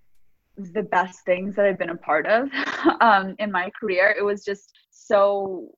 the 0.73 0.83
best 0.83 1.25
things 1.25 1.57
that 1.57 1.67
I've 1.67 1.79
been 1.79 1.91
a 1.91 1.97
part 1.97 2.27
of 2.27 2.49
um, 3.01 3.35
in 3.39 3.51
my 3.51 3.71
career. 3.79 4.15
It 4.17 4.23
was 4.23 4.45
just 4.45 4.73
so 4.91 5.71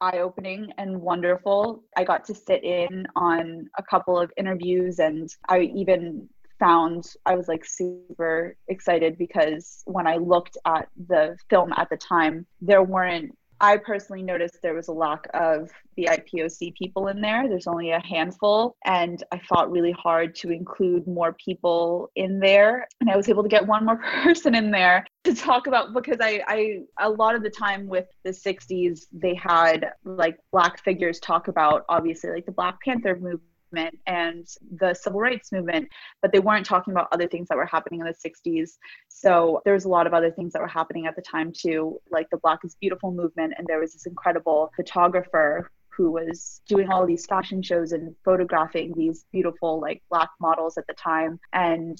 eye 0.00 0.18
opening 0.18 0.70
and 0.78 1.00
wonderful. 1.00 1.84
I 1.96 2.04
got 2.04 2.24
to 2.26 2.34
sit 2.34 2.62
in 2.64 3.06
on 3.16 3.68
a 3.78 3.82
couple 3.82 4.18
of 4.18 4.32
interviews 4.36 4.98
and 4.98 5.28
I 5.48 5.60
even 5.74 6.28
found 6.58 7.04
I 7.26 7.34
was 7.34 7.48
like 7.48 7.64
super 7.64 8.56
excited 8.68 9.18
because 9.18 9.82
when 9.86 10.06
I 10.06 10.16
looked 10.16 10.56
at 10.66 10.88
the 11.08 11.36
film 11.50 11.72
at 11.76 11.88
the 11.90 11.96
time, 11.96 12.46
there 12.60 12.82
weren't 12.82 13.36
I 13.64 13.78
personally 13.78 14.22
noticed 14.22 14.60
there 14.60 14.74
was 14.74 14.88
a 14.88 14.92
lack 14.92 15.26
of 15.32 15.70
the 15.96 16.06
BIPOC 16.10 16.74
people 16.74 17.08
in 17.08 17.22
there. 17.22 17.48
There's 17.48 17.66
only 17.66 17.92
a 17.92 18.00
handful, 18.06 18.76
and 18.84 19.24
I 19.32 19.38
fought 19.38 19.70
really 19.70 19.92
hard 19.92 20.34
to 20.36 20.50
include 20.50 21.06
more 21.06 21.32
people 21.42 22.10
in 22.14 22.40
there. 22.40 22.86
And 23.00 23.08
I 23.08 23.16
was 23.16 23.30
able 23.30 23.42
to 23.42 23.48
get 23.48 23.66
one 23.66 23.86
more 23.86 23.96
person 24.22 24.54
in 24.54 24.70
there 24.70 25.06
to 25.24 25.34
talk 25.34 25.66
about 25.66 25.94
because 25.94 26.18
I, 26.20 26.42
I 26.46 26.80
a 27.00 27.08
lot 27.08 27.36
of 27.36 27.42
the 27.42 27.48
time 27.48 27.88
with 27.88 28.04
the 28.22 28.32
60s, 28.32 29.06
they 29.12 29.34
had 29.34 29.92
like 30.04 30.36
black 30.52 30.84
figures 30.84 31.18
talk 31.18 31.48
about 31.48 31.86
obviously 31.88 32.32
like 32.32 32.44
the 32.44 32.52
Black 32.52 32.76
Panther 32.84 33.14
movement 33.14 33.40
movement 33.74 33.98
and 34.06 34.46
the 34.78 34.94
civil 34.94 35.20
rights 35.20 35.52
movement, 35.52 35.88
but 36.22 36.32
they 36.32 36.38
weren't 36.38 36.66
talking 36.66 36.92
about 36.92 37.08
other 37.12 37.28
things 37.28 37.48
that 37.48 37.56
were 37.56 37.66
happening 37.66 38.00
in 38.00 38.06
the 38.06 38.14
60s. 38.30 38.72
So 39.08 39.60
there 39.64 39.74
was 39.74 39.84
a 39.84 39.88
lot 39.88 40.06
of 40.06 40.14
other 40.14 40.30
things 40.30 40.52
that 40.52 40.62
were 40.62 40.68
happening 40.68 41.06
at 41.06 41.16
the 41.16 41.22
time 41.22 41.52
too, 41.52 42.00
like 42.10 42.28
the 42.30 42.38
Black 42.38 42.60
is 42.64 42.76
Beautiful 42.80 43.12
movement. 43.12 43.54
And 43.56 43.66
there 43.66 43.80
was 43.80 43.92
this 43.92 44.06
incredible 44.06 44.70
photographer 44.76 45.70
who 45.96 46.10
was 46.10 46.60
doing 46.68 46.90
all 46.90 47.06
these 47.06 47.24
fashion 47.24 47.62
shows 47.62 47.92
and 47.92 48.16
photographing 48.24 48.92
these 48.96 49.24
beautiful 49.30 49.80
like 49.80 50.02
black 50.10 50.28
models 50.40 50.76
at 50.76 50.84
the 50.88 50.94
time 50.94 51.38
and 51.52 51.96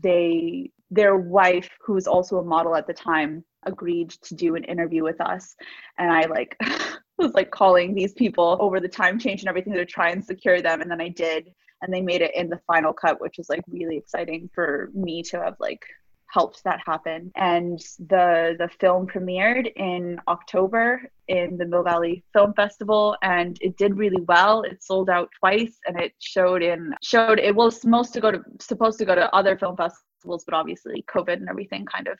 they 0.00 0.70
their 0.92 1.16
wife 1.16 1.68
who 1.84 1.94
was 1.94 2.06
also 2.06 2.38
a 2.38 2.44
model 2.44 2.76
at 2.76 2.86
the 2.86 2.92
time 2.92 3.44
agreed 3.64 4.10
to 4.10 4.36
do 4.36 4.54
an 4.54 4.62
interview 4.62 5.02
with 5.02 5.20
us 5.20 5.56
and 5.98 6.12
i 6.12 6.24
like 6.26 6.56
was 7.18 7.34
like 7.34 7.50
calling 7.50 7.94
these 7.94 8.12
people 8.12 8.56
over 8.60 8.80
the 8.80 8.88
time 8.88 9.18
change 9.18 9.40
and 9.40 9.48
everything 9.48 9.72
to 9.72 9.84
try 9.84 10.10
and 10.10 10.24
secure 10.24 10.60
them 10.60 10.80
and 10.80 10.90
then 10.90 11.00
i 11.00 11.08
did 11.08 11.52
and 11.82 11.92
they 11.92 12.00
made 12.00 12.22
it 12.22 12.34
in 12.34 12.48
the 12.48 12.60
final 12.66 12.92
cut 12.92 13.20
which 13.20 13.36
was 13.38 13.48
like 13.48 13.62
really 13.68 13.96
exciting 13.96 14.48
for 14.54 14.90
me 14.94 15.22
to 15.22 15.38
have 15.38 15.56
like 15.60 15.84
helped 16.28 16.62
that 16.64 16.80
happen. 16.84 17.30
And 17.36 17.78
the 18.08 18.56
the 18.58 18.68
film 18.80 19.06
premiered 19.06 19.72
in 19.76 20.20
october 20.28 21.02
in 21.28 21.56
the 21.56 21.64
mill 21.64 21.82
valley 21.82 22.24
film 22.32 22.52
festival 22.54 23.16
and 23.22 23.56
it 23.60 23.76
did 23.76 23.96
really 23.96 24.22
well. 24.22 24.62
It 24.62 24.82
sold 24.82 25.08
out 25.08 25.30
twice 25.38 25.78
and 25.86 25.98
it 26.00 26.12
showed 26.18 26.62
in 26.62 26.94
showed 27.02 27.38
it 27.38 27.54
was 27.54 27.80
supposed 27.80 28.12
to 28.14 28.20
go 28.20 28.30
to 28.30 28.40
supposed 28.60 28.98
to 28.98 29.04
go 29.04 29.14
to 29.14 29.34
other 29.34 29.56
film 29.56 29.76
festivals 29.76 30.44
but 30.44 30.54
obviously 30.54 31.04
covid 31.08 31.34
and 31.34 31.48
everything 31.48 31.86
kind 31.86 32.08
of 32.08 32.18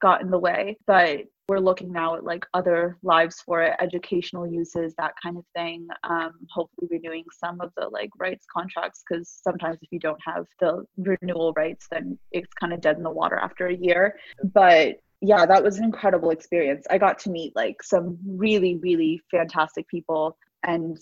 got 0.00 0.22
in 0.22 0.30
the 0.30 0.38
way. 0.38 0.78
But 0.86 1.24
we're 1.50 1.58
looking 1.58 1.90
now 1.92 2.14
at 2.14 2.22
like 2.22 2.46
other 2.54 2.96
lives 3.02 3.42
for 3.44 3.60
it 3.60 3.74
educational 3.80 4.46
uses 4.46 4.94
that 4.96 5.14
kind 5.20 5.36
of 5.36 5.42
thing 5.52 5.84
um, 6.04 6.30
hopefully 6.48 6.86
renewing 6.88 7.24
some 7.36 7.60
of 7.60 7.72
the 7.76 7.88
like 7.88 8.08
rights 8.20 8.46
contracts 8.56 9.02
because 9.02 9.40
sometimes 9.42 9.76
if 9.82 9.88
you 9.90 9.98
don't 9.98 10.20
have 10.24 10.46
the 10.60 10.84
renewal 10.96 11.52
rights 11.56 11.88
then 11.90 12.16
it's 12.30 12.54
kind 12.54 12.72
of 12.72 12.80
dead 12.80 12.96
in 12.98 13.02
the 13.02 13.10
water 13.10 13.36
after 13.36 13.66
a 13.66 13.74
year. 13.74 14.14
But 14.54 15.00
yeah 15.20 15.44
that 15.44 15.64
was 15.64 15.76
an 15.78 15.82
incredible 15.82 16.30
experience. 16.30 16.86
I 16.88 16.98
got 16.98 17.18
to 17.20 17.30
meet 17.30 17.56
like 17.56 17.82
some 17.82 18.16
really 18.24 18.76
really 18.76 19.20
fantastic 19.28 19.88
people 19.88 20.36
and 20.62 20.96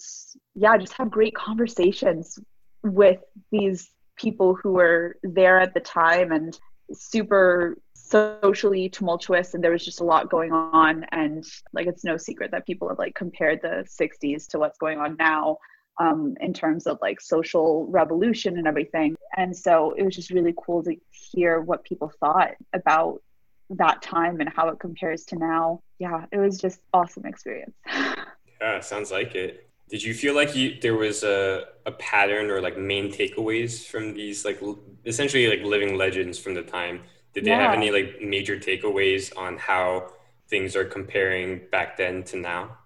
yeah 0.55 0.79
just 0.79 0.95
have 0.95 1.11
great 1.11 1.35
conversations 1.35 2.39
with 2.83 3.21
these 3.53 3.91
people 4.17 4.55
who 4.55 4.73
were 4.73 5.19
there 5.23 5.61
at 5.61 5.75
the 5.75 5.81
time 5.81 6.33
and 6.33 6.59
super 6.95 7.77
socially 8.09 8.89
tumultuous 8.89 9.55
and 9.55 9.63
there 9.63 9.73
was 9.73 9.85
just 9.85 10.01
a 10.01 10.05
lot 10.05 10.31
going 10.31 10.53
on. 10.53 11.05
And 11.13 11.45
like 11.73 11.87
it's 11.87 12.05
no 12.05 12.17
secret 12.17 12.51
that 12.53 12.67
people 12.67 12.89
have 12.89 12.99
like 12.99 13.15
compared 13.15 13.61
the 13.63 13.87
60s 13.89 14.47
to 14.49 14.59
what's 14.59 14.79
going 14.79 14.99
on 14.99 15.17
now 15.19 15.59
um, 16.01 16.37
in 16.41 16.53
terms 16.53 16.87
of 16.87 16.99
like 17.03 17.21
social 17.21 17.87
revolution 17.89 18.57
and 18.59 18.67
everything. 18.67 19.17
And 19.37 19.57
so 19.57 19.93
it 19.93 20.03
was 20.03 20.15
just 20.15 20.31
really 20.31 20.55
cool 20.65 20.83
to 20.85 20.95
hear 21.11 21.61
what 21.61 21.85
people 21.85 22.13
thought 22.21 22.53
about 22.73 23.23
that 23.71 24.01
time 24.01 24.41
and 24.41 24.49
how 24.49 24.69
it 24.69 24.81
compares 24.81 25.25
to 25.27 25.37
now. 25.37 25.83
Yeah 25.99 26.25
it 26.33 26.39
was 26.39 26.59
just 26.59 26.81
awesome 26.93 27.27
experience. 27.27 27.75
Yeah 28.61 28.81
sounds 28.81 29.13
like 29.13 29.37
it. 29.37 29.71
Did 29.89 30.03
you 30.03 30.13
feel 30.13 30.35
like 30.35 30.57
you, 30.57 30.81
there 30.83 30.97
was 30.97 31.23
a, 31.23 31.67
a 31.87 31.93
pattern 31.93 32.51
or 32.51 32.61
like 32.61 32.77
main 32.77 33.13
takeaways 33.13 33.87
from 33.87 34.15
these 34.15 34.45
like 34.45 34.61
essentially 35.07 35.47
like 35.47 35.63
living 35.63 35.97
legends 35.97 36.41
from 36.41 36.55
the 36.55 36.63
time 36.63 37.03
did 37.39 37.45
they 37.45 37.51
yeah. 37.51 37.69
have 37.69 37.75
any 37.75 37.93
like 37.93 38.21
major 38.21 38.59
takeaways 38.59 39.37
on 39.37 39.57
how 39.57 40.11
things 40.49 40.75
are 40.75 40.85
comparing 40.85 41.61
back 41.71 41.97
then 41.97 42.25
to 42.25 42.37
now? 42.37 42.77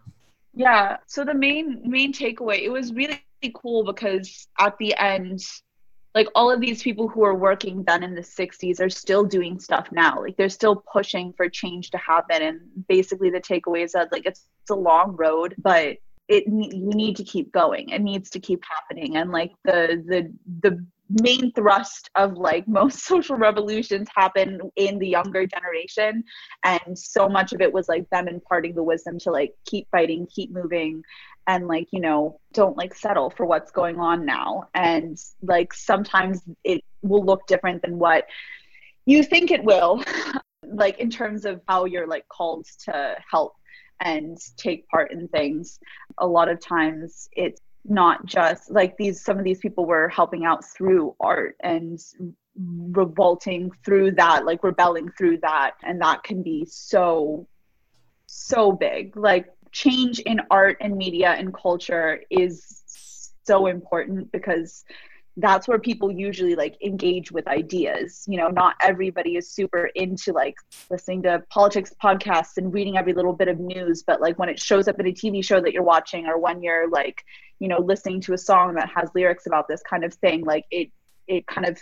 Yeah. 0.53 0.98
So 1.07 1.24
the 1.24 1.32
main 1.32 1.80
main 1.88 2.12
takeaway, 2.12 2.61
it 2.61 2.68
was 2.68 2.92
really 2.92 3.22
cool 3.55 3.82
because 3.82 4.46
at 4.59 4.76
the 4.76 4.94
end, 5.00 5.40
like 6.14 6.28
all 6.34 6.50
of 6.50 6.61
these 6.61 6.82
people 6.82 7.09
who 7.09 7.24
are 7.24 7.34
working 7.34 7.82
then 7.86 8.03
in 8.03 8.14
the 8.14 8.20
60s 8.20 8.78
are 8.78 8.90
still 8.90 9.24
doing 9.24 9.59
stuff 9.59 9.88
now. 9.90 10.20
Like 10.20 10.36
they're 10.36 10.50
still 10.50 10.84
pushing 10.92 11.32
for 11.32 11.48
change 11.48 11.88
to 11.92 11.96
happen. 11.96 12.42
And 12.42 12.61
basically 12.88 13.30
the 13.30 13.40
takeaway 13.40 13.84
is 13.84 13.92
that 13.92 14.12
like 14.12 14.26
it's, 14.26 14.48
it's 14.61 14.70
a 14.70 14.74
long 14.74 15.16
road, 15.16 15.55
but 15.57 15.96
it 16.28 16.44
you 16.46 16.94
need 16.94 17.16
to 17.16 17.24
keep 17.24 17.50
going 17.53 17.88
it 17.88 18.00
needs 18.00 18.30
to 18.30 18.38
keep 18.38 18.62
happening 18.64 19.16
and 19.16 19.32
like 19.32 19.50
the 19.64 20.03
the 20.07 20.32
the 20.61 20.86
main 21.20 21.52
thrust 21.52 22.10
of 22.14 22.34
like 22.34 22.66
most 22.66 23.04
social 23.06 23.36
revolutions 23.36 24.08
happen 24.14 24.60
in 24.76 24.98
the 24.98 25.08
younger 25.08 25.46
generation. 25.46 26.24
And 26.64 26.98
so 26.98 27.28
much 27.28 27.52
of 27.52 27.60
it 27.60 27.72
was 27.72 27.88
like 27.88 28.08
them 28.10 28.28
imparting 28.28 28.74
the 28.74 28.82
wisdom 28.82 29.18
to 29.20 29.30
like 29.30 29.54
keep 29.66 29.88
fighting 29.90 30.26
keep 30.34 30.50
moving 30.50 31.02
and 31.46 31.66
like 31.66 31.88
you 31.90 32.00
know 32.00 32.38
don't 32.52 32.76
like 32.76 32.94
settle 32.94 33.30
for 33.30 33.46
what's 33.46 33.72
going 33.72 33.98
on 33.98 34.24
now. 34.24 34.68
And 34.74 35.18
like 35.42 35.74
sometimes 35.74 36.40
it 36.64 36.82
will 37.02 37.24
look 37.24 37.46
different 37.46 37.82
than 37.82 37.98
what 37.98 38.26
you 39.04 39.22
think 39.22 39.50
it 39.50 39.64
will 39.64 40.04
like 40.72 40.98
in 40.98 41.10
terms 41.10 41.44
of 41.44 41.60
how 41.68 41.84
you're 41.84 42.06
like 42.06 42.28
called 42.28 42.66
to 42.84 43.16
help 43.30 43.54
and 44.00 44.38
take 44.56 44.88
part 44.88 45.12
in 45.12 45.28
things. 45.28 45.78
A 46.18 46.26
lot 46.26 46.48
of 46.48 46.60
times 46.60 47.28
it's 47.32 47.60
not 47.85 48.24
just 48.26 48.70
like 48.70 48.97
these 48.97 49.22
some 49.22 49.39
of 49.39 49.45
these 49.45 49.59
people 49.59 49.87
were 49.87 50.09
helping 50.09 50.45
out 50.45 50.64
through 50.64 51.14
art 51.20 51.57
and 51.61 51.99
revolting 52.93 53.70
through 53.85 54.11
that 54.12 54.45
like 54.45 54.62
rebelling 54.62 55.11
through 55.16 55.39
that 55.39 55.72
and 55.83 56.01
that 56.01 56.22
can 56.22 56.43
be 56.43 56.64
so 56.64 57.47
so 58.33 58.72
big. 58.72 59.16
Like 59.16 59.47
change 59.72 60.20
in 60.20 60.41
art 60.51 60.78
and 60.80 60.97
media 60.97 61.30
and 61.30 61.55
culture 61.55 62.22
is 62.30 62.83
so 63.45 63.66
important 63.66 64.33
because 64.33 64.85
that's 65.39 65.66
where 65.66 65.78
people 65.78 66.12
usually 66.12 66.55
like 66.55 66.76
engage 66.83 67.33
with 67.33 67.49
ideas. 67.49 68.24
You 68.28 68.39
know 68.39 68.49
not 68.49 68.76
everybody 68.80 69.37
is 69.37 69.51
super 69.51 69.87
into 69.95 70.33
like 70.33 70.57
listening 70.91 71.22
to 71.22 71.43
politics 71.51 71.95
podcasts 72.03 72.57
and 72.57 72.72
reading 72.72 72.97
every 72.97 73.14
little 73.14 73.33
bit 73.33 73.49
of 73.49 73.59
news 73.59 74.03
but 74.03 74.20
like 74.20 74.39
when 74.39 74.49
it 74.49 74.59
shows 74.59 74.89
up 74.89 74.99
in 75.01 75.07
a 75.07 75.12
tv 75.12 75.45
show 75.45 75.61
that 75.61 75.72
you're 75.72 75.83
watching 75.83 76.26
or 76.26 76.39
when 76.39 76.62
you're 76.62 76.89
like 76.89 77.24
you 77.59 77.68
know 77.68 77.78
listening 77.78 78.20
to 78.20 78.33
a 78.33 78.39
song 78.39 78.74
that 78.74 78.91
has 78.95 79.09
lyrics 79.14 79.47
about 79.47 79.68
this 79.68 79.83
kind 79.89 80.05
of 80.05 80.12
thing 80.14 80.45
like 80.45 80.64
it 80.70 80.91
it 81.26 81.47
kind 81.47 81.66
of 81.66 81.78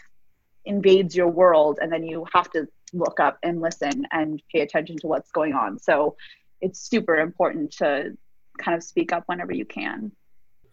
invades 0.65 1.17
your 1.17 1.29
world 1.29 1.79
and 1.81 1.93
then 1.93 2.05
you 2.05 2.27
have 2.33 2.51
to 2.51 2.67
look 2.93 3.21
up 3.21 3.39
and 3.43 3.61
listen 3.61 4.07
and 4.13 4.43
pay 4.53 4.61
attention 4.61 4.97
to 4.99 5.07
what's 5.07 5.31
going 5.31 5.55
on. 5.55 5.79
So 5.79 6.17
it's 6.61 6.81
super 6.81 7.17
important 7.17 7.73
to 7.79 8.17
kind 8.59 8.77
of 8.77 8.83
speak 8.83 9.13
up 9.13 9.25
whenever 9.27 9.53
you 9.53 9.65
can. 9.65 10.13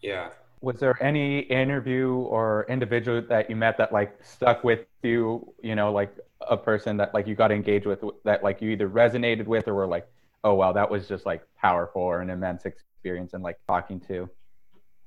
Yeah 0.00 0.30
was 0.60 0.78
there 0.80 1.00
any 1.02 1.40
interview 1.40 2.14
or 2.14 2.66
individual 2.68 3.22
that 3.28 3.48
you 3.48 3.56
met 3.56 3.78
that 3.78 3.92
like 3.92 4.16
stuck 4.22 4.64
with 4.64 4.86
you 5.02 5.54
you 5.62 5.74
know 5.74 5.92
like 5.92 6.14
a 6.48 6.56
person 6.56 6.96
that 6.96 7.14
like 7.14 7.26
you 7.26 7.34
got 7.34 7.52
engaged 7.52 7.86
with 7.86 8.02
that 8.24 8.42
like 8.42 8.60
you 8.60 8.70
either 8.70 8.88
resonated 8.88 9.46
with 9.46 9.68
or 9.68 9.74
were 9.74 9.86
like 9.86 10.08
oh 10.44 10.54
wow 10.54 10.72
that 10.72 10.88
was 10.90 11.08
just 11.08 11.26
like 11.26 11.42
powerful 11.60 12.02
or 12.02 12.20
an 12.20 12.30
immense 12.30 12.64
experience 12.64 13.34
and 13.34 13.42
like 13.42 13.58
talking 13.66 14.00
to 14.00 14.28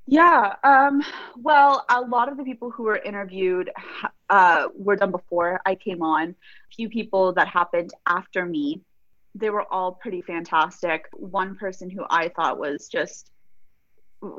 yeah 0.08 0.56
um 0.64 1.04
well 1.38 1.86
a 1.90 2.02
lot 2.02 2.30
of 2.30 2.38
the 2.38 2.44
people 2.44 2.72
who 2.72 2.84
were 2.84 2.98
interviewed 2.98 3.70
uh 4.30 4.68
were 4.76 4.96
done 4.96 5.12
before 5.12 5.62
i 5.66 5.76
came 5.76 6.02
on. 6.02 6.30
A 6.30 6.76
few 6.76 6.90
people 6.90 7.34
that 7.34 7.48
happened 7.48 7.92
after 8.08 8.46
me. 8.46 8.82
They 9.36 9.50
were 9.50 9.72
all 9.72 9.94
pretty 9.94 10.22
fantastic. 10.22 11.06
One 11.14 11.56
person 11.56 11.90
who 11.90 12.04
i 12.10 12.30
thought 12.30 12.58
was 12.60 12.88
just 12.88 13.32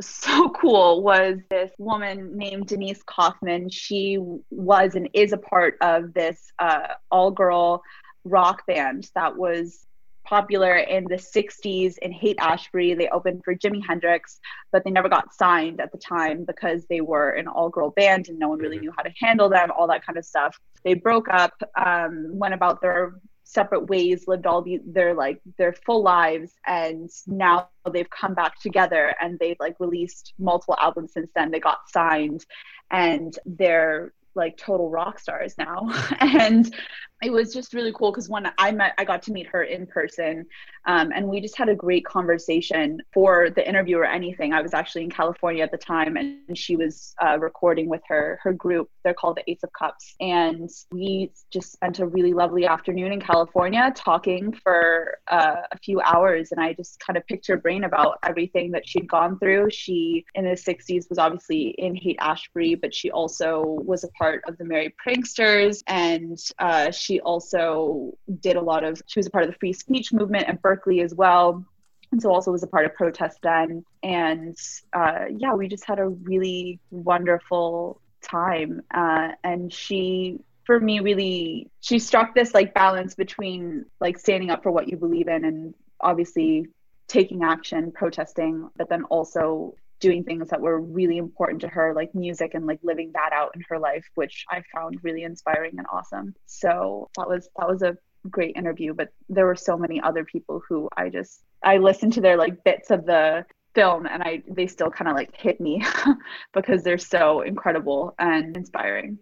so 0.01 0.49
cool 0.61 1.03
was 1.03 1.39
this 1.51 1.71
woman 1.79 2.37
named 2.37 2.67
Denise 2.67 3.03
Kaufman. 3.03 3.71
She 3.71 4.19
was 4.51 4.95
and 4.95 5.09
is 5.13 5.33
a 5.33 5.39
part 5.39 5.77
of 5.81 6.15
this 6.15 6.53
uh, 6.59 6.89
all 7.11 7.31
girl 7.31 7.83
rock 8.25 8.67
band 8.67 9.11
that 9.15 9.37
was 9.37 9.87
popular 10.25 10.77
in 10.77 11.05
the 11.05 11.17
60s 11.17 11.99
in 11.99 12.13
Haight 12.13 12.37
Ashbury. 12.41 12.95
They 12.95 13.09
opened 13.09 13.43
for 13.45 13.55
Jimi 13.55 13.85
Hendrix, 13.85 14.39
but 14.71 14.85
they 14.85 14.91
never 14.91 15.09
got 15.09 15.35
signed 15.35 15.81
at 15.81 15.91
the 15.91 15.99
time 15.99 16.45
because 16.45 16.87
they 16.87 17.01
were 17.01 17.31
an 17.31 17.49
all 17.49 17.69
girl 17.69 17.91
band 17.91 18.29
and 18.29 18.39
no 18.39 18.49
one 18.49 18.59
really 18.59 18.77
mm-hmm. 18.77 18.87
knew 18.87 18.93
how 18.97 19.03
to 19.03 19.13
handle 19.21 19.49
them, 19.49 19.71
all 19.77 19.89
that 19.89 20.07
kind 20.07 20.17
of 20.17 20.25
stuff. 20.25 20.57
They 20.85 20.95
broke 20.95 21.29
up, 21.29 21.53
um, 21.77 22.31
went 22.33 22.55
about 22.55 22.81
their 22.81 23.15
separate 23.53 23.89
ways 23.89 24.25
lived 24.27 24.47
all 24.47 24.63
the, 24.63 24.81
their 24.87 25.15
like 25.15 25.41
their 25.59 25.73
full 25.73 26.03
lives 26.03 26.53
and 26.67 27.11
now 27.27 27.69
they've 27.93 28.09
come 28.11 28.35
back 28.35 28.61
together 28.61 29.15
and 29.21 29.39
they've 29.39 29.61
like 29.61 29.77
released 29.79 30.33
multiple 30.39 30.77
albums 30.81 31.13
since 31.13 31.31
then. 31.35 31.51
They 31.51 31.61
got 31.61 31.81
signed 31.89 32.45
and 32.91 33.39
they're 33.45 34.13
like 34.35 34.57
total 34.57 34.91
rock 34.91 35.19
stars 35.19 35.55
now 35.59 35.91
and 36.21 36.75
it 37.23 37.33
was 37.33 37.53
just 37.53 37.73
really 37.73 37.93
cool 37.93 38.11
because 38.11 38.29
when 38.29 38.51
I 38.59 38.73
met, 38.73 38.95
I 38.99 39.05
got 39.05 39.23
to 39.23 39.33
meet 39.33 39.47
her 39.47 39.63
in 39.63 39.87
person, 39.87 40.45
um, 40.87 41.13
and 41.15 41.29
we 41.29 41.41
just 41.41 41.57
had 41.57 41.69
a 41.69 41.75
great 41.75 42.05
conversation 42.05 43.01
for 43.15 43.49
the 43.49 43.67
interview 43.67 43.99
or 43.99 44.05
anything. 44.05 44.53
I 44.53 44.61
was 44.61 44.75
actually 44.75 45.05
in 45.05 45.11
California 45.11 45.63
at 45.63 45.71
the 45.71 45.79
time, 45.79 46.17
and 46.17 46.59
she 46.59 46.75
was 46.75 47.15
uh, 47.25 47.39
recording 47.39 47.89
with 47.89 48.01
her 48.09 48.41
her 48.43 48.53
group. 48.53 48.91
They're 49.05 49.15
called 49.15 49.37
the 49.37 49.49
Ace 49.49 49.63
of 49.63 49.71
Cups, 49.73 50.17
and 50.21 50.69
we 50.91 51.31
just 51.53 51.73
spent 51.73 52.01
a 52.01 52.07
really 52.07 52.33
lovely 52.33 52.67
afternoon 52.67 53.13
in 53.13 53.21
California 53.21 53.93
talking 53.95 54.53
for 54.53 55.19
uh, 55.31 55.63
a 55.71 55.79
few 55.79 56.01
hours. 56.01 56.51
And 56.51 56.61
I 56.61 56.73
just 56.73 56.99
kind 56.99 57.17
of 57.17 57.25
picked 57.29 57.47
her 57.47 57.57
brain 57.57 57.85
about 57.85 58.19
everything 58.25 58.73
that 58.73 58.87
she'd 58.87 59.09
gone 59.09 59.39
through. 59.39 59.71
She 59.71 60.25
in 60.35 60.45
the 60.45 60.51
'60s 60.51 61.09
was 61.09 61.19
obviously 61.19 61.69
in 61.79 61.95
Haight 61.95 62.19
Ashbury, 62.19 62.75
but 62.75 62.93
she 62.93 63.13
also 63.13 63.63
was 63.65 64.03
a 64.03 64.09
part 64.19 64.22
of 64.49 64.59
the 64.59 64.65
Merry 64.65 64.93
Pranksters, 65.07 65.83
and 65.87 66.37
uh, 66.59 66.91
she 66.91 67.13
she 67.13 67.21
also 67.21 68.17
did 68.41 68.57
a 68.57 68.61
lot 68.61 68.85
of, 68.85 69.03
she 69.07 69.19
was 69.19 69.27
a 69.27 69.31
part 69.31 69.45
of 69.45 69.51
the 69.51 69.59
free 69.59 69.75
speech 69.75 70.15
movement 70.15 70.49
at 70.49 70.63
Berkeley 70.63 71.03
as 71.03 71.15
well. 71.15 71.63
And 72.11 72.23
so 72.23 72.33
also 72.33 72.51
was 72.51 72.63
a 72.63 72.67
part 72.67 72.87
of 72.87 72.95
protest 72.95 73.39
then. 73.43 73.85
And 74.03 74.57
uh, 74.95 75.27
yeah, 75.37 75.53
we 75.53 75.69
just 75.69 75.85
had 75.85 75.99
a 75.99 76.09
really 76.09 76.81
wonderful 76.91 78.01
time. 78.23 78.81
Uh, 78.91 79.33
and 79.45 79.71
she, 79.71 80.39
for 80.65 80.81
me, 80.81 81.01
really, 81.01 81.71
she 81.81 81.99
struck 81.99 82.35
this 82.35 82.55
like 82.55 82.73
balance 82.73 83.15
between 83.15 83.85
like 84.01 84.19
standing 84.19 84.51
up 84.51 84.63
for 84.63 84.71
what 84.71 84.89
you 84.89 84.97
believe 84.97 85.29
in 85.29 85.45
and 85.45 85.75
obviously 86.01 86.67
taking 87.09 87.43
action, 87.43 87.93
protesting, 87.93 88.71
but 88.79 88.89
then 88.89 89.05
also 89.05 89.75
doing 90.03 90.25
things 90.25 90.51
that 90.51 90.61
were 90.61 90.81
really 90.81 91.17
important 91.17 91.61
to 91.61 91.69
her 91.69 91.95
like 91.95 92.13
music 92.15 92.55
and 92.55 92.67
like 92.67 92.81
living 92.83 93.13
that 93.15 93.31
out 93.33 93.53
in 93.55 93.63
her 93.69 93.79
life 93.79 94.05
which 94.17 94.45
i 94.51 94.61
found 94.75 94.99
really 95.03 95.23
inspiring 95.23 95.75
and 95.79 95.87
awesome. 95.91 96.35
So 96.45 97.09
that 97.17 97.29
was 97.29 97.49
that 97.57 97.69
was 97.69 97.83
a 97.83 97.97
great 98.29 98.57
interview 98.57 98.93
but 98.95 99.09
there 99.29 99.47
were 99.47 99.57
so 99.57 99.77
many 99.77 100.01
other 100.01 100.25
people 100.25 100.61
who 100.69 100.89
i 100.97 101.09
just 101.09 101.43
i 101.65 101.77
listened 101.77 102.13
to 102.13 102.21
their 102.21 102.37
like 102.37 102.63
bits 102.63 102.91
of 102.91 103.05
the 103.07 103.45
film 103.75 104.07
and 104.07 104.23
i 104.23 104.43
they 104.49 104.67
still 104.67 104.91
kind 104.91 105.09
of 105.09 105.15
like 105.17 105.35
hit 105.37 105.61
me 105.61 105.83
because 106.53 106.83
they're 106.83 106.99
so 106.99 107.41
incredible 107.41 108.15
and 108.19 108.57
inspiring. 108.57 109.19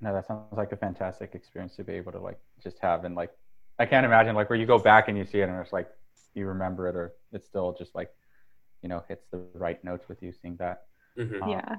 No 0.00 0.12
that 0.12 0.26
sounds 0.26 0.56
like 0.56 0.72
a 0.72 0.76
fantastic 0.76 1.34
experience 1.34 1.74
to 1.76 1.84
be 1.84 1.94
able 1.94 2.12
to 2.12 2.20
like 2.20 2.38
just 2.62 2.78
have 2.80 3.04
and 3.04 3.14
like 3.16 3.32
i 3.80 3.86
can't 3.86 4.06
imagine 4.06 4.34
like 4.36 4.48
where 4.48 4.58
you 4.58 4.66
go 4.66 4.78
back 4.78 5.08
and 5.08 5.18
you 5.18 5.24
see 5.24 5.40
it 5.40 5.48
and 5.48 5.58
it's 5.60 5.72
like 5.72 5.88
you 6.34 6.46
remember 6.46 6.88
it 6.88 6.94
or 6.94 7.14
it's 7.32 7.46
still 7.46 7.74
just 7.76 7.94
like 7.94 8.10
you 8.82 8.88
know 8.88 9.02
hits 9.08 9.26
the 9.30 9.38
right 9.54 9.82
notes 9.84 10.08
with 10.08 10.22
you 10.22 10.32
seeing 10.32 10.56
that. 10.56 10.84
Mm-hmm. 11.18 11.42
um, 11.42 11.50
yeah. 11.50 11.76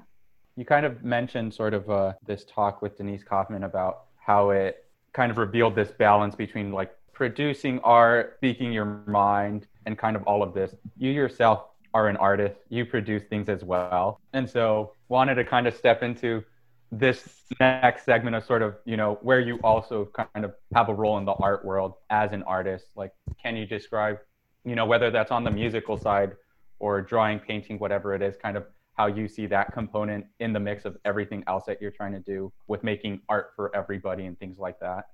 you 0.56 0.64
kind 0.64 0.84
of 0.84 1.04
mentioned 1.04 1.54
sort 1.54 1.74
of 1.74 1.88
uh, 1.88 2.12
this 2.26 2.44
talk 2.44 2.82
with 2.82 2.98
denise 2.98 3.22
kaufman 3.22 3.64
about 3.64 4.06
how 4.16 4.50
it 4.50 4.84
kind 5.12 5.30
of 5.30 5.38
revealed 5.38 5.74
this 5.74 5.90
balance 5.90 6.34
between 6.34 6.72
like 6.72 6.94
producing 7.12 7.80
art 7.80 8.36
speaking 8.38 8.72
your 8.72 9.02
mind 9.06 9.66
and 9.86 9.98
kind 9.98 10.16
of 10.16 10.22
all 10.24 10.42
of 10.42 10.54
this. 10.54 10.74
You 10.96 11.10
yourself 11.10 11.64
are 11.94 12.08
an 12.08 12.16
artist. 12.16 12.60
You 12.68 12.84
produce 12.84 13.24
things 13.24 13.48
as 13.48 13.64
well. 13.64 14.20
And 14.32 14.48
so 14.48 14.92
wanted 15.08 15.34
to 15.36 15.44
kind 15.44 15.66
of 15.66 15.74
step 15.74 16.02
into 16.02 16.44
this 16.92 17.28
next 17.60 18.04
segment 18.04 18.36
of 18.36 18.44
sort 18.44 18.62
of 18.62 18.76
you 18.84 18.96
know 18.96 19.18
where 19.22 19.40
you 19.40 19.58
also 19.64 20.08
kind 20.14 20.44
of 20.44 20.54
have 20.74 20.88
a 20.88 20.94
role 20.94 21.18
in 21.18 21.24
the 21.24 21.32
art 21.32 21.64
world 21.64 21.94
as 22.10 22.32
an 22.32 22.42
artist. 22.44 22.86
Like 22.96 23.12
can 23.42 23.56
you 23.56 23.66
describe 23.66 24.18
you 24.64 24.74
know 24.74 24.86
whether 24.86 25.10
that's 25.10 25.30
on 25.30 25.44
the 25.44 25.50
musical 25.50 25.96
side 25.96 26.32
or 26.78 27.00
drawing, 27.02 27.38
painting, 27.38 27.78
whatever 27.78 28.14
it 28.14 28.22
is, 28.22 28.36
kind 28.36 28.56
of 28.56 28.66
how 28.96 29.06
you 29.06 29.28
see 29.28 29.46
that 29.46 29.72
component 29.72 30.26
in 30.40 30.52
the 30.52 30.60
mix 30.60 30.84
of 30.84 30.96
everything 31.04 31.44
else 31.46 31.64
that 31.66 31.80
you're 31.80 31.90
trying 31.90 32.12
to 32.12 32.20
do 32.20 32.52
with 32.66 32.82
making 32.82 33.20
art 33.28 33.52
for 33.54 33.74
everybody 33.74 34.26
and 34.26 34.38
things 34.38 34.58
like 34.58 34.78
that. 34.80 35.04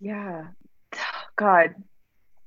Yeah. 0.00 0.48
God, 1.36 1.74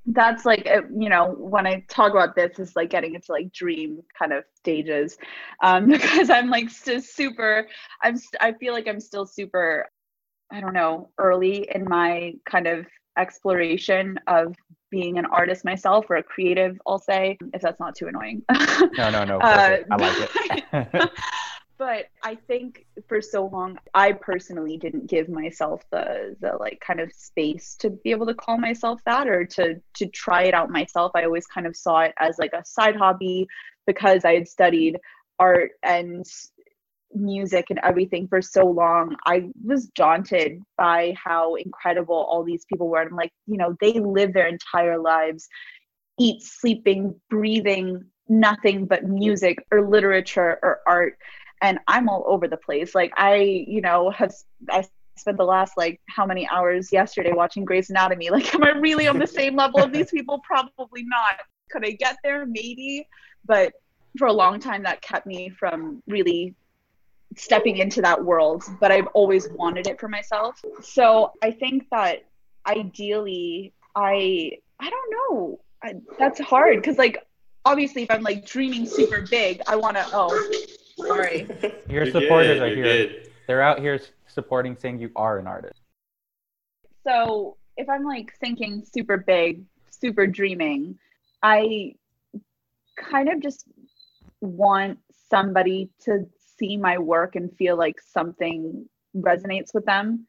that's 0.07 0.45
like 0.45 0.65
uh, 0.67 0.81
you 0.97 1.09
know 1.09 1.35
when 1.37 1.67
i 1.67 1.83
talk 1.89 2.11
about 2.11 2.33
this 2.33 2.59
is 2.59 2.75
like 2.77 2.89
getting 2.89 3.13
into 3.13 3.31
like 3.31 3.51
dream 3.51 4.01
kind 4.17 4.31
of 4.31 4.45
stages 4.55 5.17
um 5.61 5.87
because 5.89 6.29
i'm 6.29 6.49
like 6.49 6.69
still 6.69 7.01
super 7.01 7.67
i'm 8.01 8.17
i 8.39 8.53
feel 8.53 8.73
like 8.73 8.87
i'm 8.87 9.01
still 9.01 9.25
super 9.25 9.85
i 10.51 10.61
don't 10.61 10.73
know 10.73 11.09
early 11.17 11.69
in 11.75 11.83
my 11.83 12.33
kind 12.49 12.67
of 12.67 12.85
exploration 13.17 14.19
of 14.27 14.55
being 14.89 15.17
an 15.17 15.25
artist 15.25 15.65
myself 15.65 16.05
or 16.09 16.17
a 16.17 16.23
creative, 16.23 16.79
I'll 16.87 16.99
say, 16.99 17.37
if 17.53 17.61
that's 17.61 17.79
not 17.79 17.95
too 17.95 18.07
annoying. 18.07 18.43
no, 18.97 19.09
no, 19.09 19.23
no. 19.25 19.39
Uh, 19.39 19.77
I 19.91 19.95
like 19.95 20.29
it. 20.73 21.11
but 21.77 22.05
I 22.23 22.35
think 22.35 22.85
for 23.07 23.21
so 23.21 23.45
long 23.47 23.77
I 23.93 24.13
personally 24.13 24.77
didn't 24.77 25.07
give 25.07 25.29
myself 25.29 25.83
the 25.91 26.35
the 26.39 26.53
like 26.59 26.79
kind 26.79 26.99
of 26.99 27.11
space 27.13 27.75
to 27.79 27.89
be 27.89 28.11
able 28.11 28.25
to 28.27 28.33
call 28.33 28.57
myself 28.57 28.99
that 29.05 29.27
or 29.27 29.45
to 29.45 29.75
to 29.95 30.07
try 30.07 30.43
it 30.43 30.53
out 30.53 30.69
myself. 30.69 31.11
I 31.15 31.23
always 31.23 31.45
kind 31.45 31.67
of 31.67 31.75
saw 31.75 32.01
it 32.01 32.13
as 32.19 32.39
like 32.39 32.53
a 32.53 32.65
side 32.65 32.95
hobby 32.95 33.47
because 33.85 34.25
I 34.25 34.33
had 34.33 34.47
studied 34.47 34.97
art 35.39 35.71
and 35.83 36.25
music 37.19 37.67
and 37.69 37.79
everything 37.83 38.27
for 38.27 38.41
so 38.41 38.65
long, 38.65 39.15
I 39.25 39.49
was 39.63 39.87
daunted 39.87 40.61
by 40.77 41.15
how 41.21 41.55
incredible 41.55 42.15
all 42.15 42.43
these 42.43 42.65
people 42.65 42.87
were. 42.87 43.01
And 43.01 43.09
I'm 43.09 43.15
like, 43.15 43.31
you 43.45 43.57
know, 43.57 43.75
they 43.81 43.93
live 43.93 44.33
their 44.33 44.47
entire 44.47 44.99
lives, 44.99 45.47
eat, 46.19 46.41
sleeping, 46.41 47.19
breathing 47.29 48.03
nothing 48.29 48.85
but 48.85 49.05
music 49.05 49.65
or 49.71 49.87
literature 49.87 50.59
or 50.61 50.79
art. 50.87 51.17
And 51.61 51.79
I'm 51.87 52.09
all 52.09 52.23
over 52.27 52.47
the 52.47 52.57
place. 52.57 52.93
Like 52.93 53.11
I, 53.17 53.65
you 53.67 53.81
know, 53.81 54.11
have 54.11 54.33
I 54.69 54.85
spent 55.17 55.37
the 55.37 55.43
last 55.43 55.73
like 55.77 55.99
how 56.07 56.25
many 56.25 56.47
hours 56.49 56.91
yesterday 56.91 57.31
watching 57.33 57.65
Grey's 57.65 57.89
Anatomy. 57.89 58.29
Like, 58.31 58.53
am 58.53 58.63
I 58.63 58.69
really 58.69 59.07
on 59.07 59.17
the 59.17 59.27
same 59.27 59.55
level 59.55 59.81
of 59.81 59.91
these 59.91 60.11
people? 60.11 60.39
Probably 60.45 61.03
not. 61.03 61.39
Could 61.71 61.85
I 61.85 61.91
get 61.91 62.17
there? 62.23 62.45
Maybe. 62.45 63.07
But 63.45 63.73
for 64.17 64.27
a 64.27 64.33
long 64.33 64.59
time, 64.59 64.83
that 64.83 65.01
kept 65.01 65.25
me 65.25 65.49
from 65.49 66.03
really 66.07 66.55
stepping 67.37 67.77
into 67.77 68.01
that 68.01 68.23
world. 68.23 68.63
But 68.79 68.91
I've 68.91 69.07
always 69.07 69.49
wanted 69.49 69.87
it 69.87 69.99
for 69.99 70.07
myself. 70.07 70.61
So 70.81 71.33
I 71.41 71.51
think 71.51 71.87
that 71.91 72.25
ideally, 72.65 73.73
I 73.95 74.51
I 74.79 74.89
don't 74.89 75.11
know. 75.11 75.59
I, 75.83 75.93
that's 76.17 76.39
hard 76.39 76.77
because 76.77 76.97
like 76.97 77.25
obviously 77.65 78.03
if 78.03 78.11
I'm 78.11 78.23
like 78.23 78.45
dreaming 78.45 78.85
super 78.85 79.21
big, 79.21 79.61
I 79.67 79.75
want 79.75 79.97
to. 79.97 80.05
Oh, 80.11 80.51
sorry. 81.05 81.47
Your 81.89 82.05
supporters 82.05 82.59
are 82.59 82.67
here. 82.67 82.83
Good. 82.83 83.29
They're 83.47 83.61
out 83.61 83.79
here 83.79 83.99
supporting 84.37 84.77
saying 84.77 84.99
you 84.99 85.09
are 85.15 85.39
an 85.39 85.47
artist? 85.47 85.81
So 87.03 87.57
if 87.75 87.89
I'm 87.89 88.03
like 88.03 88.33
thinking 88.39 88.83
super 88.85 89.17
big, 89.17 89.63
super 89.89 90.27
dreaming, 90.27 90.99
I 91.41 91.95
kind 92.97 93.29
of 93.29 93.41
just 93.41 93.65
want 94.41 94.99
somebody 95.29 95.89
to 96.01 96.27
see 96.57 96.77
my 96.77 96.97
work 96.97 97.35
and 97.35 97.55
feel 97.57 97.77
like 97.77 98.01
something 98.01 98.87
resonates 99.15 99.73
with 99.73 99.85
them. 99.85 100.27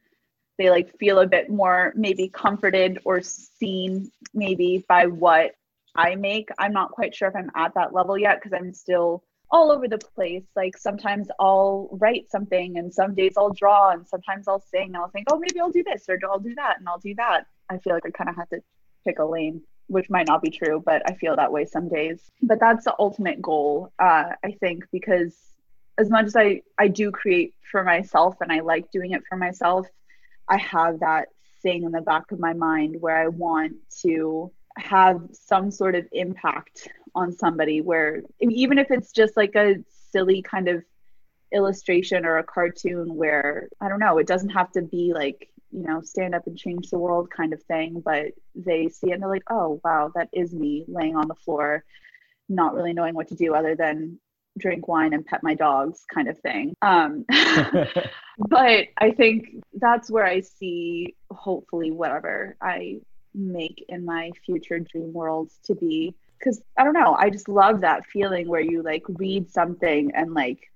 They 0.59 0.70
like 0.70 0.97
feel 0.99 1.20
a 1.20 1.26
bit 1.26 1.51
more 1.51 1.93
maybe 1.95 2.29
comforted 2.29 2.99
or 3.05 3.20
seen 3.22 4.11
maybe 4.35 4.85
by 4.89 5.07
what 5.07 5.53
I 5.95 6.16
make. 6.16 6.49
I'm 6.59 6.72
not 6.72 6.91
quite 6.91 7.14
sure 7.14 7.29
if 7.29 7.37
I'm 7.37 7.51
at 7.55 7.74
that 7.74 7.95
level 7.95 8.18
yet 8.18 8.41
because 8.41 8.59
I'm 8.59 8.72
still 8.72 9.22
all 9.51 9.70
over 9.70 9.89
the 9.89 9.99
place. 9.99 10.45
Like 10.57 10.76
sometimes 10.76 11.29
I'll 11.39 11.89
write 11.93 12.31
something 12.31 12.76
and 12.76 12.93
some 12.93 13.14
days 13.14 13.35
I'll 13.37 13.53
draw 13.53 13.91
and 13.91 14.07
sometimes 14.07 14.49
I'll 14.49 14.61
sing 14.61 14.89
and 14.89 14.97
I'll 14.97 15.11
think, 15.11 15.29
oh, 15.31 15.39
maybe 15.39 15.61
I'll 15.61 15.70
do 15.70 15.85
this 15.85 16.05
or 16.09 16.18
I'll 16.29 16.39
do 16.39 16.55
that 16.57 16.79
and 16.79 16.89
I'll 16.89 16.99
do 16.99 17.14
that. 17.16 17.47
I 17.70 17.79
feel 17.79 17.95
like 17.95 18.07
I 18.07 18.11
kind 18.11 18.31
of 18.31 18.37
have 18.37 18.49
to 18.51 18.61
pick 19.07 19.18
a 19.18 19.24
lane, 19.24 19.62
which 19.87 20.11
might 20.11 20.26
not 20.26 20.43
be 20.43 20.51
true, 20.51 20.83
but 20.85 21.03
I 21.07 21.14
feel 21.14 21.37
that 21.37 21.53
way 21.53 21.64
some 21.64 21.89
days. 21.89 22.20
But 22.43 22.61
that's 22.61 22.85
the 22.85 22.95
ultimate 22.99 23.41
goal, 23.41 23.93
uh, 23.99 24.33
I 24.45 24.53
think, 24.61 24.85
because 24.93 25.35
as 25.99 26.09
much 26.09 26.26
as 26.26 26.36
I, 26.36 26.62
I 26.78 26.88
do 26.88 27.11
create 27.11 27.55
for 27.70 27.82
myself 27.82 28.36
and 28.40 28.53
I 28.53 28.61
like 28.61 28.90
doing 28.92 29.11
it 29.11 29.22
for 29.28 29.36
myself, 29.36 29.86
I 30.49 30.57
have 30.59 31.01
that 31.01 31.28
thing 31.61 31.82
in 31.82 31.92
the 31.92 32.01
back 32.01 32.30
of 32.30 32.38
my 32.38 32.53
mind 32.55 32.96
where 33.01 33.16
I 33.16 33.26
want 33.28 33.74
to 34.03 34.53
have 34.76 35.20
some 35.32 35.72
sort 35.72 35.96
of 35.96 36.07
impact 36.12 36.88
on 37.14 37.32
somebody 37.32 37.80
where 37.80 38.22
even 38.40 38.78
if 38.78 38.92
it's 38.92 39.11
just 39.11 39.36
like 39.36 39.57
a 39.57 39.76
silly 40.12 40.40
kind 40.40 40.68
of 40.68 40.84
illustration 41.53 42.24
or 42.24 42.38
a 42.38 42.44
cartoon 42.44 43.16
where 43.16 43.68
I 43.80 43.88
don't 43.88 43.99
know, 43.99 44.18
it 44.18 44.26
doesn't 44.28 44.51
have 44.51 44.70
to 44.72 44.82
be 44.82 45.12
like, 45.12 45.51
you 45.72 45.82
know, 45.82 46.01
stand 46.01 46.34
up 46.34 46.46
and 46.46 46.57
change 46.57 46.90
the 46.90 46.99
world 46.99 47.28
kind 47.30 47.53
of 47.53 47.62
thing, 47.64 48.01
but 48.05 48.26
they 48.55 48.88
see 48.88 49.11
it 49.11 49.14
and 49.14 49.22
they're 49.22 49.28
like, 49.28 49.51
oh, 49.51 49.80
wow, 49.84 50.12
that 50.14 50.28
is 50.32 50.55
me 50.55 50.84
laying 50.86 51.16
on 51.16 51.26
the 51.26 51.34
floor, 51.34 51.84
not 52.49 52.74
really 52.74 52.92
knowing 52.92 53.14
what 53.14 53.28
to 53.28 53.34
do 53.34 53.55
other 53.55 53.74
than 53.74 54.20
drink 54.57 54.88
wine 54.88 55.12
and 55.12 55.26
pet 55.26 55.42
my 55.42 55.55
dogs 55.55 56.05
kind 56.12 56.28
of 56.28 56.38
thing. 56.40 56.74
Um, 56.82 57.24
but 58.38 58.86
I 58.96 59.11
think 59.16 59.64
that's 59.74 60.11
where 60.11 60.24
I 60.24 60.40
see, 60.40 61.16
hopefully, 61.30 61.90
whatever 61.90 62.57
I 62.61 63.01
make 63.34 63.84
in 63.88 64.05
my 64.05 64.30
future 64.44 64.78
dream 64.78 65.12
worlds 65.12 65.59
to 65.64 65.74
be 65.74 66.14
because 66.38 66.62
I 66.76 66.84
don't 66.84 66.94
know, 66.94 67.16
I 67.18 67.30
just 67.30 67.49
love 67.49 67.80
that 67.80 68.07
feeling 68.07 68.49
where 68.49 68.61
you 68.61 68.82
like 68.82 69.03
read 69.09 69.51
something 69.51 70.12
and 70.14 70.34
like 70.34 70.70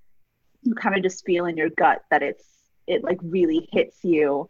you 0.62 0.74
kind 0.74 0.96
of 0.96 1.02
just 1.02 1.24
feel 1.24 1.46
in 1.46 1.56
your 1.56 1.70
gut 1.70 2.02
that 2.10 2.22
it's 2.22 2.44
it 2.86 3.04
like 3.04 3.18
really 3.22 3.68
hits 3.72 3.98
you 4.02 4.48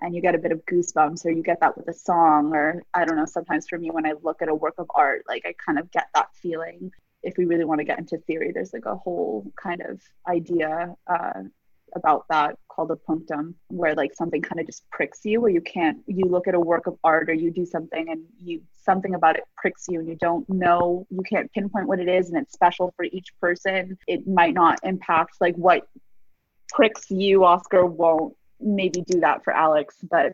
and 0.00 0.14
you 0.14 0.20
get 0.20 0.34
a 0.34 0.38
bit 0.38 0.52
of 0.52 0.64
goosebumps 0.66 1.24
or 1.24 1.30
you 1.30 1.42
get 1.42 1.60
that 1.60 1.76
with 1.76 1.88
a 1.88 1.92
song 1.92 2.54
or 2.54 2.82
I 2.94 3.04
don't 3.04 3.16
know, 3.16 3.26
sometimes 3.26 3.68
for 3.68 3.78
me 3.78 3.90
when 3.90 4.06
I 4.06 4.14
look 4.22 4.42
at 4.42 4.48
a 4.48 4.54
work 4.54 4.74
of 4.78 4.90
art, 4.94 5.24
like 5.28 5.44
I 5.46 5.54
kind 5.64 5.78
of 5.78 5.90
get 5.90 6.08
that 6.14 6.28
feeling. 6.34 6.92
If 7.22 7.36
we 7.36 7.44
really 7.44 7.64
want 7.64 7.78
to 7.78 7.84
get 7.84 7.98
into 7.98 8.18
theory, 8.18 8.52
there's 8.52 8.72
like 8.72 8.86
a 8.86 8.96
whole 8.96 9.50
kind 9.56 9.80
of 9.80 10.00
idea 10.28 10.94
uh, 11.06 11.42
about 11.94 12.24
that 12.28 12.56
called 12.68 12.90
a 12.90 12.96
punctum 12.96 13.54
where 13.68 13.94
like 13.94 14.14
something 14.14 14.40
kind 14.40 14.60
of 14.60 14.66
just 14.66 14.88
pricks 14.90 15.20
you 15.24 15.40
where 15.40 15.50
you 15.50 15.60
can't 15.60 15.98
you 16.06 16.24
look 16.24 16.48
at 16.48 16.54
a 16.54 16.60
work 16.60 16.86
of 16.86 16.96
art 17.04 17.28
or 17.28 17.34
you 17.34 17.50
do 17.50 17.66
something 17.66 18.08
and 18.10 18.22
you 18.38 18.62
something 18.82 19.14
about 19.14 19.36
it 19.36 19.44
pricks 19.56 19.84
you 19.88 20.00
and 20.00 20.08
you 20.08 20.16
don't 20.16 20.48
know 20.48 21.06
you 21.10 21.22
can't 21.22 21.52
pinpoint 21.52 21.86
what 21.86 22.00
it 22.00 22.08
is 22.08 22.28
and 22.28 22.38
it's 22.38 22.52
special 22.52 22.92
for 22.96 23.04
each 23.04 23.28
person. 23.40 23.96
It 24.06 24.26
might 24.26 24.54
not 24.54 24.78
impact 24.82 25.36
like 25.40 25.54
what 25.56 25.86
pricks 26.70 27.10
you 27.10 27.44
oscar 27.44 27.84
won't 27.84 28.34
maybe 28.58 29.02
do 29.02 29.20
that 29.20 29.44
for 29.44 29.52
alex 29.52 29.96
but 30.10 30.32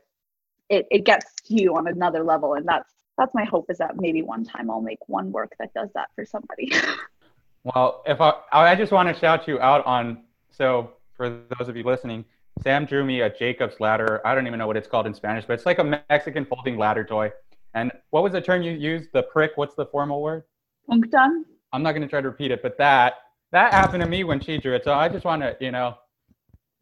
it, 0.69 0.87
it 0.91 1.05
gets 1.05 1.27
you 1.49 1.77
on 1.77 1.89
another 1.89 2.23
level 2.23 2.55
and 2.55 2.69
that's 2.69 2.93
that's 3.19 3.35
my 3.35 3.45
hope 3.45 3.67
is 3.69 3.79
that 3.79 3.97
maybe 3.97 4.23
one 4.23 4.45
time 4.45 4.71
i'll 4.71 4.81
make 4.81 4.99
one 5.09 5.31
work 5.33 5.53
that 5.59 5.73
does 5.75 5.91
that 5.95 6.09
for 6.15 6.25
somebody 6.25 6.73
well 7.65 8.03
if 8.07 8.21
i 8.21 8.33
i 8.53 8.75
just 8.75 8.93
want 8.93 9.09
to 9.13 9.21
shout 9.21 9.47
you 9.47 9.61
out 9.61 9.85
on 9.85 10.23
so 10.51 10.93
for 11.19 11.29
those 11.59 11.69
of 11.69 11.77
you 11.77 11.83
listening, 11.83 12.25
Sam 12.63 12.87
drew 12.87 13.05
me 13.05 13.21
a 13.21 13.29
Jacob's 13.29 13.79
ladder. 13.81 14.27
I 14.27 14.35
don't 14.35 14.47
even 14.47 14.59
know 14.59 14.67
what 14.67 14.77
it's 14.77 14.89
called 14.89 15.07
in 15.07 15.13
Spanish, 15.13 15.45
but 15.45 15.53
it's 15.55 15.67
like 15.67 15.79
a 15.79 16.01
Mexican 16.09 16.47
folding 16.47 16.79
ladder 16.79 17.05
toy. 17.05 17.31
And 17.75 17.93
what 18.11 18.23
was 18.23 18.33
the 18.33 18.41
term 18.41 18.63
you 18.63 18.73
used? 18.73 19.11
The 19.13 19.25
prick? 19.25 19.53
What's 19.57 19.75
the 19.75 19.85
formal 19.87 20.23
word? 20.23 20.45
Punctum. 20.89 21.45
I'm 21.73 21.83
not 21.83 21.93
going 21.93 22.03
to 22.03 22.09
try 22.09 22.23
to 22.23 22.29
repeat 22.29 22.51
it, 22.51 22.63
but 22.63 22.79
that 22.79 23.15
that 23.53 23.75
happened 23.75 24.03
to 24.03 24.09
me 24.09 24.25
when 24.25 24.41
she 24.41 24.59
drew 24.59 24.75
it. 24.75 24.85
So 24.85 24.93
I 24.95 25.09
just 25.09 25.25
want 25.25 25.43
to, 25.43 25.57
you 25.61 25.71
know, 25.71 25.97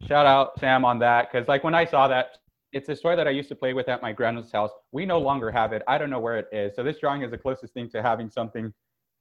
shout 0.07 0.25
out 0.25 0.59
Sam 0.59 0.85
on 0.85 0.99
that 0.99 1.31
because 1.31 1.47
like 1.47 1.63
when 1.63 1.75
I 1.75 1.85
saw 1.85 2.07
that, 2.07 2.37
it's 2.73 2.89
a 2.89 2.95
toy 2.95 3.15
that 3.15 3.27
I 3.27 3.31
used 3.31 3.49
to 3.49 3.55
play 3.55 3.73
with 3.73 3.87
at 3.89 4.01
my 4.01 4.11
grandma's 4.11 4.51
house. 4.51 4.71
We 4.91 5.05
no 5.05 5.19
longer 5.19 5.51
have 5.51 5.73
it. 5.73 5.81
I 5.87 5.97
don't 5.97 6.09
know 6.09 6.19
where 6.19 6.37
it 6.37 6.47
is. 6.51 6.75
So 6.75 6.83
this 6.83 6.99
drawing 6.99 7.21
is 7.21 7.31
the 7.31 7.37
closest 7.37 7.73
thing 7.73 7.89
to 7.91 8.01
having 8.01 8.29
something 8.29 8.73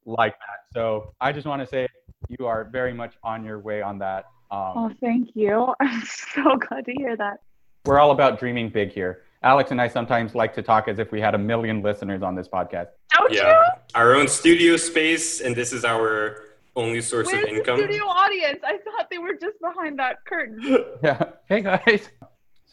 like 0.05 0.33
that. 0.33 0.73
So 0.75 1.15
I 1.21 1.33
just 1.33 1.47
want 1.47 1.63
to 1.63 1.67
say 1.67 1.87
you 2.29 2.47
are 2.47 2.65
very 2.65 2.93
much 2.93 3.15
on 3.23 3.45
your 3.45 3.59
way 3.59 3.83
on 3.83 3.99
that. 3.99 4.27
Um, 4.51 4.73
oh, 4.77 4.93
thank 5.01 5.31
you. 5.35 5.75
I'm 5.81 6.03
so 6.05 6.57
glad 6.57 6.85
to 6.87 6.93
hear 6.93 7.17
that. 7.17 7.41
We're 7.85 7.99
all 7.99 8.11
about 8.11 8.39
dreaming 8.39 8.69
big 8.69 8.91
here. 8.91 9.23
Alex 9.43 9.71
and 9.71 9.81
I 9.81 9.87
sometimes 9.87 10.35
like 10.35 10.55
to 10.55 10.63
talk 10.63 10.89
as 10.89 10.99
if 10.99 11.13
we 11.13 11.21
had 11.21 11.35
a 11.35 11.39
million 11.39 11.83
listeners 11.83 12.23
on 12.23 12.35
this 12.35 12.49
podcast. 12.49 12.89
Don't 13.13 13.33
yeah, 13.33 13.51
you? 13.51 13.65
our 13.95 14.15
own 14.15 14.27
studio 14.27 14.77
space, 14.77 15.41
and 15.41 15.55
this 15.55 15.73
is 15.73 15.85
our 15.85 16.43
only 16.75 17.01
source 17.01 17.29
Where's 17.29 17.45
of 17.45 17.51
income. 17.51 17.79
The 17.79 17.85
studio 17.85 18.05
audience. 18.07 18.61
I 18.65 18.79
thought 18.79 19.09
they 19.11 19.19
were 19.19 19.35
just 19.35 19.61
behind 19.61 19.99
that 20.01 20.25
curtain. 20.27 20.61
yeah. 21.03 21.31
Hey 21.49 21.61
guys. 21.61 22.09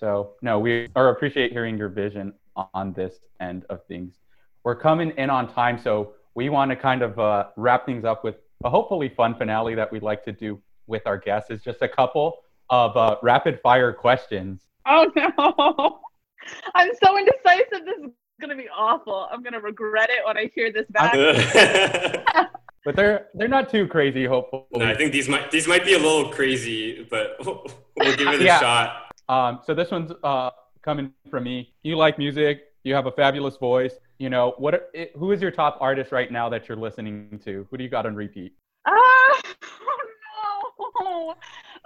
So 0.03 0.33
no, 0.41 0.59
we 0.59 0.89
are 0.97 1.07
appreciate 1.11 1.53
hearing 1.53 1.77
your 1.77 1.87
vision 1.87 2.33
on 2.73 2.91
this 2.91 3.19
end 3.39 3.63
of 3.69 3.85
things. 3.85 4.15
We're 4.65 4.75
coming 4.75 5.11
in 5.11 5.29
on 5.29 5.53
time, 5.53 5.79
so 5.79 6.15
we 6.35 6.49
want 6.49 6.71
to 6.71 6.75
kind 6.75 7.01
of 7.01 7.17
uh, 7.17 7.45
wrap 7.55 7.85
things 7.85 8.03
up 8.03 8.21
with 8.21 8.35
a 8.65 8.69
hopefully 8.69 9.07
fun 9.07 9.33
finale 9.33 9.75
that 9.75 9.89
we'd 9.89 10.03
like 10.03 10.25
to 10.25 10.33
do 10.33 10.61
with 10.87 11.03
our 11.05 11.17
guests 11.17 11.51
is 11.51 11.61
just 11.61 11.81
a 11.81 11.87
couple 11.87 12.39
of 12.69 12.97
uh, 12.97 13.15
rapid 13.23 13.61
fire 13.61 13.93
questions. 13.93 14.63
Oh 14.85 15.09
no, 15.15 16.01
I'm 16.75 16.91
so 17.01 17.17
indecisive. 17.17 17.85
This 17.85 17.99
is 18.03 18.11
gonna 18.41 18.57
be 18.57 18.67
awful. 18.75 19.29
I'm 19.31 19.41
gonna 19.41 19.61
regret 19.61 20.09
it 20.09 20.25
when 20.25 20.37
I 20.37 20.51
hear 20.53 20.69
this 20.69 20.85
back. 20.89 21.13
but 22.83 22.97
they're 22.97 23.27
they're 23.35 23.47
not 23.47 23.69
too 23.69 23.87
crazy. 23.87 24.25
Hopefully, 24.25 24.65
no, 24.73 24.85
I 24.85 24.95
think 24.95 25.13
these 25.13 25.29
might 25.29 25.49
these 25.49 25.65
might 25.65 25.85
be 25.85 25.93
a 25.93 25.99
little 25.99 26.29
crazy, 26.29 27.07
but 27.09 27.37
we'll 27.45 28.17
give 28.17 28.27
it 28.27 28.41
a 28.41 28.43
yeah. 28.43 28.59
shot. 28.59 29.02
Um, 29.29 29.59
so 29.63 29.73
this 29.73 29.91
one's 29.91 30.11
uh, 30.23 30.51
coming 30.81 31.13
from 31.29 31.43
me. 31.43 31.73
You 31.83 31.95
like 31.97 32.17
music. 32.17 32.63
You 32.83 32.93
have 32.93 33.05
a 33.05 33.11
fabulous 33.11 33.57
voice. 33.57 33.95
You 34.19 34.29
know 34.29 34.53
what? 34.57 34.91
Who 35.15 35.31
is 35.31 35.41
your 35.41 35.51
top 35.51 35.77
artist 35.79 36.11
right 36.11 36.31
now 36.31 36.49
that 36.49 36.67
you're 36.67 36.77
listening 36.77 37.39
to? 37.45 37.65
Who 37.69 37.77
do 37.77 37.83
you 37.83 37.89
got 37.89 38.05
on 38.05 38.15
repeat? 38.15 38.53
Ah, 38.85 39.41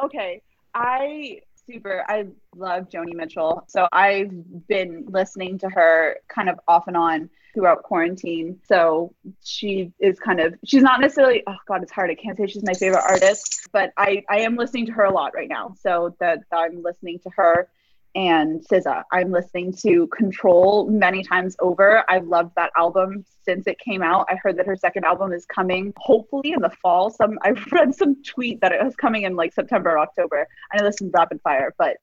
okay. 0.04 0.42
I 0.74 1.42
super 1.68 2.04
I 2.08 2.28
love 2.56 2.90
Joni 2.90 3.14
Mitchell. 3.14 3.64
So 3.68 3.88
I've 3.92 4.32
been 4.68 5.06
listening 5.08 5.58
to 5.60 5.70
her 5.70 6.18
kind 6.28 6.50
of 6.50 6.60
off 6.68 6.88
and 6.88 6.98
on 6.98 7.30
throughout 7.58 7.82
quarantine. 7.82 8.60
So 8.68 9.16
she 9.44 9.92
is 10.00 10.20
kind 10.20 10.40
of 10.40 10.54
she's 10.64 10.84
not 10.84 11.02
necessarily 11.02 11.42
oh 11.48 11.56
god 11.68 11.82
it's 11.82 11.92
hard. 11.92 12.12
I 12.12 12.16
can't 12.16 12.38
say 12.38 12.46
she's 12.46 12.64
my 12.64 12.76
favorite 12.76 13.04
artist, 13.04 13.68
but 13.72 13.92
I 13.98 14.24
I 14.30 14.42
am 14.42 14.56
listening 14.56 14.86
to 14.86 14.92
her 14.92 15.06
a 15.06 15.12
lot 15.12 15.34
right 15.34 15.50
now. 15.50 15.74
So 15.82 16.16
that 16.20 16.42
I'm 16.52 16.84
listening 16.84 17.18
to 17.24 17.32
her 17.36 17.68
and 18.14 18.64
SZA. 18.68 19.04
I'm 19.12 19.32
listening 19.32 19.74
to 19.82 20.06
Control 20.08 20.88
many 20.88 21.24
times 21.24 21.56
over. 21.60 22.04
I've 22.08 22.28
loved 22.28 22.54
that 22.58 22.72
album 22.78 23.26
since 23.44 23.66
it 23.66 23.80
came 23.80 24.04
out. 24.04 24.28
I 24.30 24.36
heard 24.36 24.58
that 24.58 24.68
her 24.68 24.76
second 24.76 25.06
album 25.06 25.34
is 25.34 25.48
coming 25.48 25.94
hopefully 25.98 26.52
in 26.52 26.62
the 26.62 26.70
fall. 26.70 27.10
Some 27.10 27.40
I've 27.42 27.66
read 27.72 27.96
some 27.96 28.22
tweet 28.24 28.62
that 28.62 28.72
it 28.72 28.84
was 28.84 28.96
coming 28.96 29.24
in 29.24 29.36
like 29.36 29.52
September 29.52 29.92
or 29.92 30.00
October. 30.00 30.48
I 30.72 30.84
listen 30.84 31.12
to 31.12 31.18
Rapid 31.18 31.42
Fire, 31.42 31.74
but 31.80 31.98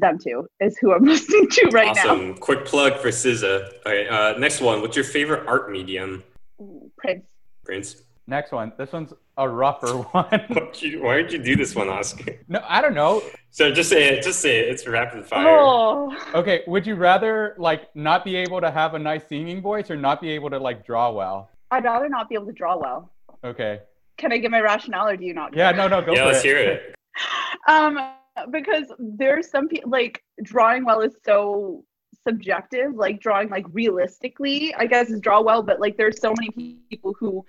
them 0.00 0.18
two 0.18 0.46
is 0.60 0.76
who 0.78 0.92
I'm 0.94 1.04
listening 1.14 1.48
to 1.48 1.70
right 1.72 1.96
awesome. 1.96 2.30
now. 2.30 2.34
Quick 2.36 2.64
plug 2.64 2.98
for 2.98 3.08
SZA. 3.08 3.70
All 3.86 3.92
right, 3.92 4.08
uh, 4.08 4.38
next 4.38 4.60
one. 4.60 4.80
What's 4.80 4.96
your 4.96 5.04
favorite 5.04 5.46
art 5.46 5.70
medium? 5.70 6.22
Prints. 6.96 7.26
Prints. 7.64 7.96
Next 8.26 8.52
one. 8.52 8.72
This 8.76 8.92
one's 8.92 9.14
a 9.38 9.48
rougher 9.48 9.86
one. 10.12 10.44
Why 10.50 11.22
did 11.22 11.32
you 11.32 11.42
do 11.42 11.56
this 11.56 11.74
one, 11.74 11.88
Oscar? 11.88 12.38
no, 12.48 12.62
I 12.68 12.82
don't 12.82 12.94
know. 12.94 13.22
So 13.50 13.72
just 13.72 13.88
say 13.88 14.08
it. 14.08 14.22
Just 14.22 14.40
say 14.40 14.58
it. 14.60 14.68
It's 14.68 14.86
rapid 14.86 15.24
fire. 15.24 15.58
Oh. 15.58 16.14
Okay, 16.34 16.62
would 16.66 16.86
you 16.86 16.94
rather 16.94 17.54
like 17.58 17.94
not 17.94 18.24
be 18.24 18.36
able 18.36 18.60
to 18.60 18.70
have 18.70 18.94
a 18.94 18.98
nice 18.98 19.26
singing 19.28 19.62
voice 19.62 19.90
or 19.90 19.96
not 19.96 20.20
be 20.20 20.30
able 20.30 20.50
to 20.50 20.58
like 20.58 20.84
draw 20.84 21.10
well? 21.10 21.48
I'd 21.70 21.84
rather 21.84 22.08
not 22.08 22.28
be 22.28 22.34
able 22.34 22.46
to 22.46 22.52
draw 22.52 22.76
well. 22.76 23.10
Okay. 23.44 23.80
Can 24.18 24.32
I 24.32 24.38
give 24.38 24.50
my 24.50 24.60
rationale 24.60 25.08
or 25.08 25.16
do 25.16 25.24
you 25.24 25.32
not? 25.32 25.56
Yeah, 25.56 25.70
no, 25.70 25.88
no, 25.88 26.02
go 26.02 26.12
yeah, 26.12 26.20
for 26.22 26.26
let's 26.26 26.40
it. 26.40 26.44
hear 26.44 26.58
it. 26.58 26.94
um 27.68 27.98
because 28.46 28.92
there's 28.98 29.50
some 29.50 29.68
people 29.68 29.90
like 29.90 30.22
drawing 30.42 30.84
well 30.84 31.00
is 31.00 31.14
so 31.24 31.84
subjective 32.26 32.94
like 32.94 33.20
drawing 33.20 33.48
like 33.48 33.64
realistically 33.72 34.74
i 34.74 34.86
guess 34.86 35.08
is 35.08 35.20
draw 35.20 35.40
well 35.40 35.62
but 35.62 35.80
like 35.80 35.96
there's 35.96 36.20
so 36.20 36.34
many 36.38 36.76
people 36.90 37.14
who 37.18 37.44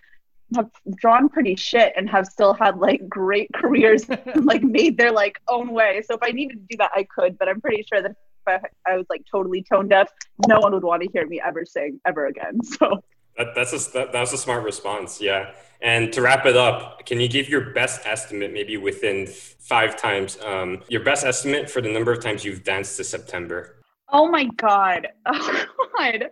have 0.56 0.70
drawn 0.96 1.30
pretty 1.30 1.56
shit 1.56 1.94
and 1.96 2.10
have 2.10 2.26
still 2.26 2.54
had 2.54 2.78
like 2.78 3.08
great 3.08 3.50
careers 3.56 4.06
and 4.10 4.46
like 4.46 4.64
made 4.64 4.98
their 4.98 5.12
like 5.12 5.40
own 5.48 5.72
way 5.72 6.02
so 6.06 6.16
if 6.16 6.24
i 6.24 6.32
needed 6.32 6.56
to 6.56 6.66
do 6.70 6.78
that 6.78 6.92
i 6.94 7.04
could 7.04 7.38
but 7.38 7.48
i'm 7.48 7.60
pretty 7.62 7.84
sure 7.92 8.02
that 8.02 8.12
if 8.12 8.18
I, 8.48 8.92
I 8.92 8.98
was 8.98 9.06
like 9.10 9.24
totally 9.30 9.64
tone 9.64 9.88
deaf 9.88 10.10
no 10.48 10.60
one 10.60 10.74
would 10.74 10.84
want 10.84 11.04
to 11.04 11.10
hear 11.12 11.28
me 11.28 11.42
ever 11.46 11.66
sing 11.66 12.00
ever 12.06 12.28
again 12.28 12.62
so 12.64 13.02
That, 13.38 13.56
that's 13.56 13.74
a 13.74 13.92
that, 13.94 14.12
that 14.12 14.20
was 14.20 14.34
a 14.34 14.38
smart 14.38 14.64
response. 14.64 15.22
Yeah. 15.22 15.52
And 15.82 16.12
to 16.14 16.22
wrap 16.22 16.46
it 16.46 16.58
up, 16.58 17.06
can 17.06 17.20
you 17.20 17.30
give 17.30 17.48
your 17.48 17.72
best 17.72 18.06
estimate, 18.06 18.52
maybe 18.52 18.76
within 18.78 19.28
five 19.28 19.96
times, 19.96 20.38
um, 20.46 20.82
your 20.90 21.04
best 21.04 21.26
estimate 21.26 21.70
for 21.70 21.82
the 21.82 21.90
number 21.90 22.12
of 22.12 22.22
times 22.22 22.44
you've 22.44 22.64
danced 22.64 22.98
to 22.98 23.04
September? 23.04 23.78
Oh 24.12 24.28
my 24.28 24.46
god. 24.58 25.08
Oh 25.28 25.66
god. 25.98 26.30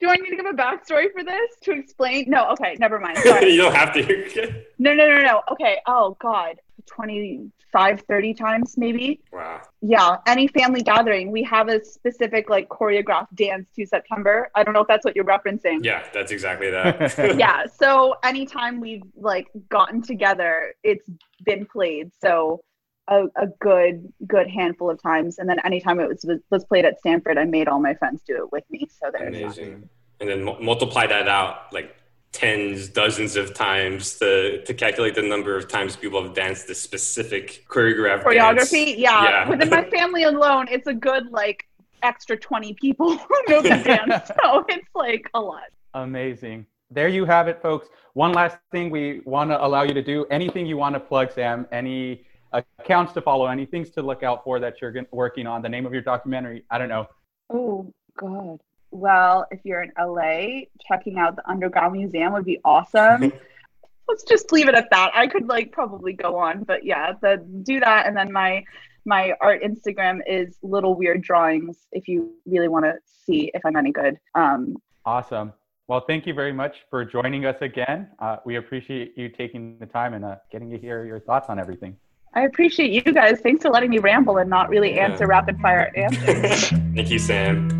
Do 0.00 0.08
I 0.08 0.14
need 0.14 0.30
to 0.30 0.36
give 0.36 0.46
a 0.46 0.52
backstory 0.52 1.12
for 1.12 1.24
this 1.24 1.56
to 1.62 1.72
explain? 1.72 2.26
No, 2.28 2.48
okay, 2.50 2.76
never 2.78 3.00
mind. 3.00 3.18
You 3.24 3.56
don't 3.56 3.74
have 3.74 3.92
to. 3.94 4.64
no, 4.78 4.94
no, 4.94 5.08
no, 5.08 5.22
no. 5.22 5.40
Okay. 5.50 5.78
Oh 5.86 6.16
god. 6.20 6.60
25, 6.88 8.00
30 8.08 8.34
times 8.34 8.76
maybe. 8.76 9.20
wow. 9.32 9.60
Yeah. 9.80 10.16
Any 10.26 10.48
family 10.48 10.82
gathering, 10.82 11.30
we 11.30 11.42
have 11.44 11.68
a 11.68 11.84
specific 11.84 12.50
like 12.50 12.68
choreographed 12.68 13.34
dance 13.34 13.68
to 13.76 13.86
September. 13.86 14.48
I 14.54 14.64
don't 14.64 14.74
know 14.74 14.82
if 14.82 14.88
that's 14.88 15.04
what 15.04 15.14
you're 15.14 15.24
referencing. 15.24 15.84
Yeah, 15.84 16.04
that's 16.12 16.32
exactly 16.32 16.70
that. 16.70 17.16
yeah. 17.38 17.64
So 17.66 18.16
anytime 18.24 18.80
we've 18.80 19.02
like 19.16 19.48
gotten 19.68 20.02
together, 20.02 20.74
it's 20.82 21.08
been 21.44 21.66
played. 21.66 22.10
So 22.20 22.60
a, 23.08 23.24
a 23.36 23.46
good 23.60 24.12
good 24.26 24.48
handful 24.48 24.90
of 24.90 25.02
times, 25.02 25.38
and 25.38 25.48
then 25.48 25.58
anytime 25.64 26.00
it 26.00 26.08
was 26.08 26.24
was 26.50 26.64
played 26.64 26.84
at 26.84 26.98
Stanford, 26.98 27.38
I 27.38 27.44
made 27.44 27.68
all 27.68 27.80
my 27.80 27.94
friends 27.94 28.22
do 28.26 28.36
it 28.36 28.52
with 28.52 28.64
me. 28.70 28.88
So 28.90 29.10
there's 29.12 29.32
that. 29.32 29.42
Amazing. 29.42 29.88
And 30.20 30.28
then 30.28 30.44
mu- 30.44 30.60
multiply 30.60 31.06
that 31.06 31.28
out 31.28 31.72
like 31.72 31.94
tens, 32.32 32.88
dozens 32.88 33.36
of 33.36 33.54
times 33.54 34.18
to, 34.18 34.62
to 34.64 34.74
calculate 34.74 35.14
the 35.14 35.22
number 35.22 35.56
of 35.56 35.68
times 35.68 35.96
people 35.96 36.22
have 36.22 36.34
danced 36.34 36.66
this 36.66 36.80
specific 36.80 37.64
choreographed 37.68 38.24
choreography. 38.24 38.86
dance. 38.86 38.98
Yeah. 38.98 39.24
Yeah. 39.24 39.48
Within 39.48 39.70
my 39.70 39.84
family 39.90 40.24
alone, 40.24 40.66
it's 40.70 40.86
a 40.86 40.94
good 40.94 41.30
like 41.30 41.66
extra 42.02 42.36
20 42.36 42.74
people 42.74 43.16
who 43.16 43.42
know 43.48 43.62
the 43.62 43.70
dance. 43.70 44.30
So 44.42 44.64
it's 44.68 44.88
like 44.94 45.28
a 45.34 45.40
lot. 45.40 45.64
Amazing. 45.94 46.66
There 46.90 47.08
you 47.08 47.24
have 47.24 47.48
it, 47.48 47.60
folks. 47.60 47.88
One 48.14 48.32
last 48.32 48.56
thing 48.72 48.90
we 48.90 49.20
want 49.24 49.50
to 49.50 49.64
allow 49.64 49.82
you 49.82 49.94
to 49.94 50.02
do 50.02 50.26
anything 50.30 50.66
you 50.66 50.76
want 50.76 50.94
to 50.94 51.00
plug, 51.00 51.32
Sam, 51.32 51.66
any 51.70 52.24
accounts 52.52 53.12
to 53.12 53.20
follow, 53.20 53.46
any 53.46 53.66
things 53.66 53.90
to 53.90 54.02
look 54.02 54.22
out 54.22 54.42
for 54.42 54.58
that 54.60 54.80
you're 54.80 54.94
working 55.10 55.46
on, 55.46 55.60
the 55.62 55.68
name 55.68 55.86
of 55.86 55.92
your 55.92 56.02
documentary. 56.02 56.64
I 56.70 56.78
don't 56.78 56.88
know. 56.88 57.06
Oh, 57.50 57.92
God. 58.16 58.60
Well, 58.90 59.46
if 59.50 59.60
you're 59.64 59.82
in 59.82 59.92
LA, 59.98 60.62
checking 60.86 61.18
out 61.18 61.36
the 61.36 61.48
Underground 61.48 61.92
Museum 61.92 62.32
would 62.32 62.44
be 62.44 62.58
awesome. 62.64 63.32
Let's 64.08 64.24
just 64.24 64.50
leave 64.52 64.68
it 64.68 64.74
at 64.74 64.88
that. 64.90 65.12
I 65.14 65.26
could 65.26 65.48
like 65.48 65.72
probably 65.72 66.14
go 66.14 66.36
on, 66.36 66.64
but 66.64 66.84
yeah, 66.84 67.12
the 67.20 67.44
do 67.62 67.80
that 67.80 68.06
and 68.06 68.16
then 68.16 68.32
my 68.32 68.64
my 69.04 69.34
art 69.40 69.62
Instagram 69.62 70.20
is 70.26 70.56
little 70.62 70.94
weird 70.94 71.22
drawings 71.22 71.86
if 71.92 72.08
you 72.08 72.32
really 72.46 72.68
want 72.68 72.84
to 72.86 72.94
see 73.04 73.50
if 73.52 73.64
I'm 73.66 73.76
any 73.76 73.92
good. 73.92 74.18
Um 74.34 74.76
Awesome. 75.04 75.52
Well, 75.88 76.04
thank 76.06 76.26
you 76.26 76.34
very 76.34 76.52
much 76.52 76.76
for 76.90 77.02
joining 77.02 77.46
us 77.46 77.56
again. 77.62 78.08
Uh, 78.18 78.36
we 78.44 78.56
appreciate 78.56 79.16
you 79.16 79.30
taking 79.30 79.78
the 79.78 79.86
time 79.86 80.12
and 80.12 80.22
uh, 80.22 80.36
getting 80.52 80.70
to 80.70 80.76
hear 80.76 81.06
your 81.06 81.18
thoughts 81.18 81.48
on 81.48 81.58
everything. 81.58 81.96
I 82.34 82.42
appreciate 82.42 82.90
you 82.90 83.00
guys. 83.12 83.40
Thanks 83.40 83.62
for 83.62 83.70
letting 83.70 83.88
me 83.88 83.98
ramble 83.98 84.36
and 84.36 84.50
not 84.50 84.68
really 84.68 84.98
answer 84.98 85.26
rapid 85.26 85.58
fire 85.60 85.90
answers. 85.96 86.68
Thank 86.94 87.10
you, 87.10 87.18
Sam. 87.18 87.77